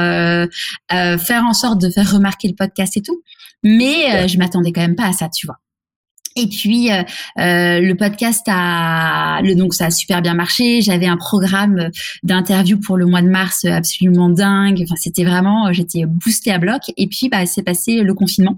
faire 0.88 1.44
en 1.44 1.54
sorte 1.54 1.80
de 1.80 1.90
faire 1.90 2.12
remarquer 2.12 2.48
le 2.48 2.54
podcast 2.54 2.96
et 2.96 3.02
tout. 3.02 3.22
Mais 3.64 4.28
je 4.28 4.38
m'attendais 4.38 4.72
quand 4.72 4.82
même 4.82 4.96
pas 4.96 5.06
à 5.06 5.12
ça, 5.12 5.28
tu 5.28 5.46
vois. 5.46 5.58
Et 6.36 6.46
puis 6.46 6.90
euh, 6.90 7.02
euh, 7.38 7.80
le 7.80 7.94
podcast 7.94 8.42
a 8.46 9.40
le 9.42 9.54
donc 9.54 9.74
ça 9.74 9.86
a 9.86 9.90
super 9.90 10.22
bien 10.22 10.34
marché. 10.34 10.80
J'avais 10.80 11.06
un 11.06 11.16
programme 11.16 11.90
d'interview 12.22 12.78
pour 12.78 12.96
le 12.96 13.06
mois 13.06 13.22
de 13.22 13.28
mars 13.28 13.64
absolument 13.64 14.28
dingue. 14.28 14.80
Enfin 14.82 14.96
c'était 14.96 15.24
vraiment 15.24 15.72
j'étais 15.72 16.04
boostée 16.06 16.50
à 16.50 16.58
bloc. 16.58 16.82
Et 16.96 17.06
puis 17.06 17.28
bah 17.28 17.46
c'est 17.46 17.62
passé 17.62 18.02
le 18.02 18.14
confinement. 18.14 18.56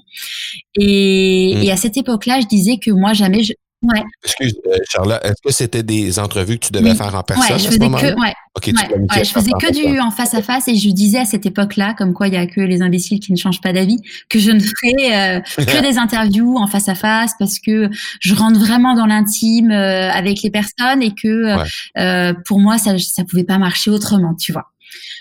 Et, 0.76 1.54
mmh. 1.56 1.62
et 1.62 1.70
à 1.72 1.76
cette 1.76 1.96
époque-là, 1.96 2.40
je 2.40 2.46
disais 2.46 2.78
que 2.78 2.90
moi 2.90 3.12
jamais 3.12 3.42
je, 3.42 3.52
Ouais. 3.85 4.03
Excuse, 4.25 4.55
euh, 4.66 4.77
Charlotte, 4.88 5.20
est-ce 5.23 5.42
que 5.44 5.53
c'était 5.53 5.83
des 5.83 6.18
entrevues 6.18 6.59
que 6.59 6.66
tu 6.66 6.73
devais 6.73 6.90
oui. 6.90 6.97
faire 6.97 7.14
en 7.14 7.23
personne 7.23 7.53
ouais, 7.53 7.59
je 7.59 7.66
faisais 7.66 7.79
que, 7.79 8.20
ouais, 8.20 8.35
okay, 8.55 8.73
ouais, 8.73 9.25
je 9.25 9.31
faisais 9.31 9.51
que 9.61 9.73
du 9.73 10.01
en 10.01 10.11
face 10.11 10.35
à 10.35 10.42
face 10.42 10.68
et 10.68 10.77
je 10.77 10.90
disais 10.90 11.18
à 11.18 11.25
cette 11.25 11.47
époque-là, 11.47 11.94
comme 11.97 12.12
quoi 12.14 12.29
il 12.29 12.35
y 12.35 12.37
a 12.37 12.47
que 12.47 12.61
les 12.61 12.83
imbéciles 12.83 13.20
qui 13.20 13.33
ne 13.33 13.37
changent 13.37 13.61
pas 13.61 13.73
d'avis, 13.73 13.99
que 14.29 14.38
je 14.38 14.51
ne 14.51 14.61
ferais 14.61 15.38
euh, 15.38 15.64
que 15.64 15.83
des 15.88 15.99
interviews 15.99 16.57
en 16.57 16.66
face 16.66 16.88
à 16.88 16.94
face 16.94 17.33
parce 17.38 17.59
que 17.59 17.90
je 18.20 18.35
rentre 18.35 18.59
vraiment 18.59 18.94
dans 18.94 19.07
l'intime 19.07 19.70
euh, 19.70 20.11
avec 20.11 20.42
les 20.42 20.51
personnes 20.51 21.03
et 21.03 21.12
que 21.14 21.57
euh, 21.99 22.35
pour 22.47 22.61
moi 22.61 22.79
ça 22.79 22.99
ça 22.99 23.25
pouvait 23.25 23.44
pas 23.44 23.59
marcher 23.59 23.90
autrement, 23.90 24.35
tu 24.35 24.53
vois. 24.53 24.73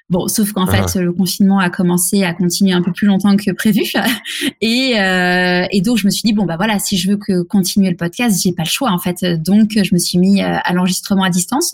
Bon, 0.09 0.27
sauf 0.27 0.51
qu'en 0.51 0.67
fait, 0.67 0.81
uh-huh. 0.81 1.01
le 1.01 1.13
confinement 1.13 1.59
a 1.59 1.69
commencé 1.69 2.23
à 2.23 2.33
continuer 2.33 2.73
un 2.73 2.81
peu 2.81 2.91
plus 2.91 3.07
longtemps 3.07 3.35
que 3.35 3.51
prévu. 3.51 3.83
et, 4.61 4.99
euh, 4.99 5.65
et 5.71 5.81
donc, 5.81 5.97
je 5.97 6.05
me 6.05 6.11
suis 6.11 6.23
dit, 6.23 6.33
bon, 6.33 6.45
bah 6.45 6.57
voilà, 6.57 6.79
si 6.79 6.97
je 6.97 7.09
veux 7.09 7.17
que 7.17 7.41
continuer 7.43 7.89
le 7.89 7.95
podcast, 7.95 8.41
j'ai 8.41 8.53
pas 8.53 8.63
le 8.63 8.69
choix, 8.69 8.91
en 8.91 8.99
fait. 8.99 9.23
Donc, 9.41 9.71
je 9.71 9.93
me 9.93 9.99
suis 9.99 10.17
mis 10.17 10.41
euh, 10.41 10.57
à 10.63 10.73
l'enregistrement 10.73 11.23
à 11.23 11.29
distance. 11.29 11.71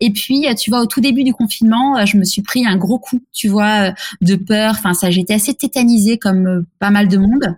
Et 0.00 0.10
puis, 0.10 0.46
tu 0.58 0.70
vois, 0.70 0.80
au 0.80 0.86
tout 0.86 1.00
début 1.00 1.24
du 1.24 1.32
confinement, 1.32 2.04
je 2.06 2.16
me 2.16 2.24
suis 2.24 2.42
pris 2.42 2.66
un 2.66 2.76
gros 2.76 2.98
coup, 2.98 3.20
tu 3.32 3.48
vois, 3.48 3.92
de 4.20 4.34
peur. 4.34 4.74
Enfin, 4.76 4.94
ça, 4.94 5.10
j'étais 5.10 5.34
assez 5.34 5.54
tétanisée 5.54 6.18
comme 6.18 6.64
pas 6.78 6.90
mal 6.90 7.08
de 7.08 7.18
monde. 7.18 7.56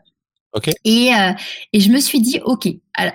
Okay. 0.54 0.74
Et, 0.84 1.14
euh, 1.14 1.32
et 1.72 1.80
je 1.80 1.90
me 1.90 1.98
suis 1.98 2.20
dit, 2.20 2.40
OK. 2.44 2.68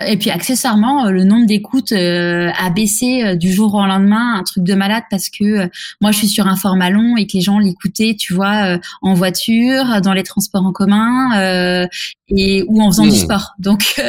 Et 0.08 0.18
puis 0.18 0.32
accessoirement, 0.32 1.06
euh, 1.06 1.12
le 1.12 1.24
nombre 1.24 1.46
d'écoutes 1.46 1.92
euh, 1.92 2.50
a 2.58 2.72
baissé 2.72 3.22
euh, 3.24 3.36
du 3.36 3.54
jour 3.54 3.76
au 3.76 3.86
lendemain, 3.86 4.40
un 4.40 4.44
truc 4.44 4.63
de 4.63 4.74
malade 4.74 5.04
parce 5.12 5.30
que 5.30 5.44
euh, 5.44 5.68
moi 6.02 6.12
je 6.12 6.18
suis 6.18 6.28
sur 6.28 6.48
un 6.48 6.56
format 6.56 6.90
long 6.90 7.16
et 7.16 7.28
que 7.28 7.34
les 7.34 7.42
gens 7.42 7.60
l'écoutaient, 7.60 8.16
tu 8.20 8.34
vois, 8.34 8.80
en 9.04 9.13
voiture, 9.13 10.02
dans 10.02 10.13
les 10.13 10.24
transports 10.24 10.66
en 10.66 10.72
commun 10.72 11.88
et 12.30 12.63
ou 12.68 12.82
en 12.82 12.92
faisant 12.92 13.06
mmh. 13.06 13.10
du 13.10 13.16
sport. 13.18 13.54
Donc 13.60 14.02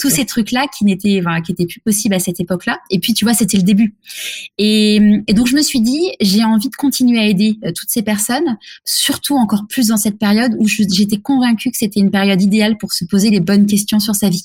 tous 0.00 0.10
ces 0.10 0.24
trucs-là 0.24 0.66
qui 0.76 0.84
n'étaient, 0.86 1.20
enfin, 1.20 1.42
qui 1.42 1.52
étaient 1.52 1.66
plus 1.66 1.80
possibles 1.80 2.14
à 2.14 2.18
cette 2.18 2.40
époque-là. 2.40 2.78
Et 2.90 2.98
puis 2.98 3.12
tu 3.12 3.26
vois, 3.26 3.34
c'était 3.34 3.58
le 3.58 3.62
début. 3.62 3.94
Et, 4.56 4.96
et, 5.26 5.34
donc 5.34 5.46
je 5.46 5.56
me 5.56 5.62
suis 5.62 5.80
dit, 5.80 6.10
j'ai 6.20 6.42
envie 6.44 6.70
de 6.70 6.76
continuer 6.76 7.20
à 7.20 7.26
aider 7.26 7.58
toutes 7.76 7.90
ces 7.90 8.02
personnes, 8.02 8.56
surtout 8.84 9.36
encore 9.36 9.66
plus 9.68 9.88
dans 9.88 9.98
cette 9.98 10.18
période 10.18 10.56
où 10.58 10.66
j'étais 10.66 11.18
convaincue 11.18 11.70
que 11.70 11.76
c'était 11.76 12.00
une 12.00 12.10
période 12.10 12.40
idéale 12.40 12.78
pour 12.78 12.92
se 12.92 13.04
poser 13.04 13.30
les 13.30 13.40
bonnes 13.40 13.66
questions 13.66 14.00
sur 14.00 14.14
sa 14.14 14.30
vie. 14.30 14.37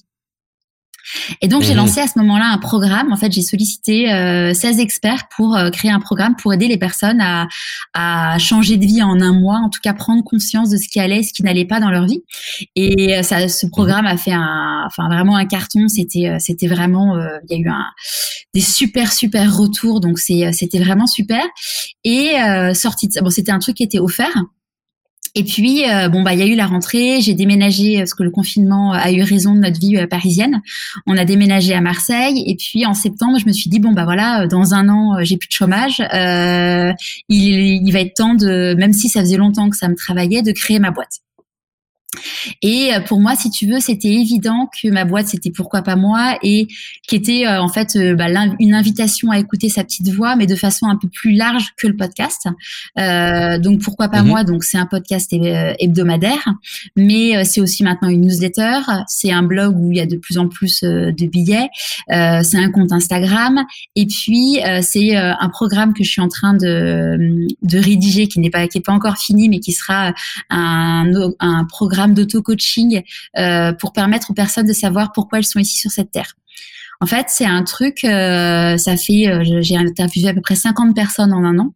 Et 1.41 1.47
donc, 1.47 1.61
mmh. 1.61 1.65
j'ai 1.65 1.73
lancé 1.73 1.99
à 1.99 2.07
ce 2.07 2.17
moment-là 2.19 2.49
un 2.51 2.57
programme. 2.57 3.11
En 3.11 3.17
fait, 3.17 3.31
j'ai 3.31 3.41
sollicité 3.41 4.11
euh, 4.11 4.53
16 4.53 4.79
experts 4.79 5.27
pour 5.35 5.55
euh, 5.55 5.69
créer 5.69 5.91
un 5.91 5.99
programme 5.99 6.35
pour 6.35 6.53
aider 6.53 6.67
les 6.67 6.77
personnes 6.77 7.21
à, 7.21 7.47
à, 7.93 8.37
changer 8.39 8.77
de 8.77 8.85
vie 8.85 9.03
en 9.03 9.19
un 9.21 9.33
mois, 9.33 9.57
en 9.57 9.69
tout 9.69 9.79
cas 9.81 9.93
prendre 9.93 10.23
conscience 10.23 10.69
de 10.69 10.77
ce 10.77 10.87
qui 10.87 10.99
allait 10.99 11.19
et 11.19 11.23
ce 11.23 11.33
qui 11.33 11.43
n'allait 11.43 11.65
pas 11.65 11.79
dans 11.79 11.89
leur 11.89 12.05
vie. 12.05 12.23
Et 12.75 13.17
euh, 13.17 13.23
ça, 13.23 13.47
ce 13.47 13.65
programme 13.67 14.05
a 14.05 14.17
fait 14.17 14.31
un, 14.31 14.83
enfin 14.85 15.07
vraiment 15.09 15.35
un 15.35 15.45
carton. 15.45 15.87
C'était, 15.87 16.27
euh, 16.27 16.37
c'était 16.39 16.67
vraiment, 16.67 17.15
euh, 17.15 17.37
il 17.49 17.57
y 17.57 17.59
a 17.59 17.63
eu 17.63 17.69
un, 17.69 17.85
des 18.53 18.61
super 18.61 19.11
super 19.11 19.55
retours. 19.55 19.99
Donc 19.99 20.19
c'est, 20.19 20.51
c'était 20.51 20.79
vraiment 20.79 21.07
super. 21.07 21.43
Et 22.03 22.33
sorti 22.73 23.07
de 23.07 23.13
ça, 23.13 23.21
bon, 23.21 23.29
c'était 23.29 23.51
un 23.51 23.59
truc 23.59 23.77
qui 23.77 23.83
était 23.83 23.99
offert. 23.99 24.43
Et 25.35 25.43
puis, 25.43 25.89
euh, 25.89 26.09
bon, 26.09 26.21
bah, 26.21 26.33
il 26.33 26.39
y 26.39 26.43
a 26.43 26.45
eu 26.45 26.55
la 26.55 26.67
rentrée. 26.67 27.19
J'ai 27.21 27.33
déménagé 27.33 27.97
parce 27.97 28.13
que 28.13 28.21
le 28.21 28.29
confinement 28.29 28.91
a 28.91 29.11
eu 29.11 29.23
raison 29.23 29.55
de 29.55 29.59
notre 29.59 29.79
vie 29.79 29.97
euh, 29.97 30.05
parisienne. 30.05 30.61
On 31.07 31.17
a 31.17 31.25
déménagé 31.25 31.73
à 31.73 31.81
Marseille. 31.81 32.43
Et 32.45 32.55
puis, 32.55 32.85
en 32.85 32.93
septembre, 32.93 33.39
je 33.39 33.47
me 33.47 33.51
suis 33.51 33.69
dit, 33.69 33.79
bon, 33.79 33.93
bah 33.93 34.03
voilà, 34.03 34.45
dans 34.45 34.75
un 34.75 34.89
an, 34.89 35.23
j'ai 35.23 35.37
plus 35.37 35.47
de 35.47 35.53
chômage. 35.53 36.01
Euh, 36.13 36.93
il, 37.29 37.83
il 37.83 37.91
va 37.91 38.01
être 38.01 38.13
temps 38.13 38.35
de, 38.35 38.75
même 38.77 38.93
si 38.93 39.09
ça 39.09 39.21
faisait 39.21 39.37
longtemps 39.37 39.69
que 39.69 39.77
ça 39.77 39.87
me 39.87 39.95
travaillait, 39.95 40.43
de 40.43 40.51
créer 40.51 40.77
ma 40.77 40.91
boîte. 40.91 41.21
Et 42.61 42.93
euh, 42.93 42.99
pour 43.01 43.19
moi, 43.19 43.35
si 43.35 43.49
tu 43.49 43.67
veux, 43.67 43.79
c'était 43.79 44.13
évident 44.13 44.69
que 44.81 44.87
ma 44.89 45.05
boîte, 45.05 45.27
c'était 45.27 45.51
pourquoi 45.51 45.81
pas 45.81 45.95
moi, 45.95 46.37
et 46.43 46.67
qui 47.07 47.15
était 47.15 47.45
euh, 47.45 47.61
en 47.61 47.67
fait 47.67 47.95
euh, 47.95 48.15
bah, 48.15 48.27
une 48.59 48.73
invitation 48.73 49.31
à 49.31 49.39
écouter 49.39 49.69
sa 49.69 49.83
petite 49.83 50.09
voix, 50.09 50.35
mais 50.35 50.47
de 50.47 50.55
façon 50.55 50.87
un 50.87 50.95
peu 50.95 51.07
plus 51.07 51.33
large 51.33 51.73
que 51.77 51.87
le 51.87 51.95
podcast. 51.95 52.47
Euh, 52.99 53.57
donc 53.59 53.81
pourquoi 53.81 54.09
pas 54.09 54.23
mmh. 54.23 54.27
moi? 54.27 54.43
Donc 54.43 54.63
c'est 54.63 54.77
un 54.77 54.85
podcast 54.85 55.31
hebdomadaire, 55.33 56.47
mais 56.95 57.43
c'est 57.45 57.61
aussi 57.61 57.83
maintenant 57.83 58.09
une 58.09 58.21
newsletter, 58.21 58.79
c'est 59.07 59.31
un 59.31 59.43
blog 59.43 59.77
où 59.77 59.91
il 59.91 59.97
y 59.97 60.01
a 60.01 60.05
de 60.05 60.17
plus 60.17 60.37
en 60.37 60.47
plus 60.47 60.81
de 60.83 61.27
billets, 61.27 61.69
c'est 62.09 62.57
un 62.57 62.71
compte 62.71 62.91
Instagram, 62.91 63.63
et 63.95 64.05
puis 64.05 64.59
c'est 64.81 65.15
un 65.15 65.49
programme 65.49 65.93
que 65.93 66.03
je 66.03 66.09
suis 66.09 66.21
en 66.21 66.27
train 66.27 66.53
de, 66.53 67.47
de 67.61 67.77
rédiger, 67.77 68.27
qui 68.27 68.39
n'est 68.39 68.49
pas 68.49 68.67
qui 68.67 68.77
est 68.77 68.81
pas 68.81 68.93
encore 68.93 69.17
fini, 69.17 69.49
mais 69.49 69.59
qui 69.59 69.71
sera 69.71 70.13
un, 70.49 71.11
un 71.39 71.65
programme 71.65 72.02
d'auto-coaching 72.07 73.03
euh, 73.37 73.73
pour 73.73 73.93
permettre 73.93 74.31
aux 74.31 74.33
personnes 74.33 74.67
de 74.67 74.73
savoir 74.73 75.11
pourquoi 75.13 75.39
elles 75.39 75.45
sont 75.45 75.59
ici 75.59 75.77
sur 75.77 75.91
cette 75.91 76.11
terre. 76.11 76.33
En 77.01 77.05
fait, 77.05 77.25
c'est 77.29 77.45
un 77.45 77.63
truc, 77.63 78.03
euh, 78.03 78.77
ça 78.77 78.97
fait, 78.97 79.27
euh, 79.27 79.61
j'ai 79.61 79.77
interviewé 79.77 80.29
à 80.29 80.33
peu 80.33 80.41
près 80.41 80.55
50 80.55 80.95
personnes 80.95 81.33
en 81.33 81.43
un 81.43 81.59
an 81.59 81.73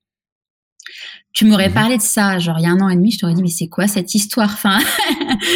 tu 1.38 1.46
m'aurais 1.46 1.68
mhm. 1.68 1.74
parlé 1.76 1.98
de 1.98 2.02
ça, 2.02 2.40
genre 2.40 2.58
il 2.58 2.64
y 2.64 2.66
a 2.66 2.72
un 2.72 2.80
an 2.80 2.90
et 2.90 2.96
demi, 2.96 3.12
je 3.12 3.20
t'aurais 3.20 3.36
dit 3.36 3.44
mais 3.44 3.50
c'est 3.50 3.68
quoi 3.68 3.88
cette 3.88 4.16
histoire 4.16 4.50
Enfin, 4.52 4.80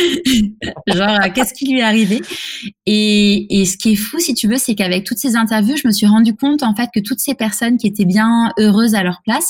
genre 0.88 1.18
qu'est-ce 1.34 1.56
qui 1.56 1.72
lui 1.72 1.80
est 1.80 1.82
arrivé? 1.82 2.22
Et, 2.86 3.62
et 3.62 3.66
ce 3.66 3.78
qui 3.78 3.94
est 3.94 3.96
fou, 3.96 4.20
si 4.20 4.36
tu 4.36 4.48
veux, 4.48 4.58
c'est 4.60 4.76
qu'avec 4.76 5.06
toutes 5.06 5.18
ces 5.18 5.36
interviews, 5.36 5.76
je 5.78 5.88
me 5.88 5.92
suis 5.92 6.06
rendu 6.06 6.36
compte 6.36 6.62
en 6.62 6.76
fait 6.76 6.88
que 6.94 7.00
toutes 7.00 7.18
ces 7.18 7.34
personnes 7.34 7.78
qui 7.78 7.88
étaient 7.88 8.06
bien 8.06 8.54
heureuses 8.60 8.94
à 8.94 9.02
leur 9.02 9.24
place, 9.24 9.50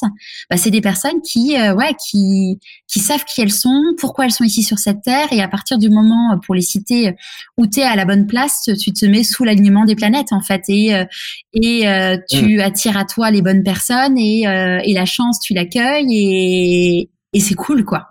bah, 0.49 0.55
c'est 0.55 0.71
des 0.71 0.79
personnes 0.79 1.19
qui, 1.21 1.57
euh, 1.57 1.75
ouais, 1.75 1.93
qui, 2.09 2.59
qui 2.87 2.99
savent 2.99 3.25
qui 3.25 3.41
elles 3.41 3.51
sont, 3.51 3.83
pourquoi 3.99 4.23
elles 4.23 4.31
sont 4.31 4.45
ici 4.45 4.63
sur 4.63 4.79
cette 4.79 5.01
terre, 5.01 5.33
et 5.33 5.41
à 5.41 5.49
partir 5.49 5.79
du 5.79 5.89
moment, 5.89 6.39
pour 6.45 6.55
les 6.55 6.61
citer, 6.61 7.13
où 7.57 7.67
tu 7.67 7.81
es 7.81 7.83
à 7.83 7.97
la 7.97 8.05
bonne 8.05 8.25
place, 8.25 8.69
tu 8.79 8.93
te 8.93 9.05
mets 9.05 9.25
sous 9.25 9.43
l'alignement 9.43 9.83
des 9.83 9.95
planètes 9.95 10.31
en 10.31 10.41
fait, 10.41 10.61
et 10.69 10.95
euh, 10.95 11.03
et 11.51 11.89
euh, 11.89 12.15
tu 12.29 12.61
attires 12.61 12.95
à 12.95 13.03
toi 13.03 13.31
les 13.31 13.41
bonnes 13.41 13.63
personnes, 13.63 14.17
et, 14.17 14.43
et 14.43 14.93
la 14.93 15.05
chance, 15.05 15.41
tu 15.41 15.53
l'accueilles 15.53 16.20
et, 16.21 17.39
c'est 17.39 17.55
cool, 17.55 17.85
quoi. 17.85 18.07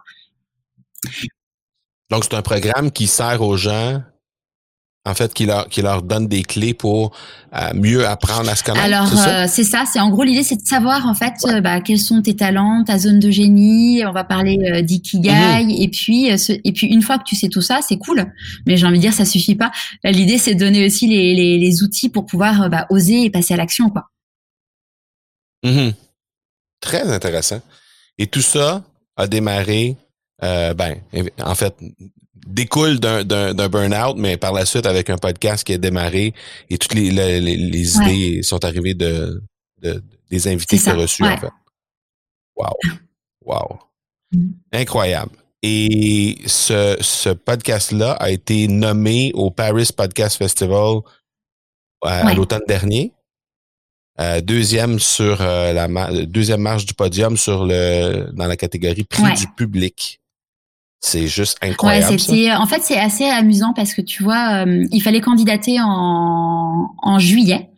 Donc, 2.11 2.25
c'est 2.25 2.35
un 2.35 2.42
programme 2.42 2.90
qui 2.90 3.07
sert 3.07 3.42
aux 3.42 3.57
gens 3.57 4.03
en 5.07 5.14
fait, 5.14 5.33
qui 5.33 5.46
leur, 5.46 5.66
qui 5.68 5.81
leur 5.81 6.03
donne 6.03 6.29
des 6.29 6.42
clés 6.42 6.75
pour 6.75 7.16
euh, 7.55 7.70
mieux 7.75 8.07
apprendre 8.07 8.51
à 8.51 8.55
se 8.55 8.62
connaître. 8.62 8.85
Alors, 8.85 9.09
c'est 9.49 9.64
ça, 9.64 9.83
euh, 9.83 9.87
c'est 9.90 9.99
en 9.99 10.11
gros 10.11 10.25
l'idée, 10.25 10.42
c'est 10.42 10.57
de 10.57 10.66
savoir 10.66 11.07
en 11.07 11.14
fait 11.14 11.33
euh, 11.46 11.62
bah, 11.62 11.81
quels 11.81 11.99
sont 11.99 12.20
tes 12.20 12.37
talents, 12.37 12.85
ta 12.85 12.99
zone 12.99 13.18
de 13.18 13.31
génie. 13.31 14.05
On 14.05 14.12
va 14.12 14.25
parler 14.25 14.83
d'ikigai 14.83 15.64
mhm. 15.64 15.70
et 15.70 15.88
puis 15.88 16.27
et 16.29 16.73
puis 16.73 16.87
une 16.87 17.01
fois 17.01 17.18
que 17.18 17.25
tu 17.25 17.35
sais 17.35 17.49
tout 17.49 17.62
ça, 17.62 17.81
c'est 17.87 17.96
cool. 17.96 18.31
Mais 18.66 18.77
j'ai 18.77 18.87
envie 18.87 18.99
de 18.99 19.03
dire, 19.03 19.14
ça 19.14 19.25
suffit 19.25 19.55
pas. 19.55 19.70
L'idée, 20.05 20.37
c'est 20.37 20.55
de 20.55 20.61
donner 20.61 20.85
aussi 20.85 21.07
les, 21.07 21.35
les, 21.35 21.59
les 21.59 21.83
outils 21.83 22.11
pour 22.11 22.27
pouvoir 22.27 22.68
bah, 22.68 22.87
oser 22.90 23.23
et 23.25 23.31
passer 23.31 23.55
à 23.55 23.57
l'action, 23.57 23.88
quoi. 23.88 24.11
Mhm. 25.64 25.94
Très 26.81 27.03
intéressant. 27.03 27.61
Et 28.20 28.26
tout 28.26 28.42
ça 28.42 28.85
a 29.16 29.26
démarré, 29.26 29.96
euh, 30.42 30.74
ben, 30.74 31.00
en 31.42 31.54
fait, 31.54 31.74
découle 32.46 33.00
d'un, 33.00 33.24
d'un, 33.24 33.68
burn-out, 33.70 34.16
mais 34.18 34.37
par 34.37 34.52
la 34.52 34.66
suite 34.66 34.85
avec 34.85 35.09
un 35.09 35.16
podcast 35.16 35.64
qui 35.64 35.72
a 35.72 35.78
démarré 35.78 36.35
et 36.68 36.76
toutes 36.76 36.92
les, 36.92 37.11
les, 37.40 37.96
idées 37.96 38.42
sont 38.42 38.62
arrivées 38.62 38.92
de, 38.92 39.42
de 39.80 40.02
des 40.30 40.48
invités 40.48 40.76
que 40.76 40.83
tu 40.83 40.90
as 40.90 40.94
reçus, 40.94 41.24
en 41.24 41.37
fait. 41.38 41.50
Wow. 42.56 42.76
Wow. 43.42 43.78
Mm. 44.33 44.50
Incroyable. 44.72 45.33
Et 45.62 46.37
ce, 46.44 46.98
ce 47.00 47.30
podcast-là 47.30 48.12
a 48.12 48.30
été 48.30 48.68
nommé 48.68 49.33
au 49.33 49.50
Paris 49.50 49.88
Podcast 49.96 50.37
Festival 50.37 50.98
euh, 50.98 51.00
à 52.02 52.35
l'automne 52.35 52.64
dernier. 52.68 53.14
Euh, 54.20 54.40
deuxième 54.42 54.98
sur 54.98 55.38
euh, 55.40 55.72
la 55.72 55.88
deuxième 56.26 56.61
marche 56.61 56.85
du 56.85 56.92
podium 56.92 57.38
sur 57.38 57.64
le 57.64 58.30
dans 58.33 58.46
la 58.46 58.56
catégorie 58.56 59.04
prix 59.04 59.35
du 59.35 59.46
public. 59.56 60.19
C'est 61.02 61.28
juste 61.28 61.56
incroyable. 61.62 62.12
Ouais, 62.12 62.18
c'était, 62.18 62.52
en 62.52 62.66
fait, 62.66 62.82
c'est 62.82 62.98
assez 62.98 63.24
amusant 63.24 63.72
parce 63.74 63.94
que 63.94 64.02
tu 64.02 64.22
vois, 64.22 64.66
euh, 64.66 64.84
il 64.92 65.00
fallait 65.00 65.22
candidater 65.22 65.78
en, 65.80 66.90
en 66.98 67.18
juillet 67.18 67.70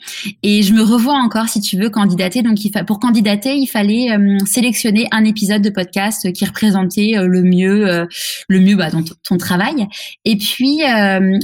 et 0.42 0.62
je 0.62 0.72
me 0.72 0.82
revois 0.82 1.14
encore, 1.14 1.48
si 1.48 1.60
tu 1.60 1.76
veux, 1.76 1.88
candidater. 1.88 2.42
Donc, 2.42 2.64
il 2.64 2.72
fa... 2.72 2.82
pour 2.82 2.98
candidater, 2.98 3.54
il 3.54 3.68
fallait 3.68 4.08
sélectionner 4.44 5.06
un 5.12 5.24
épisode 5.24 5.62
de 5.62 5.70
podcast 5.70 6.32
qui 6.32 6.44
représentait 6.44 7.12
le 7.14 7.42
mieux, 7.42 8.08
le 8.48 8.60
mieux, 8.60 8.74
bah, 8.74 8.90
ton, 8.90 9.04
ton, 9.22 9.36
travail. 9.36 9.86
Et 10.24 10.36
puis, 10.36 10.80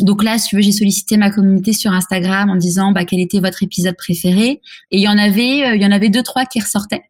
donc 0.00 0.24
là, 0.24 0.38
si 0.38 0.48
tu 0.48 0.56
veux, 0.56 0.62
j'ai 0.62 0.72
sollicité 0.72 1.16
ma 1.16 1.30
communauté 1.30 1.72
sur 1.72 1.92
Instagram 1.92 2.50
en 2.50 2.56
disant, 2.56 2.90
bah, 2.90 3.04
quel 3.04 3.20
était 3.20 3.38
votre 3.38 3.62
épisode 3.62 3.96
préféré. 3.96 4.60
Et 4.90 4.98
il 4.98 5.00
y 5.00 5.08
en 5.08 5.18
avait, 5.18 5.64
euh, 5.64 5.76
il 5.76 5.82
y 5.82 5.86
en 5.86 5.92
avait 5.92 6.08
deux 6.08 6.22
trois 6.22 6.44
qui 6.44 6.60
ressortaient. 6.60 7.02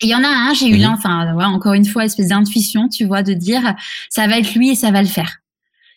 Il 0.00 0.08
y 0.08 0.14
en 0.14 0.24
a 0.24 0.28
un, 0.28 0.54
j'ai 0.54 0.68
eu 0.68 0.78
mhm. 0.78 0.92
enfin, 0.92 1.34
encore 1.52 1.74
une 1.74 1.84
fois, 1.84 2.04
espèce 2.04 2.28
d'intuition, 2.28 2.88
tu 2.88 3.04
vois, 3.04 3.22
de 3.22 3.32
dire 3.32 3.74
ça 4.10 4.26
va 4.26 4.38
être 4.38 4.54
lui 4.54 4.70
et 4.70 4.74
ça 4.74 4.90
va 4.90 5.02
le 5.02 5.08
faire. 5.08 5.38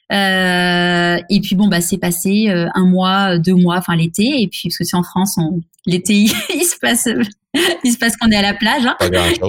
Euh, 0.10 1.18
et 1.30 1.42
puis 1.42 1.56
bon 1.56 1.68
bah 1.68 1.82
c'est 1.82 1.98
passé 1.98 2.46
euh, 2.48 2.68
un 2.76 2.86
mois, 2.86 3.38
deux 3.38 3.56
mois, 3.56 3.78
enfin 3.78 3.96
l'été. 3.96 4.42
Et 4.42 4.48
puis 4.48 4.70
parce 4.70 4.78
que 4.78 4.84
c'est 4.84 4.96
en 4.96 5.04
France, 5.04 5.38
l'été 5.86 6.14
il, 6.56 6.64
se 6.64 6.78
passe, 6.80 7.10
il 7.84 7.92
se 7.92 7.98
passe 7.98 8.16
qu'on 8.16 8.30
est 8.30 8.38
à 8.38 8.42
la 8.42 8.54
plage. 8.54 8.86
Hein. 8.86 8.96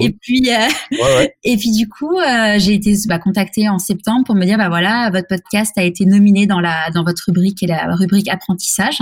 Et 0.01 0.11
puis 0.11 0.49
euh, 0.49 1.25
et 1.43 1.55
puis 1.55 1.71
du 1.71 1.87
coup 1.87 2.17
j'ai 2.57 2.73
été 2.73 2.93
bah, 3.07 3.19
contactée 3.19 3.69
en 3.69 3.79
septembre 3.79 4.25
pour 4.25 4.35
me 4.35 4.45
dire 4.45 4.57
bah 4.57 4.69
voilà 4.69 5.09
votre 5.11 5.27
podcast 5.27 5.77
a 5.77 5.83
été 5.83 6.05
nominé 6.05 6.45
dans 6.45 6.59
la 6.59 6.89
dans 6.93 7.03
votre 7.03 7.23
rubrique 7.27 7.63
et 7.63 7.67
la 7.67 7.95
rubrique 7.95 8.27
apprentissage. 8.27 8.99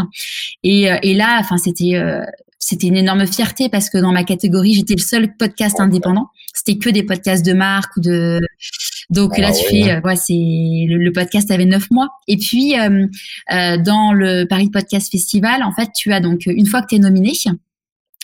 Et, 0.64 0.90
et 1.02 1.14
là 1.16 1.38
enfin 1.40 1.58
c'était 1.58 2.00
c'était 2.60 2.88
une 2.88 2.98
énorme 2.98 3.26
fierté 3.28 3.70
parce 3.70 3.90
que 3.90 3.98
dans 3.98 4.12
ma 4.12 4.24
catégorie, 4.24 4.74
j'étais 4.74 4.96
le 4.96 5.02
seul 5.02 5.36
podcast 5.38 5.80
indépendant. 5.80 6.28
C'était 6.54 6.78
que 6.78 6.90
des 6.90 7.04
podcasts 7.04 7.46
de 7.46 7.54
marque 7.54 7.96
ou 7.98 8.02
de. 8.02 8.42
Donc 9.10 9.38
là, 9.38 9.50
ah 9.52 9.54
tu 9.54 9.64
fais, 9.70 9.92
euh, 9.92 10.02
ouais, 10.02 10.16
c'est 10.16 10.34
le, 10.34 11.12
podcast 11.12 11.50
avait 11.52 11.66
neuf 11.66 11.90
mois. 11.92 12.10
Et 12.28 12.38
puis 12.38 12.78
euh, 12.78 13.06
euh, 13.54 13.78
dans 13.78 14.12
le 14.12 14.46
Paris 14.46 14.70
Podcast 14.70 15.12
Festival, 15.12 15.64
en 15.64 15.72
fait, 15.72 15.90
tu 15.96 16.12
as 16.12 16.20
donc 16.20 16.42
une 16.48 16.66
fois 16.66 16.82
que 16.82 16.88
tu 16.88 16.96
es 16.96 17.00
nominé, 17.00 17.34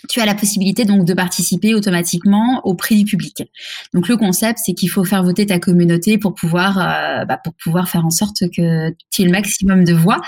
tu 0.10 0.20
as 0.20 0.26
la 0.26 0.36
possibilité 0.36 0.86
donc 0.86 1.06
de 1.06 1.14
participer 1.14 1.74
automatiquement 1.74 2.62
au 2.64 2.74
prix 2.76 2.96
du 2.98 3.06
public. 3.06 3.44
Donc 3.94 4.08
le 4.08 4.18
concept, 4.18 4.60
c'est 4.64 4.74
qu'il 4.74 4.90
faut 4.90 5.04
faire 5.04 5.24
voter 5.24 5.46
ta 5.46 5.60
communauté 5.60 6.18
pour 6.18 6.34
pouvoir 6.34 6.78
euh, 6.78 7.26
bah, 7.26 7.40
pour 7.44 7.54
pouvoir 7.54 7.90
faire 7.90 8.06
en 8.06 8.10
sorte 8.10 8.40
que 8.56 8.90
tu 9.12 9.22
aies 9.22 9.26
le 9.26 9.32
maximum 9.32 9.84
de 9.84 9.94
voix. 9.94 10.22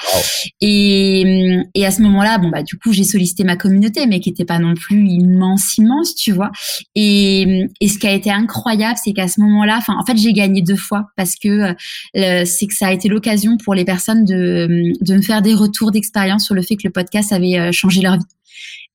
Et, 0.61 1.59
et 1.73 1.85
à 1.85 1.91
ce 1.91 2.01
moment-là, 2.03 2.37
bon 2.37 2.49
bah 2.49 2.63
du 2.63 2.77
coup 2.77 2.93
j'ai 2.93 3.03
sollicité 3.03 3.43
ma 3.43 3.57
communauté, 3.57 4.07
mais 4.07 4.19
qui 4.19 4.29
n'était 4.29 4.45
pas 4.45 4.59
non 4.59 4.75
plus 4.75 5.07
immense 5.07 5.77
immense, 5.77 6.15
tu 6.15 6.31
vois. 6.31 6.51
Et, 6.95 7.67
et 7.81 7.87
ce 7.87 7.99
qui 7.99 8.07
a 8.07 8.13
été 8.13 8.31
incroyable, 8.31 8.97
c'est 9.03 9.13
qu'à 9.13 9.27
ce 9.27 9.41
moment-là, 9.41 9.75
enfin 9.77 9.95
en 9.99 10.05
fait 10.05 10.17
j'ai 10.17 10.33
gagné 10.33 10.61
deux 10.61 10.75
fois 10.75 11.07
parce 11.17 11.35
que 11.35 11.73
euh, 12.15 12.45
c'est 12.45 12.67
que 12.67 12.75
ça 12.75 12.87
a 12.87 12.91
été 12.93 13.09
l'occasion 13.09 13.57
pour 13.57 13.73
les 13.73 13.85
personnes 13.85 14.25
de 14.25 14.93
de 15.01 15.15
me 15.15 15.21
faire 15.21 15.41
des 15.41 15.53
retours 15.53 15.91
d'expérience 15.91 16.45
sur 16.45 16.55
le 16.55 16.61
fait 16.61 16.75
que 16.75 16.83
le 16.85 16.91
podcast 16.91 17.33
avait 17.33 17.59
euh, 17.59 17.71
changé 17.71 18.01
leur 18.01 18.17
vie. 18.17 18.25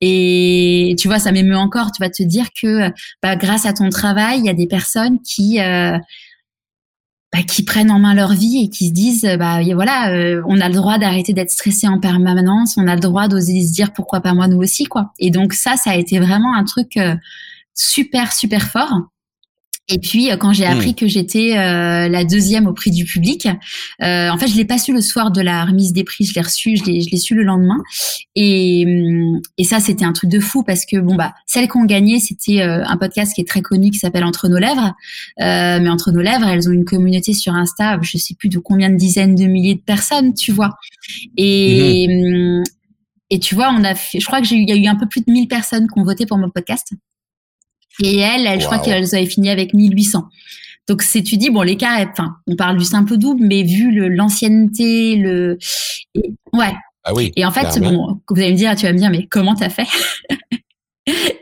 Et 0.01 0.97
tu 0.99 1.09
vois, 1.09 1.19
ça 1.19 1.33
m'émeut 1.33 1.57
encore. 1.57 1.93
Tu 1.93 2.03
vas 2.03 2.11
te 2.11 2.23
dire 2.23 2.47
que 2.61 2.91
bah, 3.23 3.37
grâce 3.37 3.67
à 3.67 3.73
ton 3.73 3.91
travail, 3.91 4.39
il 4.39 4.47
y 4.47 4.49
a 4.49 4.55
des 4.55 4.67
personnes 4.67 5.21
qui 5.21 5.61
euh, 5.61 5.99
bah, 7.33 7.43
qui 7.43 7.65
prennent 7.65 7.91
en 7.91 8.01
main 8.01 8.15
leur 8.15 8.33
vie 8.33 8.65
et 8.65 8.69
qui 8.71 8.89
se 8.89 8.93
disent 8.93 9.37
bah 9.39 9.61
voilà, 9.75 10.13
euh, 10.13 10.43
on 10.47 10.61
a 10.61 10.69
le 10.69 10.75
droit 10.75 10.99
d'arrêter 10.99 11.33
d'être 11.33 11.51
stressé 11.51 11.87
en 11.87 12.01
permanence, 12.01 12.77
on 12.77 12.89
a 12.89 12.95
le 12.95 13.01
droit 13.01 13.29
d'oser 13.29 13.63
se 13.63 13.73
dire 13.73 13.93
pourquoi 13.93 14.21
pas 14.21 14.35
moi 14.35 14.49
nous 14.49 14.59
aussi 14.59 14.85
quoi. 14.85 15.13
Et 15.19 15.31
donc 15.31 15.53
ça, 15.53 15.77
ça 15.77 15.91
a 15.91 15.97
été 15.97 16.19
vraiment 16.19 16.55
un 16.55 16.65
truc 16.65 16.97
euh, 16.97 17.15
super 17.75 18.33
super 18.33 18.63
fort. 18.71 19.11
Et 19.91 19.99
puis 19.99 20.31
euh, 20.31 20.37
quand 20.37 20.53
j'ai 20.53 20.67
appris 20.67 20.93
hmm. 20.93 20.95
que 20.95 21.09
j'étais 21.09 21.57
euh, 21.57 22.09
la 22.09 22.25
deuxième 22.25 22.67
au 22.67 22.73
prix 22.73 22.91
du 22.91 23.05
public, 23.05 23.49
euh, 24.03 24.31
en 24.31 24.39
fait 24.39 24.47
je 24.47 24.57
l'ai 24.57 24.65
pas 24.65 24.79
su 24.79 24.93
le 24.93 25.01
soir 25.01 25.31
de 25.31 25.41
la 25.41 25.65
remise 25.65 25.93
des 25.93 26.05
prix, 26.05 26.25
je 26.25 26.35
l'ai 26.35 26.41
reçu, 26.41 26.77
je 26.77 26.85
l'ai, 26.85 27.01
je 27.01 27.11
l'ai 27.11 27.17
su 27.17 27.35
le 27.35 27.43
lendemain. 27.43 27.79
Et, 28.37 28.85
hum, 28.87 29.41
et 29.59 29.65
ça 29.65 29.81
c'était 29.81 30.05
un 30.05 30.13
truc 30.13 30.31
de 30.31 30.39
fou 30.39 30.63
parce 30.63 30.87
que 30.87 30.99
bon 30.99 31.17
bah 31.17 31.35
celles 31.47 31.69
qui 31.69 31.77
ont 31.77 31.85
gagné 31.85 32.21
c'était 32.21 32.63
un 32.63 32.97
podcast 32.97 33.35
qui 33.35 33.41
est 33.41 33.49
très 33.49 33.63
connu 33.63 33.91
qui 33.91 33.99
s'appelle 33.99 34.25
Entre 34.25 34.49
nos 34.49 34.59
lèvres, 34.59 34.95
mais 35.39 35.89
Entre 35.89 36.13
nos 36.13 36.21
lèvres 36.23 36.47
elles 36.47 36.69
ont 36.69 36.73
une 36.73 36.85
communauté 36.85 37.33
sur 37.35 37.55
Insta, 37.55 37.99
je 38.03 38.17
sais 38.17 38.35
plus 38.35 38.49
de 38.49 38.59
combien 38.59 38.91
de 38.91 38.97
dizaines 38.97 39.35
de 39.35 39.45
milliers 39.45 39.75
de 39.75 39.81
personnes, 39.81 40.35
tu 40.35 40.53
vois. 40.53 40.77
Et 41.37 42.07
hum, 42.09 42.63
et 43.31 43.39
tu 43.39 43.55
vois 43.55 43.73
on 43.77 43.85
a 43.85 43.95
fait, 43.95 44.21
je 44.21 44.27
crois 44.27 44.41
que 44.41 44.47
j'ai 44.47 44.57
eu, 44.57 44.63
il 44.63 44.69
y 44.69 44.73
a 44.73 44.77
eu 44.77 44.87
un 44.87 44.97
peu 44.97 45.07
plus 45.07 45.21
de 45.21 45.31
1000 45.31 45.49
personnes 45.49 45.87
qui 45.89 45.99
ont 45.99 46.05
voté 46.05 46.27
pour 46.27 46.39
mon 46.39 46.51
podcast. 46.51 46.93
Et 48.03 48.19
elle, 48.19 48.47
elle 48.47 48.61
je 48.61 48.67
crois 48.67 48.79
qu'elles 48.79 49.15
avaient 49.15 49.27
fini 49.27 49.51
avec 49.51 49.75
1800. 49.75 50.29
Donc 50.89 51.03
c'est 51.03 51.23
tu 51.23 51.37
dis 51.37 51.51
bon 51.51 51.63
l'écart, 51.63 52.01
enfin 52.11 52.37
on 52.47 52.57
parle 52.57 52.77
du 52.77 52.85
simple 52.85 53.17
double, 53.17 53.45
mais 53.45 53.63
vu 53.63 54.09
l'ancienneté, 54.09 55.17
le, 55.17 55.59
ouais. 56.53 56.73
Ah 57.05 57.15
oui. 57.15 57.33
Et 57.37 57.45
en 57.45 57.51
fait 57.51 57.81
bon, 57.81 58.21
vous 58.29 58.41
allez 58.41 58.53
me 58.53 58.57
dire, 58.57 58.75
tu 58.77 58.87
vas 58.87 58.93
me 58.93 58.99
dire 58.99 59.11
mais 59.11 59.27
comment 59.31 59.55
t'as 59.55 59.71
fait? 59.71 59.87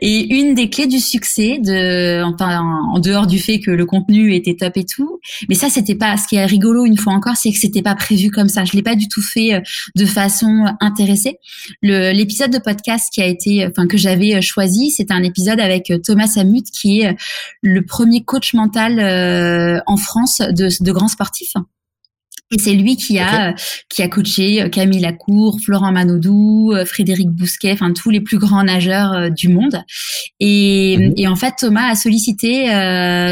Et 0.01 0.33
une 0.35 0.53
des 0.53 0.69
clés 0.69 0.87
du 0.87 0.99
succès, 0.99 1.59
enfin, 2.23 2.61
en 2.93 2.99
dehors 2.99 3.27
du 3.27 3.39
fait 3.39 3.59
que 3.59 3.71
le 3.71 3.85
contenu 3.85 4.33
était 4.33 4.55
top 4.55 4.77
et 4.77 4.85
tout, 4.85 5.19
mais 5.49 5.55
ça 5.55 5.69
c'était 5.69 5.95
pas. 5.95 6.17
Ce 6.17 6.27
qui 6.27 6.37
est 6.37 6.45
rigolo 6.45 6.85
une 6.85 6.97
fois 6.97 7.13
encore, 7.13 7.35
c'est 7.35 7.51
que 7.51 7.57
c'était 7.57 7.81
pas 7.81 7.95
prévu 7.95 8.31
comme 8.31 8.49
ça. 8.49 8.63
Je 8.63 8.73
l'ai 8.73 8.81
pas 8.81 8.95
du 8.95 9.07
tout 9.07 9.21
fait 9.21 9.55
euh, 9.55 9.61
de 9.95 10.05
façon 10.05 10.65
intéressée. 10.79 11.37
L'épisode 11.81 12.51
de 12.51 12.59
podcast 12.59 13.09
qui 13.13 13.21
a 13.21 13.27
été, 13.27 13.67
enfin 13.67 13.87
que 13.87 13.97
j'avais 13.97 14.35
euh, 14.35 14.41
choisi, 14.41 14.91
c'était 14.91 15.13
un 15.13 15.23
épisode 15.23 15.59
avec 15.59 15.91
euh, 15.91 15.97
Thomas 15.97 16.27
Samut, 16.27 16.65
qui 16.71 17.01
est 17.01 17.15
le 17.61 17.85
premier 17.85 18.23
coach 18.23 18.53
mental 18.53 18.99
en 19.85 19.97
France 19.97 20.39
de, 20.39 20.69
de 20.83 20.91
grands 20.91 21.07
sportifs. 21.07 21.53
Et 22.51 22.57
c'est 22.57 22.73
lui 22.73 22.97
qui 22.97 23.19
a 23.19 23.53
qui 23.89 24.01
a 24.01 24.07
coaché 24.07 24.63
euh, 24.63 24.69
Camille 24.69 24.99
Lacour, 24.99 25.59
Florent 25.63 25.91
Manodou, 25.91 26.71
euh, 26.73 26.83
Frédéric 26.83 27.29
Bousquet, 27.29 27.71
enfin 27.71 27.93
tous 27.93 28.09
les 28.09 28.21
plus 28.21 28.39
grands 28.39 28.63
nageurs 28.63 29.13
euh, 29.13 29.29
du 29.29 29.49
monde. 29.49 29.83
Et, 30.39 30.97
mhm. 30.97 31.13
et 31.15 31.27
en 31.27 31.35
fait, 31.35 31.53
Thomas 31.59 31.89
a 31.89 31.95
sollicité 31.95 32.67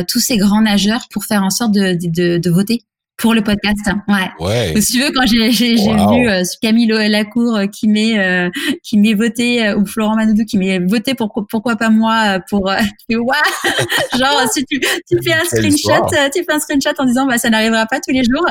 tous 0.07 0.19
ces 0.19 0.37
grands 0.37 0.61
nageurs 0.61 1.07
pour 1.09 1.25
faire 1.25 1.43
en 1.43 1.49
sorte 1.49 1.71
de, 1.73 1.93
de, 1.93 2.37
de 2.37 2.49
voter 2.49 2.83
Pour 3.17 3.33
le 3.33 3.41
podcast, 3.41 3.79
ouais. 4.07 4.45
ouais. 4.45 4.79
Si 4.79 4.93
tu 4.93 4.99
veux, 5.01 5.11
quand 5.11 5.25
j'ai 5.25 5.51
j'ai 5.51 5.73
vu 5.73 6.29
euh, 6.29 6.43
Camille 6.61 6.85
Lacour 6.85 7.55
euh, 7.55 7.65
qui 7.65 7.87
m'est 7.87 8.19
euh, 8.19 8.51
qui 8.83 8.95
m'est 8.99 9.15
voté 9.15 9.73
ou 9.73 9.87
Florent 9.87 10.15
Manoudou 10.15 10.45
qui 10.45 10.59
m'est 10.59 10.77
voté 10.77 11.15
pour 11.15 11.33
pourquoi 11.49 11.77
pas 11.77 11.89
moi 11.89 12.39
pour 12.47 12.71
genre 13.09 14.49
si 14.53 14.63
tu, 14.65 14.79
tu 14.79 15.17
fais 15.23 15.33
un 15.33 15.43
screenshot, 15.45 16.05
tu 16.31 16.43
fais 16.43 16.53
un 16.53 16.59
screenshot 16.59 16.91
en 16.99 17.05
disant 17.05 17.25
bah 17.25 17.39
ça 17.39 17.49
n'arrivera 17.49 17.87
pas 17.87 17.99
tous 17.99 18.13
les 18.13 18.23
jours. 18.23 18.45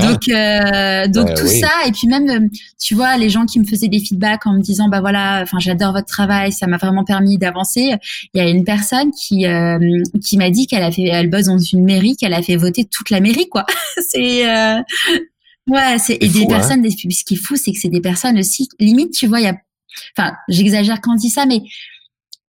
donc 0.00 1.12
donc 1.12 1.34
tout 1.36 1.46
ça 1.46 1.86
et 1.86 1.92
puis 1.92 2.08
même 2.08 2.48
tu 2.82 2.94
vois 2.94 3.18
les 3.18 3.28
gens 3.28 3.44
qui 3.44 3.60
me 3.60 3.66
faisaient 3.66 3.88
des 3.88 4.00
feedbacks 4.00 4.46
en 4.46 4.54
me 4.54 4.62
disant 4.62 4.88
bah 4.88 5.02
voilà 5.02 5.40
enfin 5.42 5.58
j'adore 5.60 5.92
votre 5.92 6.06
travail 6.06 6.50
ça 6.50 6.66
m'a 6.66 6.78
vraiment 6.78 7.04
permis 7.04 7.36
d'avancer. 7.36 7.92
Il 8.32 8.38
y 8.38 8.40
a 8.40 8.48
une 8.48 8.64
personne 8.64 9.10
qui 9.10 9.44
qui 10.24 10.38
m'a 10.38 10.48
dit 10.48 10.66
qu'elle 10.66 10.82
a 10.82 10.90
fait 10.90 11.08
elle 11.08 11.28
bosse 11.28 11.44
dans 11.44 11.58
une 11.58 11.84
mairie 11.84 12.16
qu'elle 12.16 12.32
a 12.32 12.40
fait 12.40 12.56
voter 12.56 12.86
toute 12.86 13.10
la 13.10 13.20
mairie 13.20 13.48
quoi. 13.50 13.66
c'est 14.08 14.48
euh, 14.48 14.80
ouais, 15.68 15.98
c'est 15.98 16.18
et 16.20 16.28
des 16.28 16.44
hein. 16.44 16.48
personnes. 16.48 16.90
ce 16.90 17.24
qui 17.24 17.34
est 17.34 17.36
fou, 17.36 17.56
c'est 17.56 17.72
que 17.72 17.78
c'est 17.78 17.88
des 17.88 18.00
personnes 18.00 18.38
aussi. 18.38 18.68
Limite, 18.78 19.12
tu 19.12 19.26
vois, 19.26 19.40
il 19.40 19.44
y 19.44 19.48
a. 19.48 19.56
Enfin, 20.16 20.34
j'exagère 20.48 21.00
quand 21.00 21.14
je 21.16 21.20
dis 21.20 21.30
ça, 21.30 21.46
mais 21.46 21.62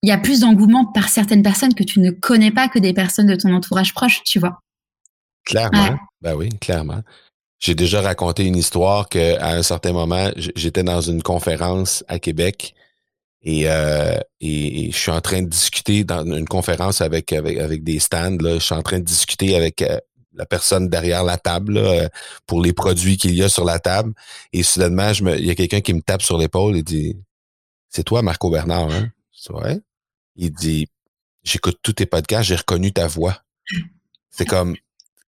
il 0.03 0.09
y 0.09 0.13
a 0.13 0.19
plus 0.19 0.41
d'engouement 0.41 0.87
par 0.87 1.09
certaines 1.09 1.43
personnes 1.43 1.75
que 1.75 1.83
tu 1.83 2.01
ne 2.01 2.11
connais 2.11 2.51
pas 2.51 2.69
que 2.69 2.79
des 2.79 2.93
personnes 2.93 3.27
de 3.27 3.37
ton 3.37 3.53
entourage 3.55 3.93
proche, 3.95 4.23
tu 4.25 4.39
vois. 4.39 4.61
Clairement. 5.45 5.99
Ben 6.21 6.35
oui, 6.35 6.51
clairement. 6.61 7.01
J'ai 7.59 7.75
déjà 7.75 8.01
raconté 8.01 8.47
une 8.47 8.57
histoire 8.57 9.09
que 9.09 9.39
à 9.39 9.53
un 9.53 9.63
certain 9.63 9.93
moment, 9.93 10.31
j'étais 10.37 10.83
dans 10.83 11.01
une 11.01 11.23
conférence 11.23 12.05
à 12.09 12.19
Québec 12.19 12.75
et, 13.43 13.65
euh, 13.67 14.19
et, 14.41 14.91
je 14.93 14.97
suis 14.97 15.11
en 15.11 15.21
train 15.21 15.43
de 15.43 15.49
discuter 15.49 16.05
dans 16.05 16.25
une 16.25 16.47
conférence 16.47 17.01
avec 17.01 17.33
avec, 17.33 17.59
avec 17.59 17.85
des 17.85 17.99
stands. 17.99 18.37
Là, 18.41 18.55
je 18.55 18.65
suis 18.65 18.75
en 18.75 18.83
train 18.83 18.99
de 18.99 19.05
discuter 19.05 19.57
avec 19.57 19.83
euh, 19.83 19.99
la 20.35 20.47
personne 20.47 20.89
derrière 20.89 21.25
la 21.25 21.39
table 21.39 21.77
euh, 21.77 22.09
pour 22.47 22.63
les 22.63 22.73
produits 22.73 23.17
qu'il 23.17 23.35
y 23.35 23.43
a 23.43 23.49
sur 23.49 23.65
la 23.65 23.79
table. 23.79 24.13
Et 24.53 24.63
soudainement, 24.63 25.13
je 25.13 25.25
me, 25.25 25.39
il 25.39 25.47
y 25.47 25.51
a 25.51 25.55
quelqu'un 25.55 25.81
qui 25.81 25.93
me 25.95 26.03
tape 26.03 26.23
sur 26.23 26.39
l'épaule 26.39 26.77
et 26.77 26.83
dit 26.83 27.17
C'est 27.89 28.05
toi, 28.05 28.23
Marco 28.23 28.51
Bernard, 28.51 28.91
hein? 28.91 29.11
ouais. 29.51 29.81
Il 30.37 30.53
dit 30.53 30.89
J'écoute 31.43 31.79
tous 31.83 31.95
tes 31.95 32.07
podcasts, 32.07 32.49
j'ai 32.49 32.57
reconnu 32.57 32.93
ta 32.93 33.07
voix. 33.07 33.43
C'est 34.31 34.45
comme 34.45 34.77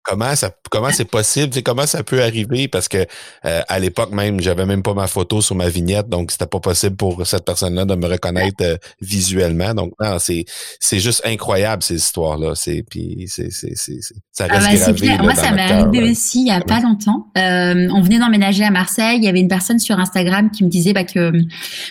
comment 0.07 0.35
ça 0.35 0.51
comment 0.71 0.91
c'est 0.91 1.09
possible 1.09 1.53
c'est 1.53 1.63
comment 1.63 1.85
ça 1.85 2.03
peut 2.03 2.23
arriver? 2.23 2.67
Parce 2.67 2.87
que 2.87 3.05
euh, 3.45 3.61
à 3.67 3.79
l'époque 3.79 4.11
même 4.11 4.39
j'avais 4.39 4.65
même 4.65 4.81
pas 4.81 4.93
ma 4.93 5.07
photo 5.07 5.41
sur 5.41 5.55
ma 5.55 5.69
vignette 5.69 6.07
donc 6.07 6.31
c'était 6.31 6.47
pas 6.47 6.59
possible 6.59 6.95
pour 6.95 7.27
cette 7.27 7.45
personne 7.45 7.75
là 7.75 7.85
de 7.85 7.95
me 7.95 8.07
reconnaître 8.07 8.63
euh, 8.63 8.77
visuellement. 9.01 9.73
Donc 9.73 9.91
non 9.99 10.17
c'est 10.19 10.45
c'est 10.79 10.99
juste 10.99 11.21
incroyable 11.25 11.83
ces 11.83 11.95
histoires 11.95 12.37
là 12.37 12.53
c'est 12.55 12.83
puis 12.89 13.25
c'est 13.27 13.51
c'est 13.51 13.75
c'est 13.75 13.99
ça 14.31 14.47
ah 14.49 14.59
reste 14.59 14.93
gravé, 14.93 15.17
moi 15.21 15.35
ça 15.35 15.51
m'est 15.51 15.61
arrivé 15.61 16.09
aussi 16.09 16.41
il 16.41 16.47
y 16.47 16.51
a 16.51 16.61
pas 16.61 16.79
longtemps. 16.79 17.27
Euh, 17.37 17.89
on 17.93 18.01
venait 18.01 18.19
d'emménager 18.19 18.63
à 18.63 18.71
Marseille. 18.71 19.17
Il 19.17 19.23
y 19.23 19.27
avait 19.27 19.39
une 19.39 19.47
personne 19.47 19.79
sur 19.79 19.99
Instagram 19.99 20.51
qui 20.51 20.63
me 20.63 20.69
disait 20.69 20.93
bah 20.93 21.03
que 21.03 21.31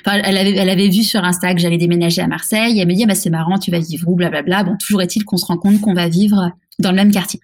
enfin 0.07 0.21
elle 0.25 0.39
avait 0.39 0.55
elle 0.57 0.71
avait 0.71 0.89
vu 0.89 1.03
sur 1.03 1.23
Insta 1.23 1.55
que 1.55 1.61
j'allais 1.61 1.79
déménager 1.79 2.23
à 2.23 2.27
Marseille. 2.27 2.79
Elle 2.81 2.89
me 2.89 2.95
dit 2.95 3.05
bah 3.05 3.15
c'est 3.15 3.31
marrant 3.31 3.59
tu 3.59 3.71
vas 3.71 3.79
vivre 3.79 4.09
où 4.09 4.15
blablabla. 4.15 4.65
Bon 4.65 4.77
toujours 4.77 5.03
est-il 5.03 5.25
qu'on 5.25 5.37
se 5.37 5.47
rend 5.47 5.59
compte 5.59 5.81
qu'on 5.81 5.95
va 5.95 6.09
vivre 6.09 6.53
dans 6.79 6.91
le 6.91 6.97
même 6.97 7.11
quartier 7.11 7.41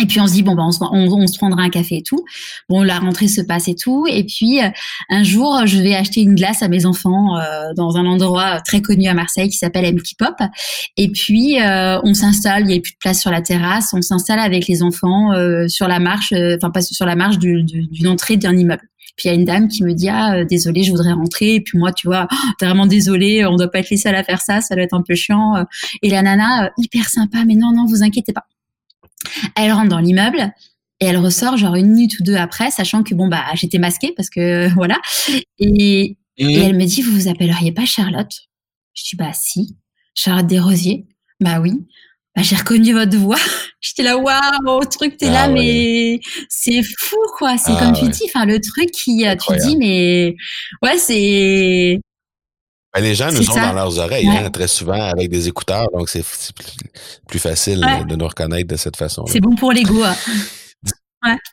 et 0.00 0.06
puis 0.06 0.18
on 0.18 0.26
se 0.26 0.32
dit 0.32 0.42
bon 0.42 0.54
ben 0.54 0.66
on 0.66 0.72
se, 1.26 1.38
prendra 1.38 1.62
un 1.62 1.68
café 1.68 1.98
et 1.98 2.02
tout. 2.02 2.24
Bon 2.68 2.82
la 2.82 2.98
rentrée 2.98 3.28
se 3.28 3.42
passe 3.42 3.68
et 3.68 3.74
tout. 3.74 4.06
Et 4.08 4.24
puis 4.24 4.60
euh, 4.60 4.68
un 5.10 5.22
jour 5.22 5.66
je 5.66 5.78
vais 5.78 5.94
acheter 5.94 6.22
une 6.22 6.34
glace 6.34 6.62
à 6.62 6.68
mes 6.68 6.86
enfants 6.86 7.36
euh, 7.36 7.74
dans 7.76 7.96
un 7.96 8.06
endroit 8.06 8.60
très 8.62 8.80
connu 8.80 9.06
à 9.08 9.14
Marseille 9.14 9.50
qui 9.50 9.58
s'appelle 9.58 9.84
Empty 9.84 10.14
Pop. 10.14 10.36
Et 10.96 11.10
puis 11.10 11.60
euh, 11.60 12.00
on 12.02 12.14
s'installe, 12.14 12.62
il 12.62 12.68
n'y 12.68 12.78
a 12.78 12.80
plus 12.80 12.92
de 12.92 12.98
place 12.98 13.20
sur 13.20 13.30
la 13.30 13.42
terrasse. 13.42 13.92
On 13.92 14.00
s'installe 14.00 14.38
avec 14.38 14.66
les 14.66 14.82
enfants 14.82 15.32
sur 15.68 15.86
la 15.86 15.98
marche, 15.98 16.32
enfin 16.32 16.70
pas 16.70 16.80
sur 16.80 17.06
la 17.06 17.16
marche 17.16 17.38
d'une 17.38 18.08
entrée 18.08 18.36
d'un 18.36 18.56
immeuble. 18.56 18.82
Puis 19.16 19.28
il 19.28 19.32
y 19.32 19.34
a 19.34 19.38
une 19.38 19.44
dame 19.44 19.68
qui 19.68 19.84
me 19.84 19.92
dit 19.92 20.08
ah 20.08 20.44
désolé 20.44 20.82
je 20.82 20.92
voudrais 20.92 21.12
rentrer. 21.12 21.56
Et 21.56 21.60
puis 21.60 21.78
moi 21.78 21.92
tu 21.92 22.06
vois 22.06 22.26
oh, 22.32 22.36
vraiment 22.60 22.86
désolé 22.86 23.44
on 23.44 23.56
doit 23.56 23.70
pas 23.70 23.80
être 23.80 23.90
les 23.90 23.98
seuls 23.98 24.14
à 24.14 24.24
faire 24.24 24.40
ça, 24.40 24.62
ça 24.62 24.74
doit 24.74 24.84
être 24.84 24.94
un 24.94 25.02
peu 25.02 25.14
chiant. 25.14 25.62
Et 26.00 26.08
la 26.08 26.22
nana 26.22 26.70
hyper 26.78 27.10
sympa 27.10 27.44
mais 27.46 27.54
non 27.54 27.72
non 27.72 27.84
vous 27.86 28.02
inquiétez 28.02 28.32
pas 28.32 28.46
elle 29.56 29.72
rentre 29.72 29.88
dans 29.88 29.98
l'immeuble 29.98 30.52
et 31.00 31.06
elle 31.06 31.18
ressort 31.18 31.56
genre 31.56 31.74
une 31.76 31.88
minute 31.88 32.18
ou 32.20 32.22
deux 32.22 32.36
après, 32.36 32.70
sachant 32.70 33.02
que 33.02 33.14
bon 33.14 33.28
bah 33.28 33.44
j'étais 33.54 33.78
masquée 33.78 34.12
parce 34.16 34.30
que 34.30 34.68
voilà. 34.74 34.98
Et, 35.58 36.16
elle 36.38 36.76
me 36.76 36.86
dit 36.86 37.02
vous 37.02 37.12
vous 37.12 37.28
appelleriez 37.28 37.72
pas 37.72 37.84
Charlotte? 37.84 38.32
Je 38.94 39.02
dis 39.10 39.16
bah 39.16 39.32
si, 39.32 39.76
Charlotte 40.14 40.46
Desrosiers. 40.46 41.06
Bah 41.40 41.60
oui. 41.60 41.72
Bah, 42.36 42.42
j'ai 42.42 42.56
reconnu 42.56 42.92
votre 42.92 43.16
voix. 43.16 43.38
J'étais 43.80 44.02
là, 44.02 44.16
waouh, 44.18 44.84
truc, 44.84 45.16
t'es 45.16 45.30
là, 45.30 45.44
ah 45.44 45.48
mais 45.48 46.20
c'est 46.48 46.82
fou, 46.98 47.16
quoi. 47.38 47.56
C'est 47.56 47.72
comme 47.72 47.94
ah 47.94 47.98
tu 47.98 48.08
dis, 48.08 48.24
enfin, 48.26 48.44
le 48.44 48.60
truc 48.60 48.90
qui, 48.90 49.26
euh, 49.26 49.34
tu 49.34 49.56
dis, 49.56 49.76
mais 49.78 50.36
ouais, 50.82 50.98
c'est, 50.98 51.98
ben, 52.92 53.02
les 53.02 53.14
gens 53.14 53.30
nous 53.30 53.50
ont 53.50 53.54
dans 53.54 53.72
leurs 53.72 53.98
oreilles 53.98 54.28
hein, 54.28 54.50
très 54.50 54.68
souvent 54.68 55.00
avec 55.00 55.28
des 55.30 55.48
écouteurs, 55.48 55.86
donc 55.92 56.08
c'est 56.08 56.24
plus, 57.28 57.38
facile 57.38 57.80
de 58.08 58.16
nous 58.16 58.26
reconnaître 58.26 58.68
de 58.68 58.76
cette 58.76 58.96
façon. 58.96 59.24
C'est 59.26 59.40
bon 59.40 59.54
pour 59.54 59.72
l'ego. 59.72 60.02
Hein. 60.02 60.16
ouais. 61.26 61.36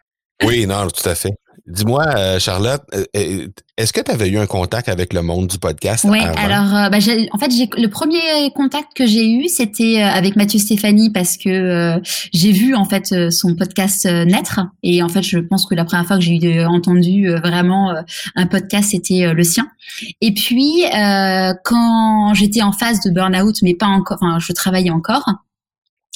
Oui, 0.43 0.67
non, 0.67 0.87
tout 0.87 1.09
à 1.09 1.15
fait. 1.15 1.33
Dis-moi, 1.67 2.05
euh, 2.15 2.39
Charlotte, 2.39 2.81
euh, 2.93 3.03
euh, 3.17 3.47
est-ce 3.77 3.91
que 3.91 3.99
tu 3.99 4.09
avais 4.09 4.29
eu 4.29 4.37
un 4.37 4.45
contact 4.45 4.87
avec 4.87 5.13
le 5.13 5.21
monde 5.21 5.47
du 5.47 5.57
podcast? 5.57 6.05
Oui, 6.07 6.19
alors, 6.19 6.89
bah, 6.89 6.97
en 7.31 7.37
fait, 7.37 7.51
le 7.77 7.87
premier 7.87 8.51
contact 8.55 8.95
que 8.95 9.05
j'ai 9.05 9.29
eu, 9.29 9.49
c'était 9.49 10.01
avec 10.01 10.37
Mathieu 10.37 10.59
Stéphanie 10.59 11.09
parce 11.09 11.35
que 11.35 11.99
j'ai 12.33 12.53
vu 12.53 12.73
en 12.73 12.85
fait 12.85 13.31
son 13.31 13.55
podcast 13.55 14.05
naître 14.05 14.61
et 14.81 15.03
en 15.03 15.09
fait, 15.09 15.23
je 15.23 15.39
pense 15.39 15.65
que 15.65 15.75
la 15.75 15.83
première 15.83 16.07
fois 16.07 16.17
que 16.17 16.23
j'ai 16.23 16.65
entendu 16.65 17.29
vraiment 17.29 17.93
un 18.35 18.47
podcast, 18.47 18.91
c'était 18.91 19.33
le 19.33 19.43
sien. 19.43 19.67
Et 20.21 20.33
puis, 20.33 20.85
quand 21.63 22.33
j'étais 22.33 22.61
en 22.61 22.71
phase 22.71 23.01
de 23.01 23.11
burn-out, 23.11 23.57
mais 23.61 23.75
pas 23.75 23.87
encore, 23.87 24.17
enfin, 24.21 24.39
je 24.39 24.53
travaillais 24.53 24.91
encore 24.91 25.29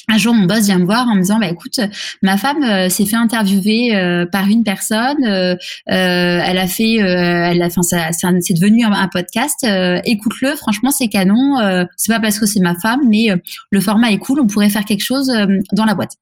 un 0.08 0.18
jour, 0.18 0.34
mon 0.34 0.46
boss 0.46 0.64
vient 0.64 0.78
me 0.78 0.84
voir 0.84 1.06
en 1.08 1.14
me 1.14 1.20
disant, 1.20 1.38
bah 1.38 1.48
écoute, 1.48 1.78
ma 2.22 2.36
femme 2.36 2.62
euh, 2.62 2.88
s'est 2.88 3.06
fait 3.06 3.16
interviewer 3.16 3.94
euh, 3.94 4.26
par 4.26 4.46
une 4.48 4.64
personne. 4.64 5.24
Euh, 5.24 5.56
elle 5.86 6.58
a 6.58 6.66
fait, 6.66 6.94
elle 6.94 7.62
a, 7.62 7.66
enfin, 7.66 7.82
ça, 7.82 8.10
c'est 8.12 8.54
devenu 8.54 8.84
un, 8.84 9.08
podcast. 9.08 9.66
Écoute-le, 10.04 10.56
franchement, 10.56 10.90
c'est 10.90 11.08
canon. 11.08 11.86
c'est 11.96 12.12
pas 12.12 12.20
parce 12.20 12.38
que 12.38 12.46
c'est 12.46 12.60
ma 12.60 12.74
femme, 12.78 13.00
mais 13.08 13.28
le 13.70 13.80
format 13.80 14.10
est 14.10 14.18
cool. 14.18 14.40
On 14.40 14.46
pourrait 14.46 14.70
faire 14.70 14.84
quelque 14.84 15.02
chose 15.02 15.30
dans 15.72 15.84
la 15.84 15.94
boîte. 15.94 16.12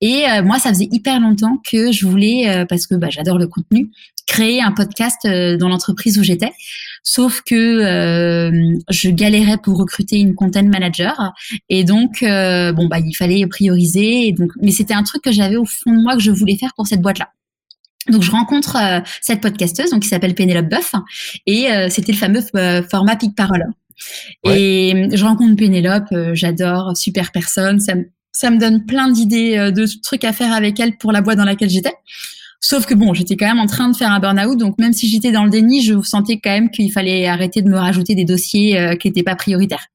Et 0.00 0.24
moi, 0.42 0.58
ça 0.58 0.70
faisait 0.70 0.88
hyper 0.90 1.20
longtemps 1.20 1.58
que 1.68 1.92
je 1.92 2.06
voulais, 2.06 2.64
parce 2.68 2.86
que 2.86 2.94
bah, 2.94 3.08
j'adore 3.10 3.38
le 3.38 3.46
contenu, 3.46 3.90
créer 4.26 4.62
un 4.62 4.72
podcast 4.72 5.20
dans 5.24 5.68
l'entreprise 5.68 6.18
où 6.18 6.22
j'étais. 6.22 6.52
Sauf 7.06 7.42
que 7.42 7.54
euh, 7.54 8.78
je 8.88 9.10
galérais 9.10 9.58
pour 9.58 9.76
recruter 9.76 10.16
une 10.16 10.34
content 10.34 10.64
manager 10.64 11.34
et 11.68 11.84
donc 11.84 12.22
euh, 12.22 12.72
bon 12.72 12.86
bah 12.86 12.98
il 12.98 13.12
fallait 13.12 13.46
prioriser. 13.46 14.28
Et 14.28 14.32
donc, 14.32 14.50
mais 14.62 14.70
c'était 14.70 14.94
un 14.94 15.02
truc 15.02 15.22
que 15.22 15.30
j'avais 15.30 15.56
au 15.56 15.66
fond 15.66 15.92
de 15.92 16.02
moi 16.02 16.14
que 16.14 16.22
je 16.22 16.30
voulais 16.30 16.56
faire 16.56 16.72
pour 16.74 16.86
cette 16.86 17.02
boîte-là. 17.02 17.28
Donc 18.08 18.22
je 18.22 18.30
rencontre 18.30 18.76
euh, 18.76 19.00
cette 19.20 19.42
podcasteuse 19.42 19.90
donc 19.90 20.00
qui 20.00 20.08
s'appelle 20.08 20.34
Pénélope 20.34 20.70
Boeuf 20.70 20.94
et 21.46 21.68
c'était 21.90 22.12
le 22.12 22.18
fameux 22.18 22.40
format 22.88 23.16
Pic 23.16 23.36
Parole. 23.36 23.66
Et 24.44 25.08
je 25.12 25.24
rencontre 25.24 25.56
Pénélope, 25.56 26.08
j'adore, 26.32 26.96
super 26.96 27.32
personne, 27.32 27.80
ça 27.80 27.94
me, 27.94 28.04
ça 28.32 28.50
me 28.50 28.58
donne 28.58 28.86
plein 28.86 29.10
d'idées 29.10 29.70
de 29.70 29.86
trucs 30.02 30.24
à 30.24 30.32
faire 30.32 30.54
avec 30.54 30.80
elle 30.80 30.96
pour 30.96 31.12
la 31.12 31.20
boîte 31.20 31.36
dans 31.36 31.44
laquelle 31.44 31.70
j'étais. 31.70 31.92
Sauf 32.60 32.86
que 32.86 32.94
bon, 32.94 33.12
j'étais 33.12 33.36
quand 33.36 33.46
même 33.46 33.58
en 33.58 33.66
train 33.66 33.90
de 33.90 33.96
faire 33.96 34.10
un 34.10 34.20
burn-out, 34.20 34.58
donc 34.58 34.78
même 34.78 34.94
si 34.94 35.08
j'étais 35.08 35.32
dans 35.32 35.44
le 35.44 35.50
déni, 35.50 35.82
je 35.82 36.00
sentais 36.00 36.38
quand 36.42 36.50
même 36.50 36.70
qu'il 36.70 36.90
fallait 36.90 37.26
arrêter 37.26 37.60
de 37.60 37.68
me 37.68 37.76
rajouter 37.76 38.14
des 38.14 38.24
dossiers 38.24 38.78
euh, 38.78 38.96
qui 38.96 39.08
n'étaient 39.08 39.22
pas 39.22 39.36
prioritaires. 39.36 39.86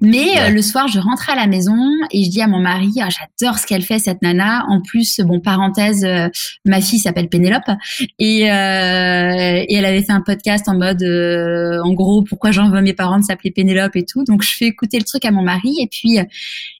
Mais 0.00 0.38
euh, 0.38 0.50
le 0.50 0.62
soir, 0.62 0.88
je 0.88 0.98
rentre 0.98 1.30
à 1.30 1.34
la 1.34 1.46
maison 1.46 1.76
et 2.10 2.24
je 2.24 2.30
dis 2.30 2.40
à 2.40 2.46
mon 2.46 2.60
mari, 2.60 2.92
ah, 3.00 3.08
j'adore 3.10 3.58
ce 3.58 3.66
qu'elle 3.66 3.82
fait 3.82 3.98
cette 3.98 4.22
nana. 4.22 4.64
En 4.68 4.80
plus, 4.80 5.20
bon 5.20 5.40
parenthèse, 5.40 6.04
euh, 6.04 6.28
ma 6.64 6.80
fille 6.80 6.98
s'appelle 6.98 7.28
Pénélope 7.28 7.70
et, 8.18 8.40
et 8.40 8.46
elle 8.46 9.84
avait 9.84 10.02
fait 10.02 10.12
un 10.12 10.22
podcast 10.22 10.68
en 10.68 10.76
mode, 10.76 11.02
en 11.02 11.92
gros, 11.92 12.22
pourquoi 12.22 12.52
j'en 12.52 12.70
veux 12.70 12.80
mes 12.80 12.94
parents 12.94 13.18
de 13.18 13.24
s'appeler 13.24 13.50
Pénélope 13.50 13.96
et 13.96 14.04
tout. 14.04 14.24
Donc 14.24 14.42
je 14.42 14.56
fais 14.56 14.66
écouter 14.66 14.98
le 14.98 15.04
truc 15.04 15.24
à 15.26 15.30
mon 15.30 15.42
mari 15.42 15.74
et 15.80 15.88
puis 15.88 16.18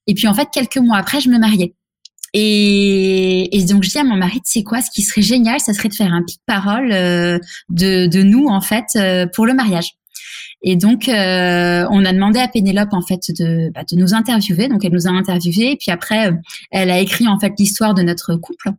et 0.06 0.14
puis 0.14 0.26
en 0.26 0.34
fait 0.34 0.48
quelques 0.52 0.78
mois 0.78 0.96
après, 0.98 1.20
je 1.20 1.28
me 1.28 1.38
mariais. 1.38 1.74
Et, 2.36 3.56
et, 3.56 3.64
donc 3.64 3.84
je 3.84 3.90
dis 3.90 3.98
à 3.98 4.02
mon 4.02 4.16
mari, 4.16 4.40
c'est 4.42 4.64
quoi, 4.64 4.82
ce 4.82 4.90
qui 4.90 5.02
serait 5.02 5.22
génial, 5.22 5.60
ça 5.60 5.72
serait 5.72 5.88
de 5.88 5.94
faire 5.94 6.12
un 6.12 6.22
pic 6.24 6.40
parole 6.46 6.90
euh, 6.90 7.38
de, 7.68 8.06
de, 8.06 8.22
nous 8.24 8.48
en 8.48 8.60
fait 8.60 8.86
euh, 8.96 9.26
pour 9.32 9.46
le 9.46 9.54
mariage. 9.54 9.92
Et 10.62 10.74
donc 10.74 11.08
euh, 11.08 11.86
on 11.90 12.04
a 12.04 12.12
demandé 12.12 12.40
à 12.40 12.48
Pénélope 12.48 12.92
en 12.92 13.02
fait 13.02 13.20
de, 13.38 13.70
bah, 13.72 13.82
de 13.88 13.96
nous 13.96 14.14
interviewer. 14.14 14.66
Donc 14.66 14.84
elle 14.84 14.92
nous 14.92 15.06
a 15.06 15.10
interviewé 15.10 15.72
et 15.72 15.76
puis 15.76 15.92
après 15.92 16.32
elle 16.72 16.90
a 16.90 16.98
écrit 16.98 17.28
en 17.28 17.38
fait 17.38 17.52
l'histoire 17.56 17.94
de 17.94 18.02
notre 18.02 18.34
couple. 18.34 18.70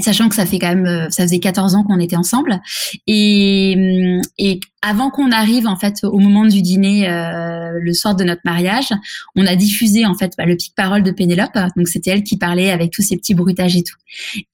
Sachant 0.00 0.28
que 0.28 0.34
ça 0.34 0.46
fait 0.46 0.58
quand 0.58 0.68
même, 0.68 0.86
euh, 0.86 1.10
ça 1.10 1.24
faisait 1.24 1.38
14 1.38 1.74
ans 1.74 1.84
qu'on 1.84 2.00
était 2.00 2.16
ensemble. 2.16 2.60
Et, 3.06 3.74
hum, 3.76 4.22
et 4.38 4.60
avant 4.80 5.10
qu'on 5.10 5.30
arrive 5.30 5.66
en 5.66 5.76
fait 5.76 6.04
au 6.04 6.18
moment 6.18 6.46
du 6.46 6.62
dîner, 6.62 7.08
euh, 7.08 7.78
le 7.80 7.92
soir 7.92 8.16
de 8.16 8.24
notre 8.24 8.40
mariage, 8.44 8.88
on 9.36 9.46
a 9.46 9.54
diffusé 9.54 10.06
en 10.06 10.14
fait 10.14 10.32
bah, 10.38 10.46
le 10.46 10.56
pic 10.56 10.74
parole 10.74 11.02
de 11.02 11.10
Pénélope. 11.10 11.56
Donc 11.76 11.88
c'était 11.88 12.10
elle 12.10 12.22
qui 12.22 12.38
parlait 12.38 12.70
avec 12.70 12.90
tous 12.90 13.02
ces 13.02 13.16
petits 13.16 13.34
bruitages 13.34 13.76
et 13.76 13.82
tout. 13.82 13.96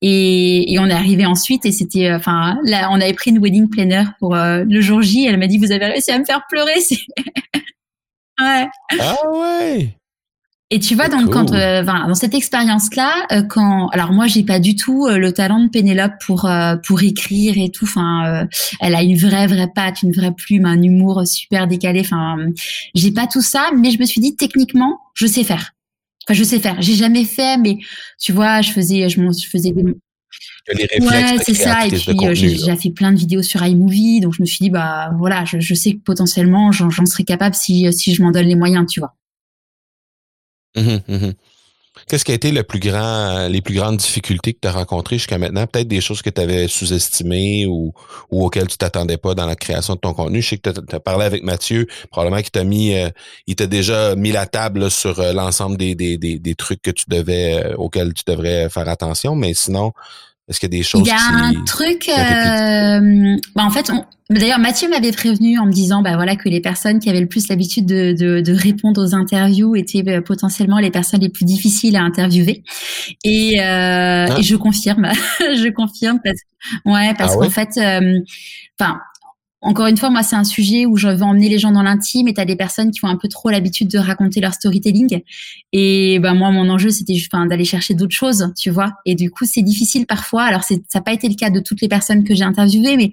Et, 0.02 0.72
et 0.72 0.78
on 0.78 0.86
est 0.86 0.92
arrivé 0.92 1.24
ensuite 1.24 1.64
et 1.64 1.72
c'était, 1.72 2.06
euh, 2.06 2.16
enfin 2.16 2.58
là, 2.64 2.88
on 2.90 3.00
avait 3.00 3.14
pris 3.14 3.30
une 3.30 3.38
wedding 3.38 3.68
planner 3.68 4.04
pour 4.18 4.34
le 4.34 4.80
jour 4.80 5.02
J. 5.02 5.26
Elle 5.26 5.38
m'a 5.38 5.46
dit 5.46 5.58
vous 5.58 5.72
avez 5.72 5.86
réussi 5.86 6.10
à 6.10 6.18
me 6.18 6.24
faire 6.24 6.42
pleurer. 6.48 6.74
ouais. 8.40 8.66
Ah 9.00 9.16
ouais. 9.32 9.97
Et 10.70 10.80
tu 10.80 10.94
vois, 10.94 11.08
donc, 11.08 11.30
quand, 11.30 11.52
euh, 11.52 11.82
dans 11.82 12.14
cette 12.14 12.34
expérience-là, 12.34 13.26
euh, 13.32 13.42
quand, 13.42 13.88
alors 13.88 14.12
moi, 14.12 14.26
j'ai 14.26 14.42
pas 14.42 14.60
du 14.60 14.76
tout 14.76 15.06
euh, 15.06 15.16
le 15.16 15.32
talent 15.32 15.60
de 15.64 15.68
Pénélope 15.70 16.12
pour 16.26 16.48
pour 16.84 17.02
écrire 17.02 17.54
et 17.56 17.70
tout. 17.70 17.86
Enfin, 17.86 18.46
elle 18.80 18.94
a 18.94 19.02
une 19.02 19.16
vraie 19.16 19.46
vraie 19.46 19.70
patte, 19.74 20.02
une 20.02 20.12
vraie 20.12 20.32
plume, 20.32 20.66
un 20.66 20.82
humour 20.82 21.26
super 21.26 21.68
décalé. 21.68 22.00
Enfin, 22.00 22.36
j'ai 22.94 23.12
pas 23.12 23.26
tout 23.26 23.40
ça, 23.40 23.70
mais 23.74 23.90
je 23.90 23.98
me 23.98 24.04
suis 24.04 24.20
dit 24.20 24.36
techniquement, 24.36 24.98
je 25.14 25.26
sais 25.26 25.42
faire. 25.42 25.72
Enfin, 26.26 26.34
je 26.34 26.44
sais 26.44 26.58
faire. 26.58 26.76
J'ai 26.80 26.94
jamais 26.94 27.24
fait, 27.24 27.56
mais 27.56 27.78
tu 28.20 28.32
vois, 28.32 28.60
je 28.60 28.72
faisais, 28.72 29.08
je, 29.08 29.20
je 29.20 29.48
faisais 29.48 29.72
des 29.72 29.82
ouais, 29.82 31.38
c'est 31.42 31.54
ça. 31.54 31.86
Et 31.86 31.90
puis 31.90 32.18
j'ai 32.34 32.50
déjà 32.50 32.76
fait 32.76 32.90
plein 32.90 33.12
de 33.12 33.18
vidéos 33.18 33.42
sur 33.42 33.64
iMovie, 33.64 34.20
donc 34.20 34.34
je 34.34 34.42
me 34.42 34.46
suis 34.46 34.58
dit 34.58 34.70
bah 34.70 35.12
voilà, 35.16 35.46
je, 35.46 35.60
je 35.60 35.74
sais 35.74 35.92
que 35.92 36.00
potentiellement 36.04 36.72
j'en 36.72 37.06
serais 37.06 37.24
capable 37.24 37.54
si 37.54 37.90
si 37.90 38.14
je 38.14 38.22
m'en 38.22 38.32
donne 38.32 38.46
les 38.46 38.54
moyens, 38.54 38.84
tu 38.86 39.00
vois. 39.00 39.14
Mmh 40.78 41.00
mmh 41.08 41.32
Qu'est-ce 42.06 42.24
qui 42.24 42.32
a 42.32 42.34
été 42.34 42.52
grand, 42.52 43.48
les 43.48 43.60
plus 43.60 43.74
grandes 43.74 43.96
difficultés 43.96 44.52
que 44.52 44.60
tu 44.62 44.68
as 44.68 44.72
rencontrées 44.72 45.16
jusqu'à 45.16 45.38
maintenant? 45.38 45.66
Peut-être 45.66 45.88
des 45.88 46.00
choses 46.00 46.22
que 46.22 46.30
tu 46.30 46.40
avais 46.40 46.68
sous-estimées 46.68 47.66
ou, 47.66 47.92
auxquelles 48.30 48.68
tu 48.68 48.76
t'attendais 48.76 49.16
pas 49.16 49.34
dans 49.34 49.46
la 49.46 49.56
création 49.56 49.94
de 49.94 49.98
ton 49.98 50.14
contenu. 50.14 50.40
Je 50.40 50.50
sais 50.50 50.58
que 50.58 50.70
tu 50.70 50.94
as, 50.94 51.00
parlé 51.00 51.24
avec 51.24 51.42
Mathieu, 51.42 51.86
probablement 52.10 52.40
qu'il 52.40 52.50
t'a 52.50 52.64
mis, 52.64 52.94
euh, 52.94 53.10
il 53.46 53.56
t'a 53.56 53.66
déjà 53.66 54.14
mis 54.14 54.32
la 54.32 54.46
table 54.46 54.90
sur 54.90 55.18
euh, 55.18 55.32
l'ensemble 55.32 55.76
des, 55.76 56.54
trucs 56.56 56.82
que 56.82 56.90
tu 56.90 57.04
devais, 57.08 57.64
euh, 57.64 57.74
auxquels 57.76 58.14
tu 58.14 58.22
devrais 58.26 58.68
faire 58.68 58.88
attention. 58.88 59.34
Mais 59.34 59.54
sinon, 59.54 59.92
est-ce 60.48 60.60
qu'il 60.60 60.72
y 60.72 60.76
a 60.76 60.78
des 60.78 60.82
choses 60.82 61.02
Il 61.04 61.08
y 61.08 61.10
a 61.10 61.18
un 61.18 61.64
truc. 61.64 62.08
Euh, 62.08 63.36
bah 63.54 63.64
en 63.64 63.70
fait, 63.70 63.90
d'ailleurs, 64.30 64.58
Mathieu 64.58 64.88
m'avait 64.88 65.12
prévenu 65.12 65.58
en 65.58 65.66
me 65.66 65.72
disant, 65.72 66.00
bah 66.00 66.16
voilà, 66.16 66.36
que 66.36 66.48
les 66.48 66.60
personnes 66.60 67.00
qui 67.00 67.10
avaient 67.10 67.20
le 67.20 67.28
plus 67.28 67.48
l'habitude 67.48 67.84
de, 67.84 68.12
de, 68.12 68.40
de, 68.40 68.52
répondre 68.54 69.02
aux 69.02 69.14
interviews 69.14 69.76
étaient 69.76 70.02
euh, 70.08 70.22
potentiellement 70.22 70.78
les 70.78 70.90
personnes 70.90 71.20
les 71.20 71.28
plus 71.28 71.44
difficiles 71.44 71.96
à 71.96 72.02
interviewer. 72.02 72.62
Et, 73.24 73.60
euh, 73.60 74.26
ah. 74.30 74.36
et 74.38 74.42
je 74.42 74.56
confirme, 74.56 75.10
je 75.40 75.70
confirme 75.70 76.20
parce 76.24 76.40
ouais, 76.86 77.14
parce 77.18 77.34
ah 77.34 77.38
qu'en 77.38 77.50
fait, 77.50 77.76
euh, 77.76 78.18
enfin, 78.80 78.98
encore 79.60 79.86
une 79.88 79.96
fois, 79.96 80.08
moi, 80.08 80.22
c'est 80.22 80.36
un 80.36 80.44
sujet 80.44 80.86
où 80.86 80.96
je 80.96 81.08
veux 81.08 81.22
emmener 81.22 81.48
les 81.48 81.58
gens 81.58 81.72
dans 81.72 81.82
l'intime 81.82 82.28
et 82.28 82.34
tu 82.34 82.40
as 82.40 82.44
des 82.44 82.54
personnes 82.54 82.92
qui 82.92 83.04
ont 83.04 83.08
un 83.08 83.16
peu 83.16 83.26
trop 83.26 83.50
l'habitude 83.50 83.88
de 83.88 83.98
raconter 83.98 84.40
leur 84.40 84.54
storytelling. 84.54 85.22
Et 85.72 86.20
ben 86.20 86.34
moi, 86.34 86.52
mon 86.52 86.68
enjeu, 86.70 86.90
c'était 86.90 87.14
juste 87.14 87.32
d'aller 87.32 87.64
chercher 87.64 87.94
d'autres 87.94 88.14
choses, 88.14 88.52
tu 88.56 88.70
vois. 88.70 88.92
Et 89.04 89.16
du 89.16 89.32
coup, 89.32 89.46
c'est 89.46 89.62
difficile 89.62 90.06
parfois. 90.06 90.44
Alors, 90.44 90.62
ça 90.62 90.76
n'a 90.94 91.00
pas 91.00 91.12
été 91.12 91.28
le 91.28 91.34
cas 91.34 91.50
de 91.50 91.58
toutes 91.58 91.80
les 91.80 91.88
personnes 91.88 92.22
que 92.22 92.36
j'ai 92.36 92.44
interviewées, 92.44 92.96
mais 92.96 93.12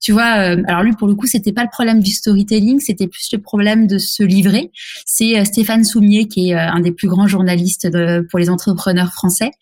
tu 0.00 0.12
vois, 0.12 0.38
euh, 0.38 0.62
alors 0.68 0.82
lui, 0.82 0.92
pour 0.92 1.08
le 1.08 1.14
coup, 1.14 1.26
c'était 1.26 1.52
pas 1.52 1.62
le 1.62 1.70
problème 1.70 2.00
du 2.00 2.10
storytelling, 2.10 2.80
c'était 2.80 3.08
plus 3.08 3.30
le 3.32 3.38
problème 3.38 3.86
de 3.86 3.96
se 3.96 4.22
livrer. 4.22 4.70
C'est 5.06 5.38
euh, 5.38 5.44
Stéphane 5.44 5.84
Soumier, 5.84 6.28
qui 6.28 6.50
est 6.50 6.54
euh, 6.54 6.70
un 6.70 6.80
des 6.80 6.92
plus 6.92 7.08
grands 7.08 7.26
journalistes 7.26 7.86
de, 7.86 8.26
pour 8.30 8.38
les 8.38 8.50
entrepreneurs 8.50 9.14
français. 9.14 9.52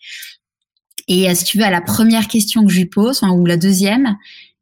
Et 1.07 1.33
si 1.35 1.45
tu 1.45 1.57
veux, 1.57 1.63
à 1.63 1.71
la 1.71 1.79
première 1.79 2.27
question 2.27 2.65
que 2.65 2.71
je 2.71 2.79
lui 2.79 2.85
pose, 2.85 3.23
ou 3.23 3.45
la 3.45 3.55
deuxième, 3.55 4.17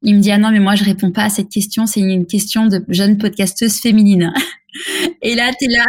il 0.05 0.15
me 0.15 0.21
dit 0.21 0.31
ah 0.31 0.37
non 0.37 0.51
mais 0.51 0.59
moi 0.59 0.75
je 0.75 0.83
réponds 0.83 1.11
pas 1.11 1.23
à 1.23 1.29
cette 1.29 1.49
question, 1.49 1.87
c'est 1.87 1.99
une 1.99 2.27
question 2.27 2.67
de 2.67 2.85
jeune 2.87 3.17
podcasteuse 3.17 3.81
féminine. 3.81 4.31
Et 5.21 5.35
là 5.35 5.51
tu 5.59 5.65
es 5.65 5.75
là, 5.75 5.85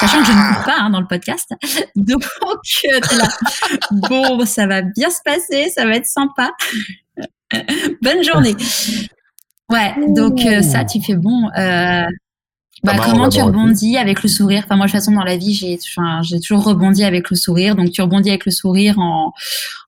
sachant 0.00 0.20
que 0.20 0.26
je 0.26 0.32
ne 0.32 0.54
coupe 0.54 0.64
pas 0.64 0.78
hein, 0.78 0.90
dans 0.90 1.00
le 1.00 1.06
podcast, 1.06 1.50
donc 1.96 2.24
euh, 2.24 2.84
es 2.84 3.16
là. 3.16 3.28
Bon 4.08 4.44
ça 4.46 4.66
va 4.66 4.82
bien 4.82 5.10
se 5.10 5.20
passer, 5.24 5.70
ça 5.70 5.84
va 5.84 5.96
être 5.96 6.06
sympa. 6.06 6.50
Bonne 8.02 8.24
journée. 8.24 8.56
Ouais, 9.70 9.94
donc 10.08 10.40
euh, 10.46 10.62
ça 10.62 10.84
tu 10.84 11.02
fais 11.02 11.14
bon. 11.14 11.50
Euh, 11.58 12.06
bah, 12.84 12.92
comment, 13.04 13.28
tu 13.28 13.42
rebondis 13.42 13.96
avec 13.98 14.22
le 14.22 14.28
sourire? 14.28 14.62
Enfin 14.64 14.76
moi 14.76 14.86
de 14.86 14.90
toute 14.90 15.00
façon 15.00 15.12
dans 15.12 15.24
la 15.24 15.36
vie 15.36 15.52
j'ai 15.52 15.78
j'ai 16.22 16.40
toujours 16.40 16.64
rebondi 16.64 17.04
avec 17.04 17.28
le 17.28 17.36
sourire. 17.36 17.76
Donc 17.76 17.90
tu 17.90 18.00
rebondis 18.00 18.30
avec 18.30 18.46
le 18.46 18.52
sourire 18.52 18.98
en 18.98 19.32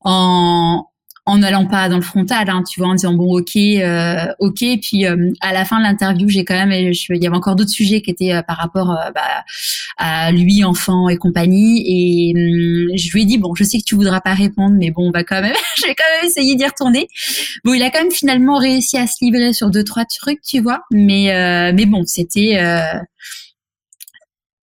en 0.02 0.84
en 1.28 1.38
n'allant 1.38 1.66
pas 1.66 1.90
dans 1.90 1.96
le 1.96 2.02
frontal, 2.02 2.48
hein, 2.48 2.62
tu 2.62 2.80
vois, 2.80 2.88
en 2.88 2.94
disant 2.94 3.12
bon 3.12 3.38
ok, 3.38 3.54
euh, 3.54 4.26
ok. 4.38 4.64
Puis 4.80 5.04
euh, 5.04 5.30
à 5.42 5.52
la 5.52 5.66
fin 5.66 5.76
de 5.76 5.82
l'interview, 5.82 6.26
j'ai 6.26 6.42
quand 6.42 6.54
même, 6.54 6.72
il 6.72 7.22
y 7.22 7.26
avait 7.26 7.36
encore 7.36 7.54
d'autres 7.54 7.70
sujets 7.70 8.00
qui 8.00 8.10
étaient 8.10 8.32
euh, 8.32 8.42
par 8.42 8.56
rapport 8.56 8.98
bah, 9.14 9.44
à 9.98 10.32
lui, 10.32 10.64
enfant 10.64 11.10
et 11.10 11.18
compagnie. 11.18 11.84
Et 11.86 12.32
hum, 12.34 12.96
je 12.96 13.12
lui 13.12 13.22
ai 13.22 13.24
dit 13.26 13.36
bon, 13.36 13.54
je 13.54 13.62
sais 13.62 13.76
que 13.76 13.84
tu 13.84 13.94
voudras 13.94 14.22
pas 14.22 14.32
répondre, 14.32 14.74
mais 14.78 14.90
bon, 14.90 15.10
bah 15.10 15.22
quand 15.22 15.42
même, 15.42 15.54
je 15.76 15.86
vais 15.86 15.94
quand 15.94 16.16
même 16.16 16.30
essayer 16.30 16.56
d'y 16.56 16.64
retourner. 16.64 17.08
Bon, 17.62 17.74
il 17.74 17.82
a 17.82 17.90
quand 17.90 18.00
même 18.00 18.10
finalement 18.10 18.56
réussi 18.56 18.96
à 18.96 19.06
se 19.06 19.22
livrer 19.22 19.52
sur 19.52 19.70
deux 19.70 19.84
trois 19.84 20.06
trucs, 20.06 20.40
tu 20.40 20.60
vois. 20.60 20.80
Mais 20.90 21.72
mais 21.74 21.84
bon, 21.84 22.04
c'était 22.06 22.58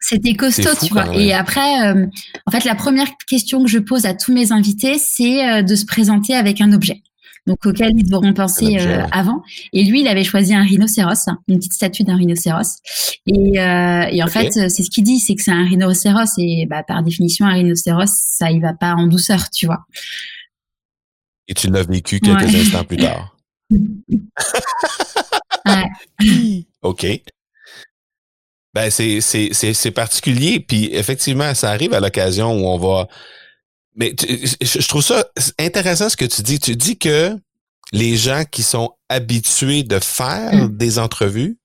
c'était 0.08 0.36
costaud, 0.36 0.70
tu 0.86 0.94
vois. 0.94 1.16
Et 1.16 1.34
après, 1.34 1.88
euh, 1.88 2.06
en 2.46 2.52
fait, 2.52 2.64
la 2.64 2.76
première 2.76 3.08
question 3.28 3.64
que 3.64 3.70
je 3.70 3.80
pose 3.80 4.06
à 4.06 4.14
tous 4.14 4.32
mes 4.32 4.52
invités, 4.52 5.00
c'est 5.00 5.50
euh, 5.50 5.64
de 5.64 5.74
se 5.74 5.86
présenter 5.86 6.36
avec 6.36 6.62
un 6.62 6.74
objet. 6.74 7.02
Donc 7.48 7.66
auquel 7.66 7.94
ils 7.96 8.04
devront 8.04 8.32
penser 8.34 8.78
euh, 8.80 9.04
avant. 9.12 9.42
Et 9.74 9.84
lui, 9.84 10.02
il 10.02 10.08
avait 10.08 10.24
choisi 10.24 10.54
un 10.54 10.62
rhinocéros, 10.62 11.28
une 11.48 11.58
petite 11.58 11.74
statue 11.74 12.04
d'un 12.04 12.18
rhinocéros. 12.18 12.78
Et, 13.26 13.56
et 13.56 14.24
en 14.24 14.28
fait, 14.28 14.52
c'est 14.52 14.84
ce 14.84 14.90
qu'il 14.92 15.04
dit, 15.04 15.20
c'est 15.20 15.34
que 15.36 15.42
c'est 15.42 15.52
un 15.52 15.66
rhinocéros. 15.66 16.38
Et 16.38 16.68
bah, 16.68 16.84
par 16.84 17.02
définition, 17.02 17.48
un 17.48 17.54
rhinocéros, 17.54 18.12
ça 18.12 18.52
y 18.52 18.60
va 18.60 18.74
pas 18.74 18.94
en 18.94 19.08
douceur, 19.08 19.50
tu 19.52 19.66
vois. 19.66 19.86
Et 21.48 21.54
tu 21.54 21.70
l'as 21.70 21.84
vécu 21.84 22.20
quelques 22.20 22.54
instants 22.56 22.84
plus 22.84 22.98
tard. 22.98 23.38
ouais. 25.66 26.66
OK. 26.82 27.06
Ben 28.76 28.92
c'est 28.92 29.22
c'est 29.22 29.54
c'est 29.54 29.92
particulier. 29.92 30.60
Puis 30.60 30.90
effectivement 30.92 31.56
ça 31.56 31.72
arrive 31.72 31.94
à 31.94 32.02
l'occasion 32.02 32.52
où 32.52 32.68
on 32.68 32.78
va 32.78 33.08
mais 33.96 34.14
je 34.62 34.88
trouve 34.88 35.02
ça 35.02 35.26
intéressant 35.58 36.10
ce 36.10 36.18
que 36.18 36.26
tu 36.26 36.42
dis. 36.42 36.60
Tu 36.60 36.76
dis 36.76 36.98
que 36.98 37.36
les 37.94 38.18
gens 38.18 38.44
qui 38.50 38.62
sont 38.62 38.92
habitués 39.08 39.84
de 39.84 40.00
faire 40.00 40.54
mm. 40.54 40.78
des 40.78 41.00
entrevues 41.00 41.58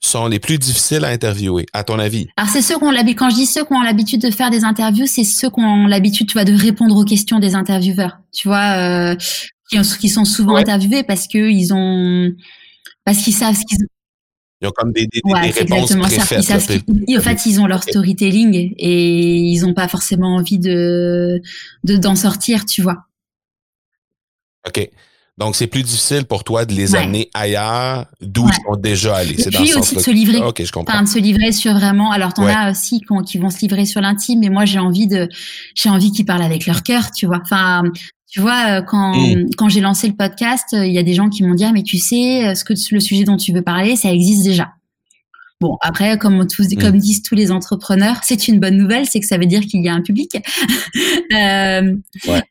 sont 0.00 0.26
les 0.26 0.38
plus 0.38 0.58
difficiles 0.58 1.04
à 1.04 1.08
interviewer 1.08 1.66
à 1.74 1.84
ton 1.84 1.98
avis? 1.98 2.28
Alors 2.38 2.50
c'est 2.50 2.62
ceux 2.62 2.78
qui 2.78 2.84
ont 2.84 2.90
l'habitude 2.90 3.18
quand 3.18 3.30
je 3.30 3.34
dis 3.34 3.46
ceux 3.46 3.64
qui 3.64 3.72
ont 3.74 3.82
l'habitude 3.82 4.22
de 4.22 4.30
faire 4.30 4.50
des 4.50 4.64
interviews 4.64 5.06
c'est 5.06 5.24
ceux 5.24 5.50
qui 5.50 5.60
ont 5.60 5.86
l'habitude 5.86 6.26
tu 6.28 6.32
vois 6.32 6.44
de 6.44 6.54
répondre 6.54 6.96
aux 6.96 7.04
questions 7.04 7.38
des 7.38 7.54
intervieweurs. 7.54 8.18
Tu 8.32 8.48
vois 8.48 8.78
euh, 8.78 9.16
qui, 9.70 9.78
qui, 10.00 10.08
sont 10.08 10.24
souvent 10.24 10.56
interviewés 10.56 11.02
parce 11.02 11.26
que 11.26 11.50
ils 11.50 11.74
ont 11.74 12.32
parce 13.04 13.18
qu'ils 13.18 13.34
savent 13.34 13.54
ce 13.54 13.64
qu'ils 13.66 13.86
ils 14.64 14.68
ont 14.68 14.72
comme 14.72 14.92
des, 14.92 15.06
des, 15.06 15.20
ouais, 15.24 15.42
des 15.42 15.50
réponses 15.50 15.94
préfaites. 15.94 16.42
Ça. 16.42 16.74
Ils 17.06 17.18
en 17.18 17.22
fait, 17.22 17.46
ils 17.46 17.60
ont 17.60 17.66
leur 17.66 17.82
storytelling 17.82 18.74
et 18.76 19.36
ils 19.36 19.60
n'ont 19.60 19.74
pas 19.74 19.88
forcément 19.88 20.36
envie 20.36 20.58
de 20.58 21.40
d'en 21.84 22.16
sortir, 22.16 22.64
tu 22.64 22.82
vois. 22.82 23.04
OK. 24.66 24.90
Donc, 25.36 25.56
c'est 25.56 25.66
plus 25.66 25.82
difficile 25.82 26.26
pour 26.26 26.44
toi 26.44 26.64
de 26.64 26.72
les 26.72 26.94
amener 26.94 27.28
ailleurs 27.34 28.06
d'où 28.20 28.46
ils 28.48 28.54
sont 28.54 28.76
déjà 28.76 29.16
allés. 29.16 29.36
C'est 29.36 29.50
puis 29.50 29.74
aussi 29.74 29.96
de 29.96 30.00
se 30.00 30.10
livrer. 30.12 30.38
OK, 30.38 30.62
je 30.64 30.70
comprends. 30.70 30.94
Enfin, 30.94 31.02
de 31.02 31.08
se 31.08 31.18
livrer 31.18 31.50
sur 31.50 31.72
vraiment. 31.74 32.12
Alors, 32.12 32.32
t'en 32.34 32.46
as 32.46 32.70
aussi 32.70 33.00
qui 33.26 33.38
vont 33.38 33.50
se 33.50 33.58
livrer 33.58 33.84
sur 33.84 34.00
l'intime, 34.00 34.38
mais 34.38 34.48
moi, 34.48 34.64
j'ai 34.64 34.78
envie 34.78 35.08
de, 35.08 35.28
j'ai 35.74 35.90
envie 35.90 36.12
qu'ils 36.12 36.24
parlent 36.24 36.44
avec 36.44 36.66
leur 36.66 36.84
cœur, 36.84 37.10
tu 37.10 37.26
vois. 37.26 37.40
Enfin, 37.42 37.82
tu 38.34 38.40
vois, 38.40 38.78
euh, 38.78 38.82
quand, 38.82 39.14
mm. 39.14 39.50
quand 39.56 39.68
j'ai 39.68 39.80
lancé 39.80 40.08
le 40.08 40.14
podcast, 40.14 40.74
euh, 40.74 40.84
il 40.84 40.92
y 40.92 40.98
a 40.98 41.04
des 41.04 41.14
gens 41.14 41.28
qui 41.28 41.44
m'ont 41.44 41.54
dit, 41.54 41.62
ah, 41.62 41.70
mais 41.72 41.84
tu 41.84 41.98
sais, 41.98 42.44
euh, 42.44 42.54
ce 42.56 42.64
que 42.64 42.74
le 42.90 42.98
sujet 42.98 43.22
dont 43.22 43.36
tu 43.36 43.52
veux 43.52 43.62
parler, 43.62 43.94
ça 43.94 44.12
existe 44.12 44.42
déjà. 44.42 44.72
Bon, 45.60 45.78
après, 45.82 46.18
comme, 46.18 46.44
tous, 46.48 46.66
mm. 46.66 46.78
comme 46.80 46.98
disent 46.98 47.22
tous 47.22 47.36
les 47.36 47.52
entrepreneurs, 47.52 48.16
c'est 48.24 48.48
une 48.48 48.58
bonne 48.58 48.76
nouvelle, 48.76 49.06
c'est 49.06 49.20
que 49.20 49.26
ça 49.26 49.38
veut 49.38 49.46
dire 49.46 49.60
qu'il 49.60 49.84
y 49.84 49.88
a 49.88 49.94
un 49.94 50.00
public. 50.00 50.32
euh, 51.32 51.94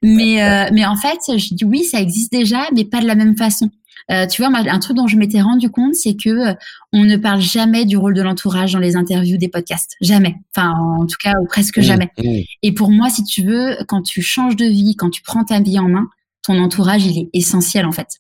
mais, 0.02 0.70
mais 0.72 0.86
en 0.86 0.96
fait, 0.96 1.20
je 1.28 1.54
dis 1.54 1.66
oui, 1.66 1.84
ça 1.84 2.00
existe 2.00 2.32
déjà, 2.32 2.66
mais 2.74 2.86
pas 2.86 3.02
de 3.02 3.06
la 3.06 3.16
même 3.16 3.36
façon. 3.36 3.70
Euh, 4.12 4.28
tu 4.28 4.42
vois, 4.42 4.52
un 4.56 4.80
truc 4.80 4.98
dont 4.98 5.08
je 5.08 5.18
m'étais 5.18 5.42
rendu 5.42 5.70
compte, 5.70 5.96
c'est 5.96 6.16
que 6.16 6.30
euh, 6.30 6.54
on 6.92 7.04
ne 7.04 7.16
parle 7.18 7.42
jamais 7.42 7.86
du 7.86 7.98
rôle 7.98 8.14
de 8.14 8.22
l'entourage 8.22 8.74
dans 8.74 8.80
les 8.80 8.96
interviews 8.96 9.38
des 9.38 9.48
podcasts, 9.48 9.96
jamais. 10.02 10.36
Enfin, 10.56 10.74
en 10.78 11.06
tout 11.06 11.18
cas, 11.22 11.34
ou 11.42 11.46
presque 11.46 11.78
mmh, 11.78 11.84
jamais. 11.84 12.10
Mmh. 12.18 12.40
Et 12.64 12.72
pour 12.74 12.92
moi, 12.92 13.10
si 13.10 13.24
tu 13.24 13.44
veux, 13.44 13.78
quand 13.88 14.02
tu 14.02 14.22
changes 14.22 14.56
de 14.56 14.66
vie, 14.66 14.96
quand 14.96 15.10
tu 15.10 15.22
prends 15.22 15.44
ta 15.44 15.60
vie 15.60 15.80
en 15.80 15.88
main, 15.88 16.08
ton 16.44 16.60
entourage, 16.60 17.06
il 17.06 17.18
est 17.18 17.30
essentiel 17.34 17.86
en 17.86 17.92
fait. 17.92 18.20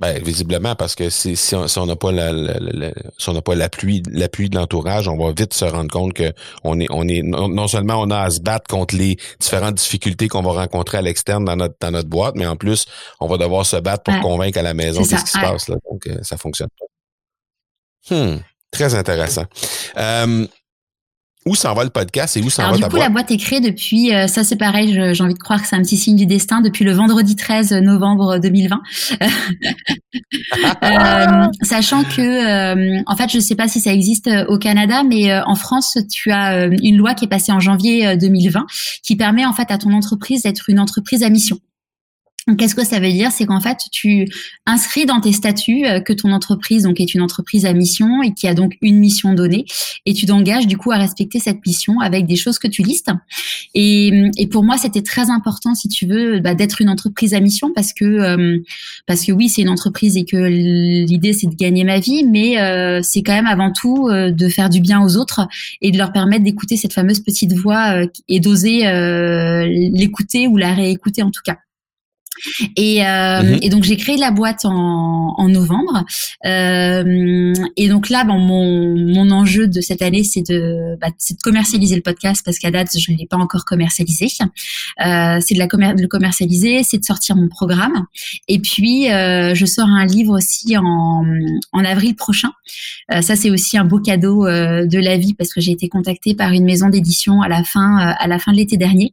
Ben, 0.00 0.22
visiblement, 0.22 0.74
parce 0.74 0.94
que 0.94 1.10
si, 1.10 1.36
si 1.36 1.54
on 1.54 1.86
n'a 1.86 1.96
pas 1.96 2.10
la, 2.10 2.32
si 3.18 3.28
on 3.28 3.34
n'a 3.34 3.42
pas 3.42 3.54
l'appui, 3.54 4.02
l'appui 4.10 4.48
de 4.48 4.56
l'entourage, 4.56 5.08
on 5.08 5.18
va 5.18 5.32
vite 5.32 5.52
se 5.52 5.66
rendre 5.66 5.90
compte 5.90 6.14
que 6.14 6.32
on 6.64 6.80
est, 6.80 6.86
on 6.90 7.06
est, 7.06 7.20
non, 7.22 7.68
seulement 7.68 8.00
on 8.00 8.10
a 8.10 8.20
à 8.20 8.30
se 8.30 8.40
battre 8.40 8.66
contre 8.66 8.96
les 8.96 9.18
différentes 9.40 9.74
difficultés 9.74 10.28
qu'on 10.28 10.40
va 10.40 10.52
rencontrer 10.52 10.96
à 10.96 11.02
l'externe 11.02 11.44
dans 11.44 11.56
notre, 11.56 11.74
dans 11.80 11.90
notre 11.90 12.08
boîte, 12.08 12.34
mais 12.34 12.46
en 12.46 12.56
plus, 12.56 12.86
on 13.20 13.26
va 13.26 13.36
devoir 13.36 13.66
se 13.66 13.76
battre 13.76 14.04
pour 14.04 14.18
convaincre 14.20 14.58
à 14.58 14.62
la 14.62 14.72
maison 14.72 15.02
de 15.02 15.06
ce 15.06 15.16
qui 15.16 15.32
se 15.32 15.38
passe, 15.38 15.68
là. 15.68 15.76
Donc, 15.90 16.06
euh, 16.06 16.16
ça 16.22 16.38
fonctionne 16.38 16.70
pas. 16.78 18.16
Hmm. 18.16 18.38
Très 18.70 18.94
intéressant. 18.94 19.44
Euh, 19.98 20.46
où 21.46 21.54
s'en 21.54 21.74
va 21.74 21.84
le 21.84 21.90
podcast 21.90 22.36
et 22.36 22.42
où 22.42 22.50
s'en 22.50 22.70
va 22.70 22.76
du 22.76 22.82
coup, 22.82 22.96
la 22.96 23.08
boîte? 23.08 23.30
est 23.30 23.36
créée 23.36 23.60
depuis, 23.60 24.14
euh, 24.14 24.26
ça 24.26 24.44
c'est 24.44 24.56
pareil, 24.56 24.92
j'ai 25.14 25.24
envie 25.24 25.34
de 25.34 25.38
croire 25.38 25.62
que 25.62 25.68
c'est 25.68 25.76
un 25.76 25.82
petit 25.82 25.96
signe 25.96 26.16
du 26.16 26.26
destin, 26.26 26.60
depuis 26.60 26.84
le 26.84 26.92
vendredi 26.92 27.36
13 27.36 27.72
novembre 27.72 28.38
2020. 28.38 28.80
euh, 30.82 31.46
sachant 31.62 32.04
que, 32.04 32.20
euh, 32.20 33.02
en 33.06 33.16
fait, 33.16 33.30
je 33.30 33.36
ne 33.36 33.42
sais 33.42 33.54
pas 33.54 33.68
si 33.68 33.80
ça 33.80 33.92
existe 33.92 34.26
euh, 34.26 34.44
au 34.48 34.58
Canada, 34.58 35.02
mais 35.02 35.34
en 35.40 35.54
France, 35.54 35.96
tu 36.10 36.30
as 36.30 36.66
une 36.66 36.96
loi 36.96 37.14
qui 37.14 37.24
est 37.24 37.28
passée 37.28 37.52
en 37.52 37.60
janvier 37.60 38.16
2020 38.16 38.66
qui 39.02 39.16
permet 39.16 39.46
en 39.46 39.52
fait 39.52 39.70
à 39.70 39.78
ton 39.78 39.92
entreprise 39.92 40.42
d'être 40.42 40.68
une 40.68 40.80
entreprise 40.80 41.22
à 41.22 41.30
mission. 41.30 41.58
Qu'est-ce 42.58 42.74
que 42.74 42.84
ça 42.84 43.00
veut 43.00 43.12
dire? 43.12 43.30
C'est 43.32 43.44
qu'en 43.44 43.60
fait, 43.60 43.78
tu 43.92 44.26
inscris 44.66 45.04
dans 45.04 45.20
tes 45.20 45.32
statuts 45.32 45.84
euh, 45.84 46.00
que 46.00 46.12
ton 46.12 46.32
entreprise 46.32 46.84
donc 46.84 46.98
est 47.00 47.14
une 47.14 47.20
entreprise 47.20 47.66
à 47.66 47.72
mission 47.72 48.22
et 48.22 48.32
qui 48.32 48.48
a 48.48 48.54
donc 48.54 48.76
une 48.80 48.98
mission 48.98 49.34
donnée, 49.34 49.66
et 50.06 50.14
tu 50.14 50.26
t'engages 50.26 50.66
du 50.66 50.76
coup 50.76 50.90
à 50.90 50.96
respecter 50.96 51.38
cette 51.38 51.64
mission 51.66 52.00
avec 52.00 52.26
des 52.26 52.36
choses 52.36 52.58
que 52.58 52.68
tu 52.68 52.82
listes. 52.82 53.10
Et, 53.74 54.30
et 54.38 54.46
pour 54.46 54.64
moi, 54.64 54.78
c'était 54.78 55.02
très 55.02 55.28
important, 55.30 55.74
si 55.74 55.88
tu 55.88 56.06
veux, 56.06 56.40
bah, 56.40 56.54
d'être 56.54 56.80
une 56.80 56.88
entreprise 56.88 57.34
à 57.34 57.40
mission 57.40 57.72
parce 57.74 57.92
que 57.92 58.04
euh, 58.04 58.58
parce 59.06 59.24
que 59.24 59.32
oui, 59.32 59.48
c'est 59.48 59.62
une 59.62 59.68
entreprise 59.68 60.16
et 60.16 60.24
que 60.24 60.36
l'idée 60.36 61.32
c'est 61.32 61.46
de 61.46 61.54
gagner 61.54 61.84
ma 61.84 62.00
vie, 62.00 62.24
mais 62.24 62.60
euh, 62.60 63.00
c'est 63.02 63.22
quand 63.22 63.34
même 63.34 63.46
avant 63.46 63.72
tout 63.72 64.08
de 64.10 64.48
faire 64.48 64.70
du 64.70 64.80
bien 64.80 65.02
aux 65.02 65.16
autres 65.16 65.46
et 65.82 65.90
de 65.90 65.98
leur 65.98 66.12
permettre 66.12 66.44
d'écouter 66.44 66.76
cette 66.76 66.92
fameuse 66.92 67.20
petite 67.20 67.52
voix 67.52 68.02
et 68.28 68.40
d'oser 68.40 68.82
l'écouter 69.92 70.46
ou 70.46 70.56
la 70.56 70.74
réécouter 70.74 71.22
en 71.22 71.30
tout 71.30 71.42
cas. 71.44 71.58
Et, 72.76 73.04
euh, 73.06 73.42
mhm. 73.42 73.58
et 73.62 73.68
donc 73.68 73.84
j'ai 73.84 73.96
créé 73.96 74.16
la 74.16 74.30
boîte 74.30 74.64
en, 74.64 75.34
en 75.36 75.48
novembre. 75.48 76.04
Euh, 76.46 77.52
et 77.76 77.88
donc 77.88 78.08
là, 78.08 78.24
bon, 78.24 78.38
mon, 78.38 78.96
mon 78.96 79.30
enjeu 79.30 79.66
de 79.66 79.80
cette 79.80 80.02
année, 80.02 80.24
c'est 80.24 80.42
de, 80.42 80.96
bah, 81.00 81.08
de 81.08 81.42
commercialiser 81.42 81.96
le 81.96 82.02
podcast 82.02 82.42
parce 82.44 82.58
qu'à 82.58 82.70
date, 82.70 82.96
je 82.98 83.12
ne 83.12 83.16
l'ai 83.16 83.26
pas 83.26 83.36
encore 83.36 83.64
commercialisé. 83.64 84.26
Euh, 85.04 85.38
c'est 85.40 85.54
de, 85.54 85.58
la 85.58 85.66
de 85.66 86.02
le 86.02 86.08
commercialiser, 86.08 86.82
c'est 86.82 86.98
de 86.98 87.04
sortir 87.04 87.36
mon 87.36 87.48
programme. 87.48 88.06
Et 88.48 88.58
puis, 88.58 89.10
euh, 89.10 89.54
je 89.54 89.66
sors 89.66 89.88
un 89.88 90.06
livre 90.06 90.36
aussi 90.36 90.76
en, 90.76 91.24
en 91.72 91.84
avril 91.84 92.16
prochain. 92.16 92.50
Euh, 93.12 93.22
ça, 93.22 93.36
c'est 93.36 93.50
aussi 93.50 93.76
un 93.76 93.84
beau 93.84 94.00
cadeau 94.00 94.46
euh, 94.46 94.86
de 94.86 94.98
la 94.98 95.16
vie 95.16 95.34
parce 95.34 95.52
que 95.52 95.60
j'ai 95.60 95.72
été 95.72 95.88
contactée 95.88 96.34
par 96.34 96.52
une 96.52 96.64
maison 96.64 96.88
d'édition 96.88 97.42
à 97.42 97.48
la 97.48 97.64
fin, 97.64 97.98
à 97.98 98.26
la 98.26 98.38
fin 98.38 98.52
de 98.52 98.56
l'été 98.56 98.76
dernier 98.76 99.12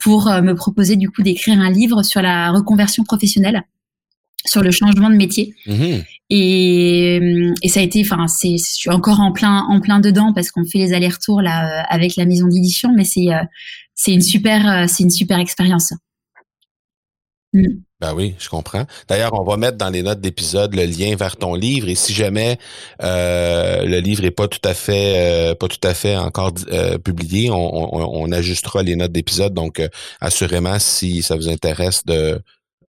pour 0.00 0.28
euh, 0.28 0.42
me 0.42 0.54
proposer 0.54 0.96
du 0.96 1.10
coup 1.10 1.22
d'écrire 1.22 1.58
un 1.60 1.70
livre 1.70 2.02
sur 2.02 2.22
la 2.22 2.50
reconversion 2.50 3.04
professionnelle 3.04 3.62
sur 4.46 4.62
le 4.62 4.70
changement 4.70 5.10
de 5.10 5.16
métier. 5.16 5.54
Mmh. 5.66 5.98
Et, 6.30 7.16
et, 7.62 7.68
ça 7.68 7.80
a 7.80 7.82
été 7.82 8.00
enfin 8.02 8.26
c'est 8.26 8.56
je 8.56 8.64
suis 8.64 8.90
encore 8.90 9.20
en 9.20 9.32
plein 9.32 9.66
en 9.68 9.80
plein 9.80 10.00
dedans 10.00 10.32
parce 10.32 10.50
qu'on 10.50 10.64
fait 10.64 10.78
les 10.78 10.92
allers-retours 10.94 11.42
là 11.42 11.80
euh, 11.80 11.82
avec 11.90 12.16
la 12.16 12.24
maison 12.24 12.46
d'édition 12.46 12.92
mais 12.94 13.04
c'est 13.04 13.34
euh, 13.34 13.42
c'est 13.94 14.12
une 14.12 14.22
super 14.22 14.88
c'est 14.88 15.02
une 15.02 15.10
super 15.10 15.38
expérience 15.38 15.92
Ben 17.52 18.14
oui, 18.14 18.34
je 18.38 18.48
comprends. 18.48 18.84
D'ailleurs, 19.08 19.32
on 19.38 19.44
va 19.44 19.56
mettre 19.56 19.76
dans 19.76 19.90
les 19.90 20.02
notes 20.02 20.20
d'épisode 20.20 20.74
le 20.74 20.84
lien 20.84 21.16
vers 21.16 21.36
ton 21.36 21.54
livre 21.54 21.88
et 21.88 21.94
si 21.94 22.14
jamais 22.14 22.58
euh, 23.02 23.84
le 23.84 23.98
livre 23.98 24.24
est 24.24 24.30
pas 24.30 24.48
tout 24.48 24.60
à 24.64 24.72
fait 24.72 25.14
euh, 25.16 25.54
pas 25.54 25.68
tout 25.68 25.82
à 25.82 25.92
fait 25.92 26.16
encore 26.16 26.52
euh, 26.72 26.96
publié, 26.98 27.50
on, 27.50 28.32
ajustera 28.32 28.82
les 28.82 28.96
notes 28.96 29.12
d'épisode. 29.12 29.52
Donc, 29.52 29.82
assurément, 30.20 30.78
si 30.78 31.22
ça 31.22 31.36
vous 31.36 31.48
intéresse 31.48 32.04
de 32.06 32.40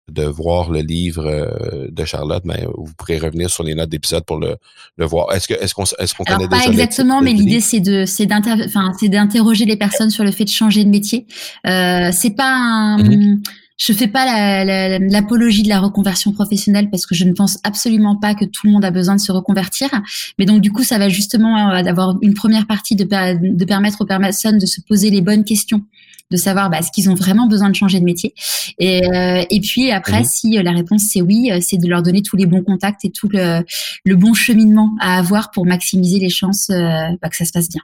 de 0.09 0.24
voir 0.24 0.72
le 0.72 0.82
livre 0.82 1.88
de 1.89 2.05
Charlotte, 2.05 2.43
ben, 2.45 2.68
vous 2.76 2.91
pourrez 2.97 3.18
revenir 3.18 3.49
sur 3.49 3.64
les 3.64 3.76
notes 3.76 3.89
d'épisode 3.89 4.26
pour 4.26 4.39
le, 4.39 4.57
le 4.97 5.05
voir. 5.05 5.34
Est-ce 5.34 5.47
que 5.47 5.53
est-ce 5.53 5.74
qu'on 5.74 5.86
est-ce 5.99 6.14
qu'on 6.14 6.24
connaît 6.26 6.49
pas 6.49 6.66
exactement, 6.66 7.22
mais 7.22 7.34
l'idée 7.34 7.62
c'est 7.62 7.80
de 7.80 8.05
c'est 8.05 8.26
d'interroger 8.26 9.66
les 9.66 9.78
personnes 9.78 10.09
sur 10.09 10.24
le 10.24 10.32
fait 10.32 10.43
de 10.43 10.49
changer 10.49 10.84
de 10.84 10.89
métier. 10.89 11.26
Euh, 11.66 12.12
c'est 12.12 12.36
pas 12.36 12.53
un, 12.53 12.97
mm-hmm. 12.97 13.43
Je 13.82 13.93
fais 13.93 14.07
pas 14.07 14.63
l'apologie 14.99 15.63
de 15.63 15.69
la 15.69 15.79
reconversion 15.79 16.32
professionnelle 16.34 16.91
parce 16.91 17.07
que 17.07 17.15
je 17.15 17.23
ne 17.23 17.34
pense 17.34 17.57
absolument 17.63 18.15
pas 18.15 18.36
que 18.36 18.45
tout 18.45 18.67
le 18.67 18.73
monde 18.73 18.86
a 18.86 18.91
besoin 18.91 19.15
de 19.15 19.19
se 19.19 19.32
reconvertir. 19.32 19.89
Mais 20.38 20.45
donc 20.45 20.61
du 20.61 20.71
coup, 20.71 20.84
ça 20.84 20.99
va 20.99 21.09
justement 21.09 21.71
euh, 21.71 21.82
d'avoir 21.82 22.15
une 22.21 22.36
première 22.36 22.67
partie 22.67 22.95
de, 22.95 23.03
de 23.05 23.65
permettre 23.65 24.01
aux 24.01 24.05
personnes 24.05 24.59
de 24.59 24.67
se 24.67 24.82
poser 24.82 25.09
les 25.09 25.21
bonnes 25.21 25.43
questions 25.43 25.84
de 26.29 26.38
savoir 26.38 26.69
bah, 26.69 26.82
ce 26.82 26.91
qu'ils 26.91 27.09
ont 27.09 27.15
vraiment 27.15 27.47
besoin 27.47 27.69
de 27.69 27.75
changer 27.75 27.99
de 27.99 28.05
métier. 28.05 28.36
Et, 28.77 29.03
euh, 29.03 29.43
et 29.49 29.59
puis 29.59 29.91
après, 29.91 30.19
mhm. 30.19 30.25
si 30.25 30.57
euh, 30.59 30.63
la 30.63 30.71
réponse 30.73 31.05
c'est 31.11 31.21
oui, 31.21 31.51
c'est 31.61 31.77
de 31.77 31.88
leur 31.88 32.03
donner 32.03 32.21
tous 32.21 32.38
les 32.38 32.45
bons 32.45 32.63
contacts 32.63 33.03
et 33.03 33.09
tout 33.09 33.29
le, 33.29 33.65
le 34.05 34.15
bon 34.15 34.36
cheminement 34.36 34.95
à 35.01 35.17
avoir 35.17 35.49
pour 35.49 35.65
maximiser 35.65 36.19
les 36.19 36.29
chances 36.29 36.67
bah, 36.69 37.29
que 37.29 37.36
ça 37.36 37.45
se 37.45 37.51
passe 37.51 37.67
bien. 37.67 37.82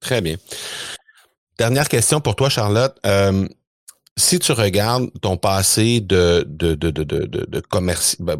Très 0.00 0.22
bien. 0.22 0.36
Dernière 1.58 1.88
question 1.90 2.20
pour 2.20 2.36
toi, 2.36 2.48
Charlotte 2.48 2.98
si 4.18 4.40
tu 4.40 4.52
regardes 4.52 5.08
ton 5.22 5.36
passé 5.36 6.00
de 6.00 6.44
de 6.48 6.74
de 6.74 6.90
de 6.90 7.04
de, 7.04 7.26
de 7.26 7.62
ben, 7.70 8.36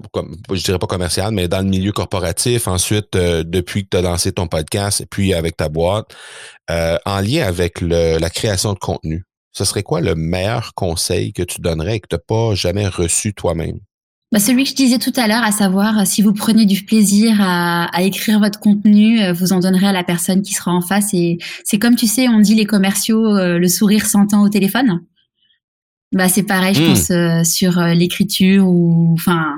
je 0.53 0.65
dirais 0.65 0.79
pas 0.79 0.87
commercial, 0.87 1.33
mais 1.33 1.47
dans 1.47 1.61
le 1.61 1.69
milieu 1.69 1.93
corporatif, 1.93 2.67
ensuite 2.67 3.15
euh, 3.15 3.45
depuis 3.47 3.85
que 3.85 3.91
tu 3.93 3.97
as 3.97 4.03
lancé 4.03 4.33
ton 4.33 4.49
podcast, 4.49 5.05
puis 5.09 5.33
avec 5.35 5.57
ta 5.57 5.69
boîte, 5.69 6.15
euh, 6.71 6.99
en 7.07 7.21
lien 7.21 7.47
avec 7.47 7.81
le, 7.81 8.19
la 8.19 8.29
création 8.29 8.73
de 8.73 8.79
contenu, 8.79 9.25
ce 9.53 9.65
serait 9.65 9.85
quoi 9.85 10.01
le 10.01 10.17
meilleur 10.17 10.75
conseil 10.75 11.33
que 11.33 11.43
tu 11.43 11.61
donnerais 11.61 11.97
et 11.97 12.01
que 12.01 12.09
tu 12.09 12.17
n'as 12.17 12.23
pas 12.27 12.55
jamais 12.55 12.89
reçu 12.89 13.33
toi-même? 13.33 13.79
Bah 14.33 14.41
celui 14.41 14.65
que 14.65 14.71
je 14.71 14.75
disais 14.75 14.99
tout 14.99 15.13
à 15.17 15.27
l'heure, 15.29 15.45
à 15.45 15.53
savoir 15.53 16.07
si 16.07 16.21
vous 16.23 16.35
prenez 16.35 16.67
du 16.67 16.85
plaisir 16.85 17.37
à, 17.41 17.85
à, 17.97 18.03
écrire 18.03 18.41
votre 18.41 18.59
contenu, 18.59 19.23
euh, 19.23 19.33
vous 19.33 19.53
en 19.53 19.61
donnerez 19.61 19.87
à 19.87 19.93
la 19.93 20.05
personne 20.05 20.43
qui 20.43 20.55
sera 20.55 20.73
en 20.73 20.83
face. 20.83 21.15
Et 21.15 21.39
c'est 21.65 21.79
comme 21.79 21.95
tu 21.95 22.09
sais, 22.09 22.29
on 22.29 22.41
dit 22.41 22.57
les 22.57 22.67
commerciaux, 22.67 23.33
le 23.33 23.69
sourire 23.69 24.07
s'entend 24.07 24.43
au 24.43 24.49
téléphone. 24.49 25.01
Bah 26.13 26.29
c'est 26.29 26.43
pareil, 26.43 26.75
je 26.75 26.83
hmm. 26.83 26.87
pense 26.87 27.11
euh, 27.11 27.45
sur 27.45 27.79
euh, 27.79 27.93
l'écriture 27.93 28.67
ou 28.67 29.13
enfin 29.15 29.57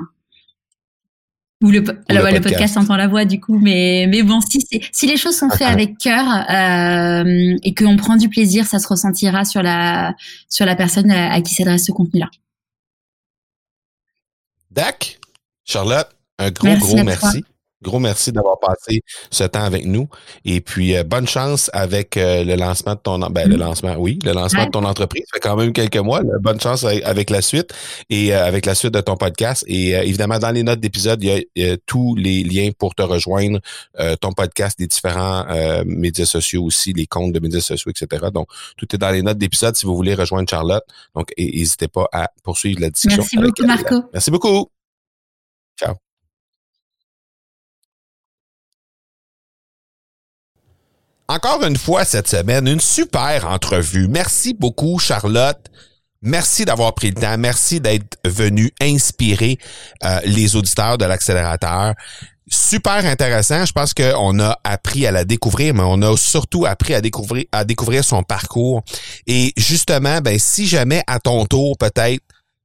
ou 1.61 1.69
le, 1.69 1.79
le, 1.79 2.39
podcast. 2.41 2.75
entend 2.75 2.97
la 2.97 3.07
voix 3.07 3.23
du 3.23 3.39
coup, 3.39 3.57
mais 3.57 4.07
mais 4.09 4.23
bon 4.23 4.41
si 4.41 4.65
si 4.91 5.07
les 5.07 5.15
choses 5.15 5.37
sont 5.37 5.49
faites 5.49 5.67
avec 5.67 5.97
cœur 5.97 6.25
euh, 6.49 7.55
et 7.63 7.73
qu'on 7.73 7.95
prend 7.95 8.15
du 8.15 8.29
plaisir, 8.29 8.65
ça 8.65 8.79
se 8.79 8.87
ressentira 8.87 9.45
sur 9.45 9.61
la 9.61 10.15
sur 10.49 10.65
la 10.65 10.75
personne 10.75 11.11
à, 11.11 11.39
qui 11.41 11.53
s'adresse 11.53 11.85
ce 11.85 11.91
contenu-là. 11.91 12.29
Dac, 14.71 15.19
Charlotte, 15.63 16.09
un 16.39 16.49
gros 16.49 16.75
gros 16.77 17.03
merci. 17.03 17.45
Gros 17.81 17.99
merci 17.99 18.31
d'avoir 18.31 18.59
passé 18.59 19.01
ce 19.31 19.43
temps 19.43 19.63
avec 19.63 19.85
nous. 19.85 20.07
Et 20.45 20.61
puis, 20.61 20.95
euh, 20.95 21.03
bonne 21.03 21.27
chance 21.27 21.69
avec 21.73 22.15
euh, 22.15 22.43
le 22.43 22.55
lancement 22.55 22.93
de 22.93 22.99
ton... 22.99 23.19
Ben, 23.19 23.49
le 23.49 23.55
mm. 23.55 23.59
lancement, 23.59 23.95
oui, 23.97 24.19
le 24.23 24.33
lancement 24.33 24.65
de 24.65 24.71
ton 24.71 24.83
entreprise. 24.83 25.23
Ça 25.31 25.37
fait 25.37 25.39
quand 25.39 25.55
même 25.55 25.73
quelques 25.73 25.97
mois. 25.97 26.21
Bonne 26.41 26.59
chance 26.59 26.83
avec, 26.83 27.29
la 27.29 27.41
suite 27.41 27.73
et 28.09 28.33
euh, 28.33 28.45
avec 28.45 28.65
la 28.65 28.75
suite 28.75 28.93
de 28.93 29.01
ton 29.01 29.17
podcast. 29.17 29.63
Et 29.67 29.91
évidemment, 29.91 30.37
dans 30.37 30.51
les 30.51 30.63
notes 30.63 30.79
d'épisode, 30.79 31.23
il 31.23 31.45
y, 31.55 31.65
a, 31.65 31.77
tous 31.85 32.15
les 32.15 32.43
liens 32.43 32.69
pour 32.77 32.95
te 32.95 33.01
rejoindre, 33.01 33.59
ton 34.19 34.31
podcast, 34.31 34.79
les 34.79 34.87
différents 34.87 35.45
médias 35.85 36.25
sociaux 36.25 36.63
aussi, 36.63 36.93
les 36.93 37.05
comptes 37.05 37.33
de 37.33 37.39
médias 37.39 37.61
sociaux, 37.61 37.91
etc. 37.91 38.27
Donc, 38.33 38.47
tout 38.77 38.87
est 38.93 38.97
dans 38.97 39.11
les 39.11 39.21
notes 39.21 39.37
d'épisode 39.37 39.75
si 39.75 39.85
vous 39.85 39.95
voulez 39.95 40.15
rejoindre 40.15 40.49
Charlotte. 40.49 40.83
Donc, 41.15 41.31
n'hésitez 41.37 41.87
pas 41.87 42.07
à 42.11 42.29
poursuivre 42.43 42.81
la 42.81 42.89
discussion. 42.89 43.23
Merci 43.23 43.37
beaucoup, 43.37 43.65
Marco. 43.65 43.95
Merci 44.13 44.31
beaucoup. 44.31 44.70
Encore 51.27 51.63
une 51.63 51.77
fois 51.77 52.03
cette 52.03 52.27
semaine, 52.27 52.67
une 52.67 52.79
super 52.79 53.47
entrevue. 53.47 54.07
Merci 54.07 54.53
beaucoup, 54.53 54.99
Charlotte. 54.99 55.59
Merci 56.21 56.65
d'avoir 56.65 56.93
pris 56.93 57.09
le 57.09 57.15
temps. 57.15 57.37
Merci 57.37 57.79
d'être 57.79 58.17
venu 58.25 58.71
inspirer 58.79 59.57
euh, 60.03 60.19
les 60.25 60.55
auditeurs 60.55 60.97
de 60.97 61.05
l'accélérateur. 61.05 61.95
Super 62.47 63.05
intéressant. 63.05 63.65
Je 63.65 63.71
pense 63.71 63.93
qu'on 63.93 64.39
a 64.39 64.57
appris 64.63 65.07
à 65.07 65.11
la 65.11 65.23
découvrir, 65.25 65.73
mais 65.73 65.83
on 65.85 66.01
a 66.01 66.15
surtout 66.17 66.65
appris 66.65 66.93
à 66.93 67.01
découvrir, 67.01 67.45
à 67.51 67.63
découvrir 67.63 68.03
son 68.03 68.23
parcours. 68.23 68.83
Et 69.25 69.53
justement, 69.57 70.19
ben, 70.21 70.37
si 70.37 70.67
jamais 70.67 71.01
à 71.07 71.19
ton 71.19 71.45
tour, 71.45 71.77
peut-être, 71.77 72.23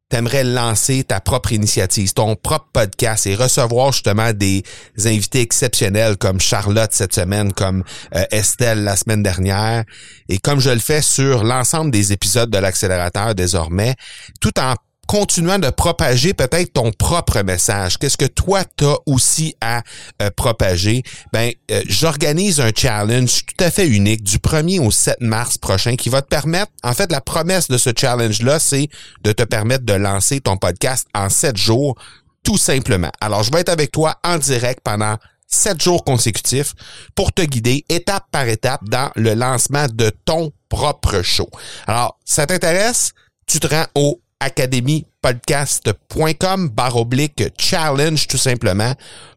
t'aimerais 0.08 0.44
lancer 0.44 1.02
ta 1.04 1.20
propre 1.20 1.52
initiative, 1.52 2.12
ton 2.12 2.36
propre 2.36 2.68
podcast 2.72 3.26
et 3.26 3.34
recevoir 3.34 3.92
justement 3.92 4.32
des 4.32 4.62
invités 5.04 5.40
exceptionnels 5.40 6.16
comme 6.16 6.40
Charlotte 6.40 6.92
cette 6.92 7.14
semaine, 7.14 7.52
comme 7.52 7.82
euh, 8.14 8.24
Estelle 8.30 8.84
la 8.84 8.96
semaine 8.96 9.22
dernière, 9.22 9.84
et 10.28 10.38
comme 10.38 10.60
je 10.60 10.70
le 10.70 10.78
fais 10.78 11.02
sur 11.02 11.44
l'ensemble 11.44 11.90
des 11.90 12.12
épisodes 12.12 12.50
de 12.50 12.58
l'accélérateur 12.58 13.34
désormais, 13.34 13.94
tout 14.40 14.58
en 14.60 14.74
continuant 15.06 15.58
de 15.58 15.70
propager 15.70 16.34
peut-être 16.34 16.72
ton 16.72 16.92
propre 16.92 17.42
message. 17.42 17.98
Qu'est-ce 17.98 18.16
que 18.16 18.26
toi 18.26 18.64
t'as 18.76 18.96
aussi 19.06 19.54
à 19.60 19.82
euh, 20.20 20.30
propager? 20.34 21.02
Ben, 21.32 21.52
euh, 21.70 21.82
j'organise 21.88 22.60
un 22.60 22.70
challenge 22.76 23.46
tout 23.46 23.64
à 23.64 23.70
fait 23.70 23.86
unique 23.86 24.22
du 24.22 24.38
1er 24.38 24.80
au 24.80 24.90
7 24.90 25.20
mars 25.20 25.58
prochain 25.58 25.96
qui 25.96 26.08
va 26.08 26.22
te 26.22 26.28
permettre. 26.28 26.72
En 26.82 26.92
fait, 26.92 27.10
la 27.10 27.20
promesse 27.20 27.68
de 27.68 27.78
ce 27.78 27.90
challenge 27.96 28.42
là, 28.42 28.58
c'est 28.58 28.88
de 29.22 29.32
te 29.32 29.42
permettre 29.42 29.84
de 29.84 29.94
lancer 29.94 30.40
ton 30.40 30.56
podcast 30.56 31.06
en 31.14 31.28
7 31.28 31.56
jours, 31.56 31.96
tout 32.42 32.58
simplement. 32.58 33.10
Alors, 33.20 33.42
je 33.42 33.50
vais 33.50 33.60
être 33.60 33.68
avec 33.68 33.92
toi 33.92 34.16
en 34.24 34.38
direct 34.38 34.80
pendant 34.84 35.16
sept 35.46 35.80
jours 35.80 36.04
consécutifs 36.04 36.74
pour 37.14 37.32
te 37.32 37.42
guider 37.42 37.84
étape 37.88 38.24
par 38.30 38.48
étape 38.48 38.82
dans 38.84 39.10
le 39.14 39.34
lancement 39.34 39.86
de 39.92 40.10
ton 40.24 40.52
propre 40.68 41.22
show. 41.22 41.48
Alors, 41.86 42.18
ça 42.24 42.46
t'intéresse? 42.46 43.12
Tu 43.46 43.60
te 43.60 43.68
rends 43.68 43.86
au 43.94 44.20
academypodcast.com 44.40 46.68
barre 46.68 46.96
oblique 46.96 47.44
challenge 47.58 48.26
tout 48.26 48.38
simplement 48.38 48.94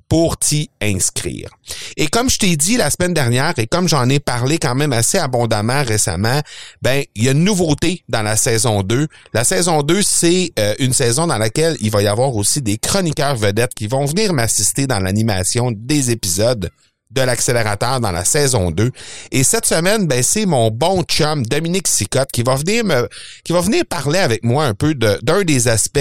pour 0.10 0.38
t'y 0.38 0.72
inscrire. 0.82 1.50
Et 1.95 2.08
comme 2.08 2.30
je 2.30 2.39
t'ai 2.39 2.58
dit 2.58 2.78
la 2.78 2.89
semaine 2.89 3.14
dernière 3.14 3.54
et 3.58 3.68
comme 3.68 3.88
j'en 3.88 4.10
ai 4.10 4.20
parlé 4.20 4.58
quand 4.58 4.74
même 4.74 4.91
assez 4.91 5.20
abondamment 5.20 5.84
récemment, 5.84 6.41
ben 6.82 7.04
il 7.16 7.26
y 7.26 7.28
a 7.30 7.32
une 7.32 7.43
nouveauté 7.43 8.04
dans 8.10 8.24
la 8.24 8.36
saison 8.36 8.82
2. 8.82 9.08
La 9.34 9.43
saison 9.43 9.84
2, 9.84 10.02
c'est 10.02 10.52
euh, 10.58 10.74
une 10.80 10.93
saison 10.93 11.28
dans 11.28 11.38
laquelle 11.38 11.78
il 11.80 11.91
va 11.91 12.02
y 12.02 12.08
avoir 12.08 12.36
aussi 12.36 12.62
des 12.62 12.78
chroniqueurs 12.78 13.36
vedettes 13.36 13.76
qui 13.76 13.86
vont 13.86 14.06
venir 14.06 14.34
m'assister 14.34 14.88
dans 14.88 15.00
l'animation 15.00 15.72
des 15.72 16.10
épisodes 16.10 16.72
de 17.12 17.22
l'accélérateur 17.22 17.99
dans 17.99 18.12
la 18.12 18.24
saison 18.24 18.70
2. 18.72 18.91
Et 19.32 19.43
cette 19.43 19.66
semaine, 19.66 20.05
ben, 20.05 20.22
c'est 20.22 20.45
mon 20.45 20.70
bon 20.70 21.03
chum 21.03 21.43
Dominique 21.45 21.88
Sicotte 21.88 22.32
qui 22.32 22.43
va 22.43 22.55
venir 22.55 22.86
me, 22.86 23.07
qui 23.43 23.51
va 23.51 23.62
venir 23.62 23.84
parler 23.89 24.20
avec 24.20 24.43
moi 24.43 24.66
un 24.66 24.76
peu 24.76 24.93
d'un 24.93 25.43
des 25.43 25.68
aspects 25.68 25.99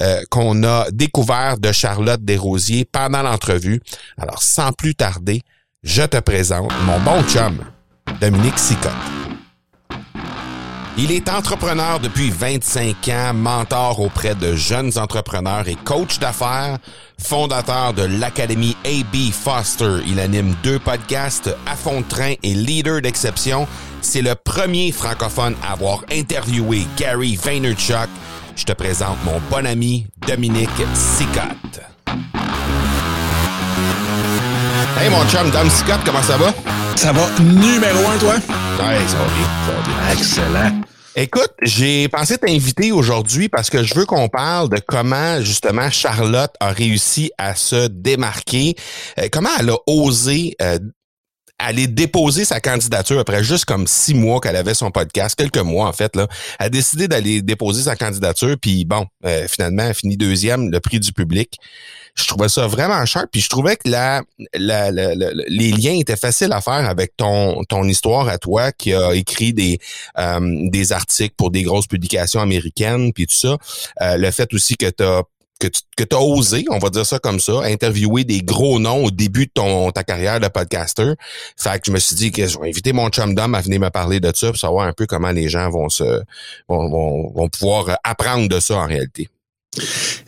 euh, 0.00 0.22
qu'on 0.30 0.62
a 0.64 0.86
découvert 0.90 1.58
de 1.58 1.72
Charlotte 1.72 2.22
Desrosiers 2.22 2.84
pendant 2.84 3.22
l'entrevue. 3.22 3.80
Alors, 4.18 4.42
sans 4.42 4.72
plus 4.72 4.94
tarder, 4.94 5.42
je 5.82 6.02
te 6.02 6.18
présente 6.18 6.72
mon 6.84 7.00
bon 7.00 7.22
chum, 7.24 7.64
Dominique 8.20 8.58
Sicotte. 8.58 9.29
Il 10.98 11.12
est 11.12 11.28
entrepreneur 11.28 12.00
depuis 12.00 12.30
25 12.30 13.08
ans, 13.08 13.32
mentor 13.34 14.00
auprès 14.00 14.34
de 14.34 14.54
jeunes 14.54 14.98
entrepreneurs 14.98 15.68
et 15.68 15.76
coach 15.76 16.18
d'affaires, 16.18 16.78
fondateur 17.18 17.94
de 17.94 18.02
l'Académie 18.02 18.76
AB 18.84 19.32
Foster. 19.32 19.98
Il 20.06 20.20
anime 20.20 20.54
deux 20.62 20.78
podcasts, 20.78 21.54
À 21.66 21.76
fond 21.76 22.00
de 22.00 22.06
train 22.06 22.34
et 22.42 22.54
Leader 22.54 23.00
d'exception. 23.00 23.66
C'est 24.02 24.22
le 24.22 24.34
premier 24.34 24.92
francophone 24.92 25.54
à 25.66 25.72
avoir 25.72 26.00
interviewé 26.10 26.86
Gary 26.96 27.36
Vaynerchuk. 27.36 28.08
Je 28.56 28.64
te 28.64 28.72
présente 28.72 29.16
mon 29.24 29.40
bon 29.50 29.66
ami 29.66 30.06
Dominique 30.26 30.68
Sicotte. 30.94 31.80
Hey 34.98 35.08
mon 35.08 35.24
chum 35.28 35.50
Dom 35.50 35.70
Scott, 35.70 36.00
comment 36.04 36.22
ça 36.22 36.36
va? 36.36 36.52
Ça 37.00 37.12
va 37.12 37.30
numéro 37.40 38.10
un, 38.10 38.18
toi? 38.18 38.34
Ouais, 38.34 39.08
ça 39.08 39.16
va 39.16 39.24
bien, 39.24 39.48
ça 39.64 39.72
va 39.72 39.80
bien. 39.86 40.12
Excellent. 40.12 40.80
Écoute, 41.16 41.54
j'ai 41.62 42.08
pensé 42.08 42.36
t'inviter 42.36 42.92
aujourd'hui 42.92 43.48
parce 43.48 43.70
que 43.70 43.82
je 43.82 43.94
veux 43.94 44.04
qu'on 44.04 44.28
parle 44.28 44.68
de 44.68 44.78
comment 44.86 45.40
justement 45.40 45.88
Charlotte 45.90 46.52
a 46.60 46.72
réussi 46.72 47.30
à 47.38 47.54
se 47.54 47.86
démarquer, 47.86 48.74
euh, 49.18 49.28
comment 49.32 49.48
elle 49.58 49.70
a 49.70 49.76
osé 49.86 50.54
euh, 50.60 50.78
aller 51.62 51.86
déposer 51.86 52.44
sa 52.44 52.60
candidature 52.60 53.18
après 53.18 53.44
juste 53.44 53.64
comme 53.64 53.86
six 53.86 54.14
mois 54.14 54.40
qu'elle 54.40 54.56
avait 54.56 54.74
son 54.74 54.90
podcast, 54.90 55.34
quelques 55.36 55.58
mois 55.58 55.88
en 55.88 55.92
fait 55.92 56.16
là, 56.16 56.26
elle 56.58 56.66
a 56.66 56.68
décidé 56.70 57.08
d'aller 57.08 57.42
déposer 57.42 57.82
sa 57.82 57.96
candidature 57.96 58.56
puis 58.60 58.84
bon, 58.84 59.06
euh, 59.24 59.46
finalement 59.48 59.84
elle 59.84 59.94
finit 59.94 60.16
deuxième, 60.16 60.70
le 60.70 60.80
prix 60.80 61.00
du 61.00 61.12
public 61.12 61.58
je 62.14 62.26
trouvais 62.26 62.48
ça 62.48 62.66
vraiment 62.66 63.04
cher. 63.06 63.26
Puis 63.30 63.40
je 63.40 63.48
trouvais 63.48 63.76
que 63.76 63.88
la, 63.88 64.22
la, 64.54 64.90
les 64.90 65.72
liens 65.72 65.98
étaient 65.98 66.16
faciles 66.16 66.52
à 66.52 66.60
faire 66.60 66.88
avec 66.88 67.16
ton, 67.16 67.62
ton 67.64 67.84
histoire 67.84 68.28
à 68.28 68.38
toi 68.38 68.72
qui 68.72 68.92
a 68.92 69.12
écrit 69.14 69.52
des, 69.52 69.78
euh, 70.18 70.40
des 70.70 70.92
articles 70.92 71.34
pour 71.36 71.50
des 71.50 71.62
grosses 71.62 71.86
publications 71.86 72.40
américaines, 72.40 73.12
puis 73.12 73.26
tout 73.26 73.34
ça. 73.34 73.56
Euh, 74.02 74.16
le 74.16 74.30
fait 74.30 74.52
aussi 74.54 74.76
que 74.76 74.90
tu 74.90 75.02
as 75.02 75.22
que 75.68 76.04
tu 76.04 76.16
as 76.16 76.20
osé, 76.20 76.64
on 76.70 76.78
va 76.78 76.90
dire 76.90 77.06
ça 77.06 77.18
comme 77.18 77.40
ça, 77.40 77.60
interviewer 77.64 78.24
des 78.24 78.42
gros 78.42 78.78
noms 78.78 79.04
au 79.04 79.10
début 79.10 79.46
de 79.46 79.52
ton 79.52 79.90
ta 79.90 80.02
carrière 80.02 80.40
de 80.40 80.48
podcaster. 80.48 81.12
Fait 81.56 81.78
que 81.78 81.86
je 81.86 81.92
me 81.92 81.98
suis 81.98 82.16
dit 82.16 82.32
que 82.32 82.46
je 82.46 82.58
vais 82.58 82.68
inviter 82.68 82.92
mon 82.92 83.08
chum 83.10 83.34
d'homme 83.34 83.54
à 83.54 83.60
venir 83.60 83.80
me 83.80 83.90
parler 83.90 84.20
de 84.20 84.32
ça 84.34 84.48
pour 84.48 84.58
savoir 84.58 84.86
un 84.86 84.92
peu 84.92 85.06
comment 85.06 85.30
les 85.30 85.48
gens 85.48 85.70
vont 85.70 85.88
se 85.88 86.22
vont, 86.68 86.88
vont, 86.88 87.32
vont 87.32 87.48
pouvoir 87.48 87.98
apprendre 88.04 88.48
de 88.48 88.60
ça 88.60 88.76
en 88.76 88.86
réalité. 88.86 89.28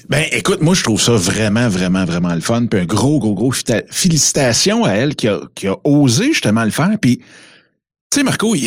Ben, 0.08 0.26
écoute, 0.30 0.60
moi, 0.60 0.74
je 0.74 0.82
trouve 0.82 1.00
ça 1.00 1.12
vraiment, 1.12 1.68
vraiment, 1.68 2.04
vraiment 2.04 2.34
le 2.34 2.40
fun. 2.40 2.66
Puis 2.66 2.80
un 2.80 2.84
gros, 2.84 3.18
gros, 3.18 3.34
gros 3.34 3.52
félicitations 3.90 4.84
à 4.84 4.92
elle 4.92 5.16
qui 5.16 5.28
a, 5.28 5.40
qui 5.54 5.68
a 5.68 5.76
osé 5.84 6.26
justement 6.32 6.64
le 6.64 6.70
faire. 6.70 6.96
Puis, 7.00 7.18
tu 7.18 7.24
sais, 8.14 8.22
Marco, 8.22 8.54
il 8.54 8.62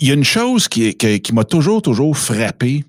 y, 0.00 0.10
a 0.10 0.14
une 0.14 0.24
chose 0.24 0.68
qui, 0.68 0.94
qui, 0.94 1.34
m'a 1.34 1.44
toujours, 1.44 1.82
toujours 1.82 2.16
frappé. 2.16 2.84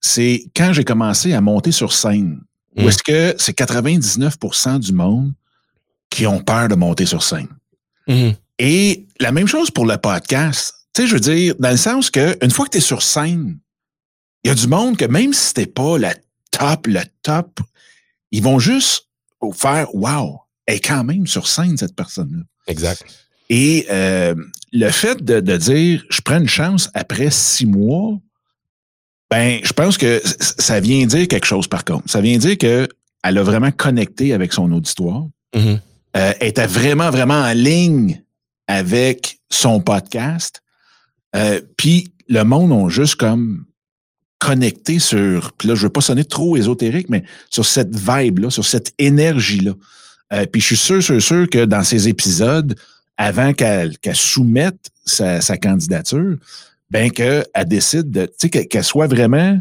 C'est 0.00 0.44
quand 0.56 0.72
j'ai 0.72 0.84
commencé 0.84 1.32
à 1.32 1.40
monter 1.40 1.72
sur 1.72 1.92
scène. 1.92 2.40
Où 2.76 2.82
mm. 2.82 2.88
est-ce 2.88 3.02
que 3.02 3.34
c'est 3.38 3.56
99% 3.56 4.78
du 4.78 4.92
monde 4.92 5.32
qui 6.08 6.26
ont 6.26 6.40
peur 6.40 6.68
de 6.68 6.74
monter 6.74 7.06
sur 7.06 7.22
scène? 7.22 7.48
Mm. 8.06 8.30
Et 8.58 9.06
la 9.18 9.32
même 9.32 9.46
chose 9.46 9.70
pour 9.70 9.86
le 9.86 9.96
podcast. 9.96 10.74
Tu 10.92 11.02
sais, 11.02 11.08
je 11.08 11.14
veux 11.14 11.20
dire, 11.20 11.54
dans 11.58 11.70
le 11.70 11.76
sens 11.76 12.10
que 12.10 12.36
une 12.44 12.50
fois 12.50 12.66
que 12.66 12.72
tu 12.72 12.78
es 12.78 12.82
sur 12.82 13.02
scène, 13.02 13.58
il 14.44 14.48
y 14.48 14.50
a 14.50 14.54
du 14.54 14.66
monde 14.66 14.96
que 14.96 15.04
même 15.04 15.32
si 15.32 15.54
t'es 15.54 15.66
pas 15.66 15.98
la 15.98 16.14
top, 16.50 16.86
le 16.86 17.00
top, 17.22 17.60
ils 18.32 18.42
vont 18.42 18.58
juste 18.58 19.08
faire 19.54 19.94
Wow, 19.94 20.40
elle 20.66 20.76
est 20.76 20.80
quand 20.80 21.04
même 21.04 21.26
sur 21.26 21.46
scène, 21.46 21.76
cette 21.76 21.94
personne-là. 21.94 22.42
Exact. 22.66 23.04
Et 23.48 23.86
euh, 23.90 24.34
le 24.72 24.90
fait 24.90 25.24
de, 25.24 25.40
dire 25.56 26.04
je 26.08 26.20
prends 26.20 26.38
une 26.38 26.48
chance 26.48 26.88
après 26.94 27.30
six 27.30 27.66
mois, 27.66 28.18
ben, 29.30 29.60
je 29.62 29.72
pense 29.72 29.96
que 29.96 30.20
ça 30.40 30.80
vient 30.80 31.06
dire 31.06 31.28
quelque 31.28 31.46
chose 31.46 31.68
par 31.68 31.84
contre. 31.84 32.10
Ça 32.10 32.20
vient 32.20 32.36
dire 32.38 32.58
qu'elle 32.58 32.88
a 33.22 33.42
vraiment 33.42 33.70
connecté 33.70 34.32
avec 34.32 34.52
son 34.52 34.72
auditoire. 34.72 35.24
Mm-hmm. 35.54 35.78
Euh, 36.16 36.32
elle 36.40 36.48
était 36.48 36.66
vraiment, 36.66 37.10
vraiment 37.10 37.40
en 37.40 37.52
ligne 37.52 38.22
avec 38.66 39.38
son 39.50 39.80
podcast. 39.80 40.62
Euh, 41.36 41.60
puis 41.76 42.12
le 42.28 42.42
monde 42.42 42.72
ont 42.72 42.88
juste 42.88 43.16
comme 43.16 43.64
connecté 44.38 44.98
sur, 44.98 45.52
puis 45.52 45.68
là, 45.68 45.74
je 45.74 45.82
veux 45.82 45.92
pas 45.92 46.00
sonner 46.00 46.24
trop 46.24 46.56
ésotérique, 46.56 47.08
mais 47.10 47.22
sur 47.50 47.64
cette 47.66 47.94
vibe-là, 47.94 48.50
sur 48.50 48.64
cette 48.64 48.94
énergie-là. 48.98 49.72
Euh, 50.32 50.46
puis 50.46 50.60
je 50.60 50.66
suis 50.66 50.76
sûr, 50.76 51.02
sûr, 51.02 51.20
sûr 51.20 51.48
que 51.48 51.64
dans 51.64 51.84
ces 51.84 52.08
épisodes, 52.08 52.74
avant 53.16 53.52
qu'elle 53.52 53.96
soumette 54.14 54.90
sa, 55.04 55.40
candidature, 55.58 56.36
ben 56.90 57.10
qu'elle 57.10 57.44
décide 57.66 58.10
de, 58.10 58.26
tu 58.26 58.48
sais, 58.52 58.66
qu'elle 58.66 58.84
soit 58.84 59.06
vraiment, 59.06 59.58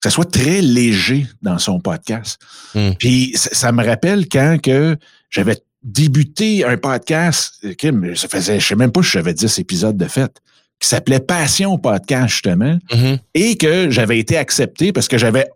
que 0.00 0.08
ça 0.08 0.10
soit 0.10 0.30
très 0.30 0.60
léger 0.60 1.26
dans 1.40 1.58
son 1.58 1.80
podcast. 1.80 2.40
Hmm. 2.74 2.90
Puis 2.98 3.32
ça, 3.34 3.72
me 3.72 3.84
rappelle 3.84 4.28
quand 4.28 4.58
que 4.62 4.96
j'avais 5.30 5.56
débuté 5.82 6.64
un 6.64 6.76
podcast, 6.76 7.66
ça 8.14 8.28
faisait, 8.28 8.60
je 8.60 8.66
sais 8.66 8.76
même 8.76 8.92
pas 8.92 9.02
si 9.02 9.10
j'avais 9.10 9.34
10 9.34 9.58
épisodes 9.58 9.96
de 9.96 10.06
fait 10.06 10.40
qui 10.82 10.88
s'appelait 10.88 11.20
Passion 11.20 11.78
Podcast, 11.78 12.28
justement, 12.28 12.76
mm-hmm. 12.90 13.18
et 13.34 13.56
que 13.56 13.88
j'avais 13.90 14.18
été 14.18 14.36
accepté 14.36 14.92
parce 14.92 15.06
que 15.06 15.16
j'avais 15.16 15.48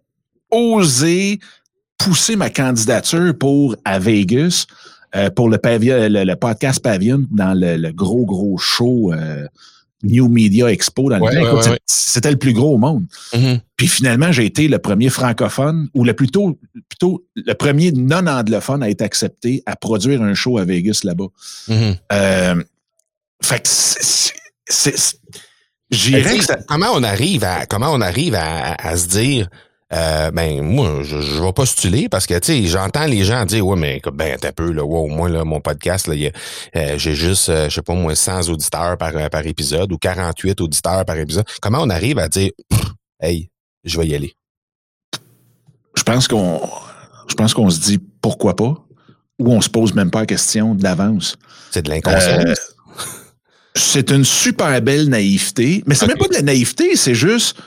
osé 0.52 1.40
pousser 1.98 2.36
ma 2.36 2.48
candidature 2.48 3.36
pour 3.36 3.74
à 3.84 3.98
Vegas, 3.98 4.66
euh, 5.16 5.28
pour 5.30 5.48
le, 5.48 5.58
le, 5.64 6.34
podcast 6.34 6.80
Pavilion 6.80 7.24
dans 7.30 7.54
le, 7.58 7.90
gros, 7.90 8.24
gros 8.24 8.56
show 8.56 9.12
euh, 9.12 9.46
New 10.02 10.28
Media 10.28 10.70
Expo 10.70 11.10
dans 11.10 11.18
le 11.18 11.78
C'était 11.86 12.30
le 12.30 12.36
plus 12.36 12.52
gros 12.52 12.74
au 12.74 12.78
monde. 12.78 13.04
Mm-hmm. 13.32 13.60
Puis 13.76 13.88
finalement, 13.88 14.32
j'ai 14.32 14.44
été 14.44 14.68
le 14.68 14.78
premier 14.78 15.08
francophone, 15.08 15.88
ou 15.94 16.04
le 16.04 16.14
plutôt, 16.14 16.58
plutôt 16.88 17.26
le 17.34 17.54
premier 17.54 17.92
non-anglophone 17.92 18.82
à 18.82 18.90
être 18.90 19.02
accepté 19.02 19.62
à 19.66 19.76
produire 19.76 20.22
un 20.22 20.34
show 20.34 20.58
à 20.58 20.64
Vegas 20.64 21.00
là-bas. 21.04 21.28
Mm-hmm. 21.68 21.96
Euh, 22.12 22.62
fait 23.42 23.62
que 23.62 23.68
J'irais 25.90 26.38
comment 26.66 26.88
on 26.94 27.02
arrive 27.04 27.44
à 27.44 27.64
comment 27.66 27.92
on 27.92 28.00
arrive 28.00 28.34
à, 28.34 28.96
se 28.96 29.06
dire 29.06 29.48
euh, 29.92 30.32
ben 30.32 30.62
moi 30.62 31.02
je, 31.04 31.20
je 31.20 31.40
vais 31.40 31.52
postuler 31.52 32.08
parce 32.08 32.26
que 32.26 32.36
tu 32.38 32.46
sais 32.46 32.66
j'entends 32.66 33.06
les 33.06 33.22
gens 33.24 33.44
dire 33.44 33.64
ouais 33.64 33.76
mais 33.76 34.02
ben 34.12 34.36
un 34.42 34.52
peu 34.52 34.72
là. 34.72 34.84
Au 34.84 35.06
moins 35.06 35.28
là 35.28 35.44
mon 35.44 35.60
podcast 35.60 36.08
là 36.08 36.14
euh, 36.74 36.98
j'ai 36.98 37.14
juste 37.14 37.48
euh, 37.50 37.68
je 37.68 37.76
sais 37.76 37.82
pas 37.82 37.94
moi 37.94 38.16
100 38.16 38.48
auditeurs 38.48 38.98
par 38.98 39.12
par 39.30 39.46
épisode 39.46 39.92
ou 39.92 39.98
48 39.98 40.60
auditeurs 40.60 41.04
par 41.04 41.16
épisode. 41.16 41.44
Comment 41.62 41.78
on 41.82 41.90
arrive 41.90 42.18
à 42.18 42.28
dire 42.28 42.50
hey 43.20 43.48
je 43.84 44.00
vais 44.00 44.08
y 44.08 44.14
aller? 44.16 44.34
Je 45.96 46.02
pense 46.02 46.26
qu'on 46.26 46.68
je 47.28 47.34
pense 47.34 47.54
qu'on 47.54 47.70
se 47.70 47.80
dit 47.80 47.98
pourquoi 48.20 48.56
pas 48.56 48.74
ou 49.38 49.52
on 49.52 49.60
se 49.60 49.68
pose 49.68 49.94
même 49.94 50.10
pas 50.10 50.20
la 50.20 50.26
question 50.26 50.74
de 50.74 50.82
l'avance. 50.82 51.36
C'est 51.70 51.82
de 51.82 51.90
l'inconscience. 51.90 52.58
C'est 53.76 54.10
une 54.10 54.24
super 54.24 54.80
belle 54.80 55.10
naïveté, 55.10 55.84
mais 55.86 55.94
c'est 55.94 56.06
même 56.06 56.16
pas 56.16 56.28
de 56.28 56.32
la 56.32 56.42
naïveté, 56.42 56.96
c'est 56.96 57.14
juste 57.14 57.58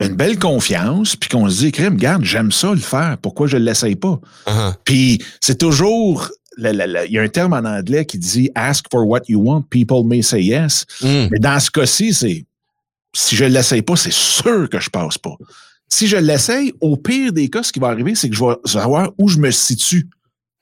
une 0.00 0.14
belle 0.14 0.38
confiance, 0.38 1.14
puis 1.16 1.28
qu'on 1.28 1.48
se 1.48 1.58
dit, 1.58 1.72
crème, 1.72 1.94
regarde, 1.94 2.24
j'aime 2.24 2.52
ça 2.52 2.70
le 2.70 2.78
faire, 2.78 3.18
pourquoi 3.20 3.46
je 3.46 3.56
ne 3.56 3.64
l'essaye 3.64 3.96
pas? 3.96 4.18
Uh-huh. 4.46 4.74
Puis 4.84 5.22
c'est 5.40 5.58
toujours, 5.58 6.30
il 6.58 7.08
y 7.10 7.18
a 7.18 7.22
un 7.22 7.28
terme 7.28 7.52
en 7.52 7.64
anglais 7.64 8.04
qui 8.06 8.18
dit 8.18 8.50
ask 8.54 8.86
for 8.90 9.06
what 9.06 9.20
you 9.28 9.40
want, 9.42 9.62
people 9.70 10.04
may 10.04 10.22
say 10.22 10.42
yes. 10.42 10.86
Mm. 11.02 11.28
Mais 11.30 11.38
dans 11.38 11.60
ce 11.60 11.70
cas-ci, 11.70 12.14
c'est 12.14 12.44
si 13.12 13.36
je 13.36 13.44
ne 13.44 13.50
l'essaye 13.50 13.82
pas, 13.82 13.96
c'est 13.96 14.12
sûr 14.12 14.68
que 14.70 14.80
je 14.80 14.88
passe 14.88 15.18
pas. 15.18 15.36
Si 15.88 16.06
je 16.06 16.16
l'essaye, 16.16 16.72
au 16.80 16.96
pire 16.96 17.32
des 17.32 17.48
cas, 17.48 17.62
ce 17.62 17.72
qui 17.72 17.80
va 17.80 17.88
arriver, 17.88 18.14
c'est 18.14 18.30
que 18.30 18.36
je 18.36 18.44
vais 18.44 18.54
savoir 18.64 19.10
où 19.18 19.28
je 19.28 19.38
me 19.38 19.50
situe. 19.50 20.08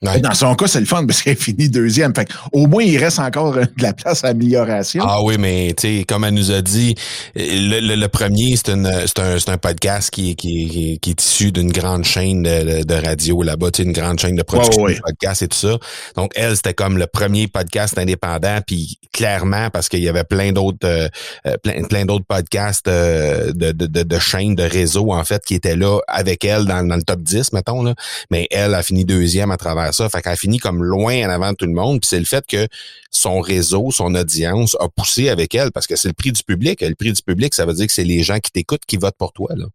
Ouais. 0.01 0.21
Dans 0.21 0.33
son 0.33 0.55
cas, 0.55 0.67
c'est 0.67 0.79
le 0.79 0.85
fun 0.85 1.05
parce 1.05 1.21
qu'elle 1.21 1.35
finit 1.35 1.67
deuxième. 1.69 2.15
Fait 2.15 2.23
que, 2.23 2.31
au 2.53 2.67
moins, 2.67 2.83
il 2.83 2.97
reste 2.97 3.19
encore 3.19 3.51
de 3.53 3.65
la 3.79 3.91
place 3.91 4.23
à 4.23 4.29
amélioration. 4.29 5.03
Ah 5.05 5.21
oui, 5.21 5.35
mais 5.37 5.73
tu 5.77 5.99
sais, 5.99 6.03
comme 6.07 6.23
elle 6.23 6.35
nous 6.35 6.51
a 6.51 6.61
dit, 6.61 6.95
le, 7.35 7.81
le- 7.81 7.95
le 7.95 8.07
premier, 8.07 8.55
c'est 8.55 8.69
une- 8.71 8.89
c'est 9.05 9.19
un, 9.19 9.37
c'est 9.37 9.49
un 9.49 9.57
podcast 9.57 10.09
qui, 10.09 10.37
qui, 10.37 10.99
qui, 11.01 11.09
est 11.09 11.21
issu 11.21 11.51
d'une 11.51 11.69
grande 11.69 12.05
chaîne 12.05 12.43
de, 12.43 12.83
de 12.85 12.93
radio 12.93 13.43
là-bas, 13.43 13.67
une 13.79 13.91
grande 13.91 14.19
chaîne 14.21 14.37
de 14.37 14.41
production 14.43 14.83
Ouais, 14.83 14.91
ouais. 14.91 14.95
de 14.95 15.01
podcasts 15.01 15.41
et 15.41 15.47
tout 15.49 15.57
ça. 15.57 15.77
Donc, 16.15 16.31
elle, 16.35 16.55
c'était 16.55 16.73
comme 16.73 16.97
le 16.97 17.05
premier 17.07 17.49
podcast 17.49 17.97
indépendant, 17.97 18.59
puis 18.65 18.97
clairement, 19.11 19.69
parce 19.69 19.89
qu'il 19.89 20.01
y 20.01 20.07
avait 20.07 20.23
plein 20.23 20.53
d'autres 20.53 20.77
euh, 20.87 21.09
euh, 21.45 21.57
plein, 21.61 21.83
plein 21.83 22.05
d'autres 22.05 22.25
podcasts 22.25 22.87
euh, 22.87 23.51
de, 23.51 23.73
de, 23.73 23.85
de, 23.85 24.03
de 24.03 24.19
chaînes, 24.19 24.55
de 24.55 24.63
réseaux, 24.63 25.11
en 25.11 25.25
fait, 25.25 25.43
qui 25.43 25.55
étaient 25.55 25.75
là 25.75 25.99
avec 26.07 26.45
elle 26.45 26.63
dans, 26.65 26.87
dans 26.87 26.95
le 26.95 27.03
top 27.03 27.19
10, 27.21 27.51
mettons, 27.51 27.83
là. 27.83 27.95
Mais 28.31 28.47
elle 28.49 28.73
a 28.75 28.81
fini 28.81 29.03
deuxième 29.03 29.51
à 29.51 29.57
travers 29.57 29.88
ça. 29.91 30.09
Fait 30.09 30.21
qu'elle 30.21 30.33
a 30.33 30.37
fini 30.37 30.57
comme 30.57 30.83
loin 30.83 31.27
en 31.27 31.29
avant 31.29 31.51
de 31.51 31.55
tout 31.57 31.65
le 31.65 31.73
monde. 31.73 32.01
Puis 32.01 32.09
c'est 32.09 32.19
le 32.19 32.25
fait 32.25 32.45
que 32.47 32.67
son 33.11 33.41
réseau, 33.41 33.91
son 33.91 34.15
audience 34.15 34.75
a 34.79 34.87
poussé 34.89 35.29
avec 35.29 35.55
elle 35.55 35.71
parce 35.71 35.87
que 35.87 35.95
c'est 35.95 36.07
le 36.07 36.13
prix 36.13 36.31
du 36.31 36.43
public. 36.43 36.81
Le 36.81 36.95
prix 36.95 37.13
du 37.13 37.21
public, 37.21 37.53
ça 37.53 37.65
veut 37.65 37.73
dire 37.73 37.87
que 37.87 37.93
c'est 37.93 38.03
les 38.03 38.23
gens 38.23 38.39
qui 38.39 38.51
t'écoutent 38.51 38.85
qui 38.87 38.97
votent 38.97 39.17
pour 39.17 39.33
toi. 39.33 39.53
Là. 39.55 39.65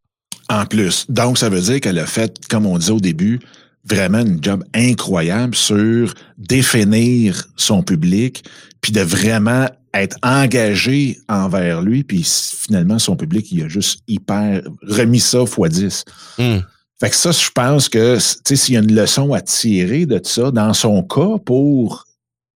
En 0.48 0.66
plus. 0.66 1.06
Donc, 1.08 1.38
ça 1.38 1.48
veut 1.48 1.60
dire 1.60 1.80
qu'elle 1.80 1.98
a 1.98 2.06
fait, 2.06 2.46
comme 2.48 2.66
on 2.66 2.78
disait 2.78 2.92
au 2.92 3.00
début, 3.00 3.40
vraiment 3.84 4.20
une 4.20 4.42
job 4.42 4.64
incroyable 4.74 5.54
sur 5.54 6.14
définir 6.38 7.48
son 7.56 7.82
public, 7.82 8.44
puis 8.80 8.92
de 8.92 9.00
vraiment 9.00 9.68
être 9.94 10.16
engagé 10.22 11.18
envers 11.28 11.82
lui, 11.82 12.02
puis 12.02 12.24
finalement, 12.24 12.98
son 12.98 13.16
public, 13.16 13.50
il 13.52 13.62
a 13.62 13.68
juste 13.68 14.00
hyper 14.08 14.62
remis 14.82 15.20
ça 15.20 15.46
fois 15.46 15.68
10. 15.68 16.04
Hum. 16.38 16.62
Fait 17.00 17.10
que 17.10 17.16
ça, 17.16 17.32
je 17.32 17.50
pense 17.50 17.88
que, 17.88 18.18
s'il 18.18 18.74
y 18.74 18.76
a 18.76 18.80
une 18.80 18.94
leçon 18.94 19.32
à 19.34 19.40
tirer 19.40 20.06
de 20.06 20.20
ça, 20.22 20.50
dans 20.50 20.72
son 20.74 21.02
cas, 21.02 21.38
pour 21.44 22.04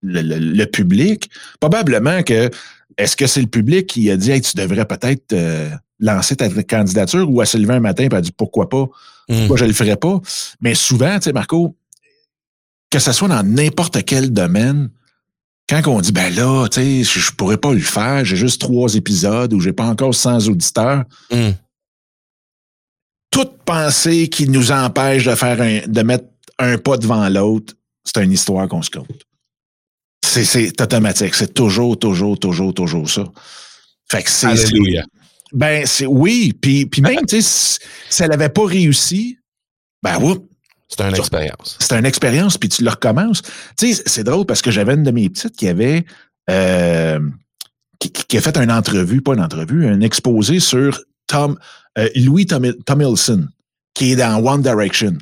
le, 0.03 0.23
le- 0.23 0.39
le 0.39 0.67
public, 0.67 1.29
probablement 1.61 2.23
que, 2.23 2.51
est-ce 2.97 3.17
que 3.17 3.27
c'est 3.27 3.41
le 3.41 3.47
public 3.49 3.87
qui 3.89 4.11
a 4.11 4.17
dit, 4.17 4.31
hey, 4.31 4.41
tu 4.41 4.57
devrais 4.57 4.85
peut-être 4.85 5.33
euh, 5.33 5.69
lancer 5.99 6.37
ta 6.37 6.49
candidature 6.63 7.29
ou 7.31 7.41
elle 7.43 7.49
s'est 7.49 7.59
levée 7.59 7.75
un 7.75 7.81
matin 7.81 8.07
et 8.11 8.15
a 8.15 8.21
dit, 8.21 8.33
pourquoi 8.33 8.69
pas? 8.69 8.87
Hum. 9.29 9.39
Pourquoi 9.41 9.57
je 9.57 9.65
le 9.65 9.73
ferais 9.73 9.97
pas? 9.97 10.21
Mais 10.61 10.75
souvent, 10.75 11.17
tu 11.19 11.25
sais, 11.25 11.33
Marco, 11.33 11.77
que 12.91 12.99
ce 12.99 13.13
soit 13.13 13.29
dans 13.29 13.43
n'importe 13.43 14.05
quel 14.05 14.33
domaine, 14.33 14.89
quand 15.69 15.87
on 15.89 16.01
dit, 16.01 16.13
ben 16.13 16.35
là, 16.35 16.67
tu 16.69 17.05
sais, 17.05 17.21
je, 17.21 17.31
pourrais 17.33 17.59
pas 17.59 17.75
le 17.75 17.81
faire, 17.81 18.25
j'ai 18.25 18.37
juste 18.37 18.61
trois 18.61 18.95
épisodes 18.95 19.53
ou 19.53 19.61
j'ai 19.61 19.73
pas 19.75 19.85
encore 19.87 20.15
100 20.15 20.49
auditeurs, 20.49 21.05
Hum. 21.31 21.53
Toute 23.39 23.63
pensée 23.65 24.29
qui 24.29 24.49
nous 24.49 24.73
empêche 24.73 25.25
de 25.25 25.35
faire 25.37 25.61
un, 25.61 25.87
de 25.87 26.03
mettre 26.03 26.25
un 26.59 26.77
pas 26.77 26.97
devant 26.97 27.29
l'autre, 27.29 27.75
c'est 28.03 28.25
une 28.25 28.33
histoire 28.33 28.67
qu'on 28.67 28.83
se 28.83 28.91
compte. 28.91 29.07
C'est, 30.27 30.81
automatique. 30.81 31.37
C'est 31.37 31.55
toujours, 31.55 31.97
toujours, 31.97 32.37
toujours, 32.37 32.75
toujours 32.75 33.09
ça. 33.09 33.25
Fait 34.11 34.25
que 34.25 34.31
c'est. 34.31 34.49
Ben, 35.53 35.87
c'est 35.87 36.07
oui. 36.07 36.53
Puis, 36.61 36.87
puis 36.87 37.01
même, 37.01 37.25
tu 37.27 37.41
sais, 37.41 37.79
si, 38.11 38.23
elle 38.23 38.31
n'avait 38.31 38.49
pas 38.49 38.67
réussi, 38.67 39.39
ben, 40.03 40.21
oups, 40.21 40.45
C'est 40.89 41.01
une 41.01 41.15
expérience. 41.15 41.79
c'est 41.79 41.97
une 41.97 42.07
expérience, 42.07 42.59
puis 42.59 42.69
tu 42.69 42.83
le 42.83 42.91
recommences. 42.91 43.43
Tu 43.77 43.95
sais, 43.95 44.03
c'est 44.05 44.25
drôle 44.25 44.47
parce 44.47 44.63
que 44.63 44.73
j'avais 44.73 44.95
une 44.95 45.05
de 45.05 45.13
mes 45.13 45.31
petites 45.31 45.57
qui 45.57 45.69
avait 45.69 46.05
euh, 46.51 47.21
qui, 48.01 48.11
qui 48.11 48.37
a 48.37 48.41
fait 48.41 48.57
une 48.59 48.73
entrevue, 48.73 49.23
pas 49.23 49.35
une 49.35 49.43
entrevue, 49.43 49.87
un 49.87 50.01
exposé 50.01 50.59
sur 50.59 51.01
Tom 51.29 51.57
euh, 51.99 52.09
Louis 52.17 52.47
Tom, 52.47 52.73
Tomilson, 52.87 53.49
qui 53.95 54.13
est 54.13 54.17
dans 54.17 54.45
One 54.45 54.63
Direction. 54.63 55.15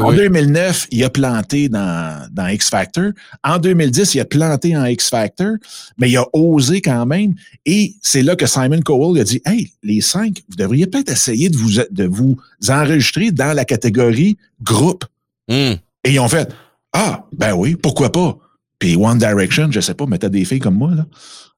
En 0.00 0.10
oui. 0.10 0.16
2009, 0.16 0.86
il 0.90 1.04
a 1.04 1.10
planté 1.10 1.68
dans, 1.68 2.26
dans 2.32 2.46
X 2.46 2.70
Factor. 2.70 3.10
En 3.44 3.58
2010, 3.58 4.14
il 4.14 4.20
a 4.20 4.24
planté 4.24 4.76
en 4.76 4.84
X 4.86 5.10
Factor, 5.10 5.56
mais 5.98 6.10
il 6.10 6.16
a 6.16 6.24
osé 6.32 6.80
quand 6.80 7.04
même. 7.04 7.34
Et 7.66 7.94
c'est 8.00 8.22
là 8.22 8.36
que 8.36 8.46
Simon 8.46 8.80
Cowell 8.80 9.20
a 9.20 9.24
dit 9.24 9.42
Hey, 9.44 9.70
les 9.82 10.00
cinq, 10.00 10.42
vous 10.48 10.56
devriez 10.56 10.86
peut-être 10.86 11.10
essayer 11.12 11.50
de 11.50 11.56
vous, 11.56 11.72
de 11.90 12.04
vous 12.04 12.38
enregistrer 12.68 13.32
dans 13.32 13.54
la 13.54 13.64
catégorie 13.64 14.36
groupe. 14.62 15.04
Hum. 15.50 15.76
Et 16.04 16.12
ils 16.12 16.20
ont 16.20 16.28
fait 16.28 16.50
Ah, 16.92 17.26
ben 17.32 17.54
oui, 17.54 17.76
pourquoi 17.76 18.12
pas? 18.12 18.38
Puis 18.78 18.96
One 18.96 19.18
Direction, 19.18 19.70
je 19.70 19.80
sais 19.80 19.94
pas, 19.94 20.06
mais 20.06 20.18
t'as 20.18 20.28
des 20.28 20.44
filles 20.44 20.58
comme 20.58 20.76
moi, 20.76 20.92
là. 20.94 21.06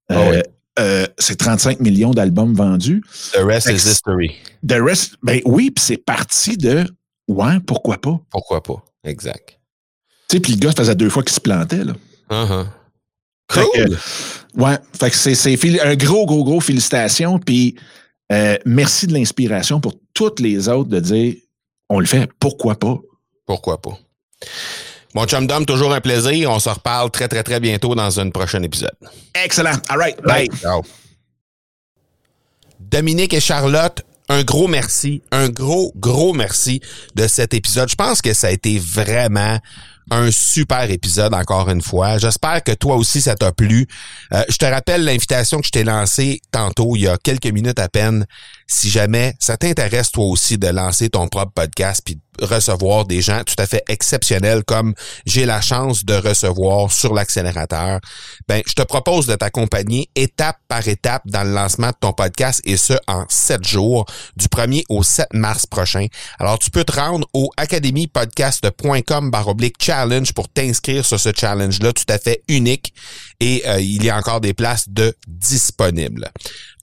Ah 0.08 0.14
Euh, 0.18 0.30
oui. 0.30 0.42
Euh, 0.78 1.06
c'est 1.18 1.36
35 1.36 1.80
millions 1.80 2.12
d'albums 2.12 2.54
vendus. 2.54 3.02
The 3.32 3.44
rest 3.44 3.68
is 3.68 3.88
history. 3.88 4.36
The 4.66 4.80
rest, 4.80 5.16
ben 5.22 5.40
oui, 5.44 5.70
puis 5.70 5.84
c'est 5.84 5.96
parti 5.96 6.56
de 6.56 6.84
Ouais, 7.28 7.58
pourquoi 7.66 7.98
pas? 7.98 8.20
Pourquoi 8.30 8.62
pas? 8.62 8.84
Exact. 9.04 9.58
Tu 10.28 10.36
sais, 10.36 10.40
puis 10.40 10.52
le 10.52 10.58
gars, 10.58 10.70
ça 10.70 10.76
faisait 10.78 10.94
deux 10.94 11.08
fois 11.08 11.22
qu'il 11.22 11.32
se 11.32 11.40
plantait, 11.40 11.84
là. 11.84 11.94
Uh-huh. 12.30 12.66
Fait 13.50 13.64
que, 13.72 13.84
Cool. 13.86 13.98
Ouais, 14.56 14.78
fait 14.98 15.10
que 15.10 15.16
c'est, 15.16 15.34
c'est 15.34 15.80
un 15.80 15.96
gros, 15.96 16.26
gros, 16.26 16.44
gros 16.44 16.60
félicitations. 16.60 17.38
Puis 17.38 17.76
euh, 18.32 18.56
merci 18.64 19.06
de 19.06 19.12
l'inspiration 19.12 19.80
pour 19.80 19.94
toutes 20.14 20.40
les 20.40 20.68
autres 20.68 20.88
de 20.88 21.00
dire 21.00 21.34
on 21.88 22.00
le 22.00 22.06
fait, 22.06 22.30
pourquoi 22.40 22.76
pas? 22.76 22.98
Pourquoi 23.46 23.80
pas? 23.80 23.98
Mon 25.14 25.26
chum 25.26 25.46
Dom, 25.46 25.64
toujours 25.64 25.94
un 25.94 26.00
plaisir. 26.00 26.50
On 26.50 26.58
se 26.58 26.68
reparle 26.68 27.10
très, 27.10 27.28
très, 27.28 27.42
très 27.42 27.60
bientôt 27.60 27.94
dans 27.94 28.18
un 28.18 28.30
prochain 28.30 28.62
épisode. 28.62 28.94
Excellent. 29.34 29.76
All 29.88 29.98
right. 29.98 30.20
Bye. 30.22 30.48
Ciao. 30.60 30.82
Dominique 32.80 33.32
et 33.32 33.40
Charlotte, 33.40 34.02
un 34.28 34.42
gros 34.42 34.68
merci, 34.68 35.22
un 35.30 35.48
gros, 35.48 35.92
gros 35.96 36.32
merci 36.32 36.80
de 37.14 37.26
cet 37.26 37.54
épisode. 37.54 37.88
Je 37.88 37.94
pense 37.94 38.22
que 38.22 38.34
ça 38.34 38.48
a 38.48 38.50
été 38.50 38.78
vraiment 38.78 39.58
un 40.10 40.30
super 40.30 40.90
épisode 40.90 41.34
encore 41.34 41.70
une 41.70 41.80
fois. 41.80 42.18
J'espère 42.18 42.62
que 42.62 42.72
toi 42.72 42.96
aussi 42.96 43.20
ça 43.20 43.34
t'a 43.34 43.52
plu. 43.52 43.86
Euh, 44.32 44.44
je 44.48 44.56
te 44.56 44.64
rappelle 44.64 45.04
l'invitation 45.04 45.60
que 45.60 45.66
je 45.66 45.72
t'ai 45.72 45.84
lancée 45.84 46.40
tantôt, 46.50 46.96
il 46.96 47.02
y 47.02 47.08
a 47.08 47.16
quelques 47.16 47.46
minutes 47.46 47.78
à 47.78 47.88
peine. 47.88 48.26
Si 48.66 48.90
jamais 48.90 49.34
ça 49.38 49.56
t'intéresse 49.56 50.10
toi 50.10 50.24
aussi 50.24 50.58
de 50.58 50.68
lancer 50.68 51.10
ton 51.10 51.28
propre 51.28 51.52
podcast 51.52 52.02
puis 52.04 52.18
recevoir 52.40 53.04
des 53.04 53.20
gens 53.22 53.42
tout 53.44 53.54
à 53.58 53.66
fait 53.66 53.82
exceptionnels 53.88 54.64
comme 54.64 54.94
j'ai 55.26 55.46
la 55.46 55.60
chance 55.60 56.04
de 56.04 56.14
recevoir 56.14 56.90
sur 56.90 57.14
l'accélérateur, 57.14 58.00
ben 58.48 58.62
je 58.66 58.74
te 58.74 58.82
propose 58.82 59.26
de 59.26 59.34
t'accompagner 59.34 60.08
étape 60.14 60.58
par 60.68 60.86
étape 60.88 61.22
dans 61.26 61.44
le 61.44 61.52
lancement 61.52 61.88
de 61.88 61.96
ton 62.00 62.12
podcast 62.12 62.60
et 62.64 62.76
ce 62.76 62.94
en 63.06 63.24
sept 63.28 63.66
jours 63.66 64.06
du 64.36 64.46
1er 64.46 64.82
au 64.88 65.02
7 65.02 65.28
mars 65.32 65.66
prochain. 65.66 66.06
Alors 66.38 66.58
tu 66.58 66.70
peux 66.70 66.84
te 66.84 66.92
rendre 66.92 67.26
au 67.32 67.50
academypodcast.com 67.56 69.30
baroblique 69.30 69.76
challenge 69.80 70.32
pour 70.32 70.48
t'inscrire 70.48 71.04
sur 71.04 71.20
ce 71.20 71.30
challenge-là 71.34 71.92
tout 71.92 72.04
à 72.08 72.18
fait 72.18 72.42
unique 72.48 72.92
et 73.40 73.62
euh, 73.66 73.80
il 73.80 74.04
y 74.04 74.10
a 74.10 74.16
encore 74.16 74.40
des 74.40 74.54
places 74.54 74.88
de 74.88 75.14
disponibles. 75.26 76.30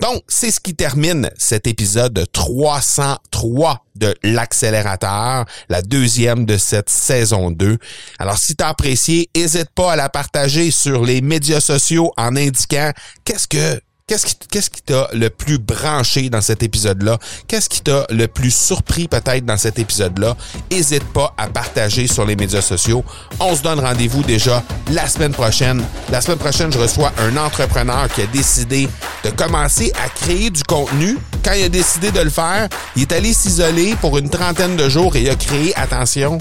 Donc, 0.01 0.23
c'est 0.27 0.49
ce 0.49 0.59
qui 0.59 0.73
termine 0.73 1.29
cet 1.37 1.67
épisode 1.67 2.25
303 2.33 3.85
de 3.95 4.15
l'accélérateur, 4.23 5.45
la 5.69 5.83
deuxième 5.83 6.45
de 6.45 6.57
cette 6.57 6.89
saison 6.89 7.51
2. 7.51 7.77
Alors, 8.17 8.39
si 8.39 8.55
t'as 8.55 8.69
apprécié, 8.69 9.29
n'hésite 9.35 9.69
pas 9.75 9.91
à 9.91 9.95
la 9.95 10.09
partager 10.09 10.71
sur 10.71 11.05
les 11.05 11.21
médias 11.21 11.59
sociaux 11.59 12.11
en 12.17 12.35
indiquant 12.35 12.91
qu'est-ce 13.25 13.47
que 13.47 13.79
Qu'est-ce 14.11 14.69
qui 14.69 14.81
t'a 14.81 15.07
le 15.13 15.29
plus 15.29 15.57
branché 15.57 16.29
dans 16.29 16.41
cet 16.41 16.63
épisode-là? 16.63 17.17
Qu'est-ce 17.47 17.69
qui 17.69 17.79
t'a 17.79 18.05
le 18.09 18.27
plus 18.27 18.53
surpris 18.53 19.07
peut-être 19.07 19.45
dans 19.45 19.55
cet 19.55 19.79
épisode-là? 19.79 20.35
Hésite 20.69 21.05
pas 21.13 21.33
à 21.37 21.47
partager 21.47 22.07
sur 22.07 22.25
les 22.25 22.35
médias 22.35 22.61
sociaux. 22.61 23.05
On 23.39 23.55
se 23.55 23.61
donne 23.61 23.79
rendez-vous 23.79 24.21
déjà 24.23 24.61
la 24.91 25.07
semaine 25.07 25.31
prochaine. 25.31 25.81
La 26.09 26.19
semaine 26.19 26.39
prochaine, 26.39 26.73
je 26.73 26.77
reçois 26.77 27.13
un 27.19 27.37
entrepreneur 27.37 28.09
qui 28.09 28.23
a 28.23 28.25
décidé 28.25 28.89
de 29.23 29.29
commencer 29.29 29.93
à 30.03 30.09
créer 30.09 30.49
du 30.49 30.63
contenu. 30.63 31.17
Quand 31.41 31.53
il 31.53 31.63
a 31.63 31.69
décidé 31.69 32.11
de 32.11 32.19
le 32.19 32.29
faire, 32.29 32.67
il 32.97 33.03
est 33.03 33.13
allé 33.13 33.31
s'isoler 33.31 33.95
pour 34.01 34.17
une 34.17 34.29
trentaine 34.29 34.75
de 34.75 34.89
jours 34.89 35.15
et 35.15 35.21
il 35.21 35.29
a 35.29 35.35
créé, 35.35 35.73
attention, 35.77 36.37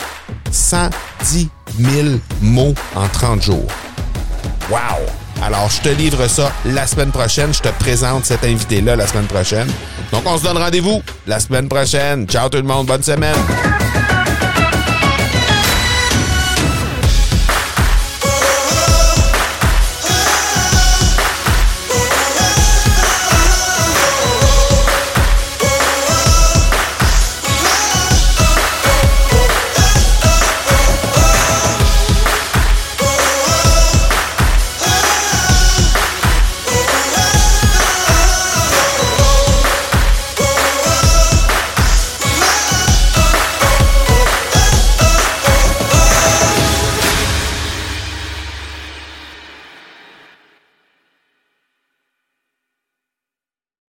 110 0.51 1.49
000 1.79 2.09
mots 2.43 2.75
en 2.97 3.07
30 3.07 3.43
jours. 3.43 3.69
Wow! 4.69 5.07
Alors, 5.43 5.71
je 5.71 5.81
te 5.81 5.89
livre 5.89 6.27
ça 6.29 6.53
la 6.67 6.87
semaine 6.87 7.11
prochaine. 7.11 7.53
Je 7.55 7.61
te 7.61 7.69
présente 7.69 8.25
cet 8.27 8.45
invité-là 8.45 8.97
la 8.97 9.07
semaine 9.07 9.27
prochaine. 9.27 9.69
Donc, 10.13 10.23
on 10.27 10.37
se 10.37 10.45
donne 10.45 10.59
rendez-vous 10.59 11.03
la 11.27 11.41
semaine 11.41 11.69
prochaine. 11.69 12.27
Ciao 12.27 12.49
tout 12.49 12.59
le 12.59 12.65
monde. 12.65 12.87
Bonne 12.87 13.03
semaine. 13.03 13.37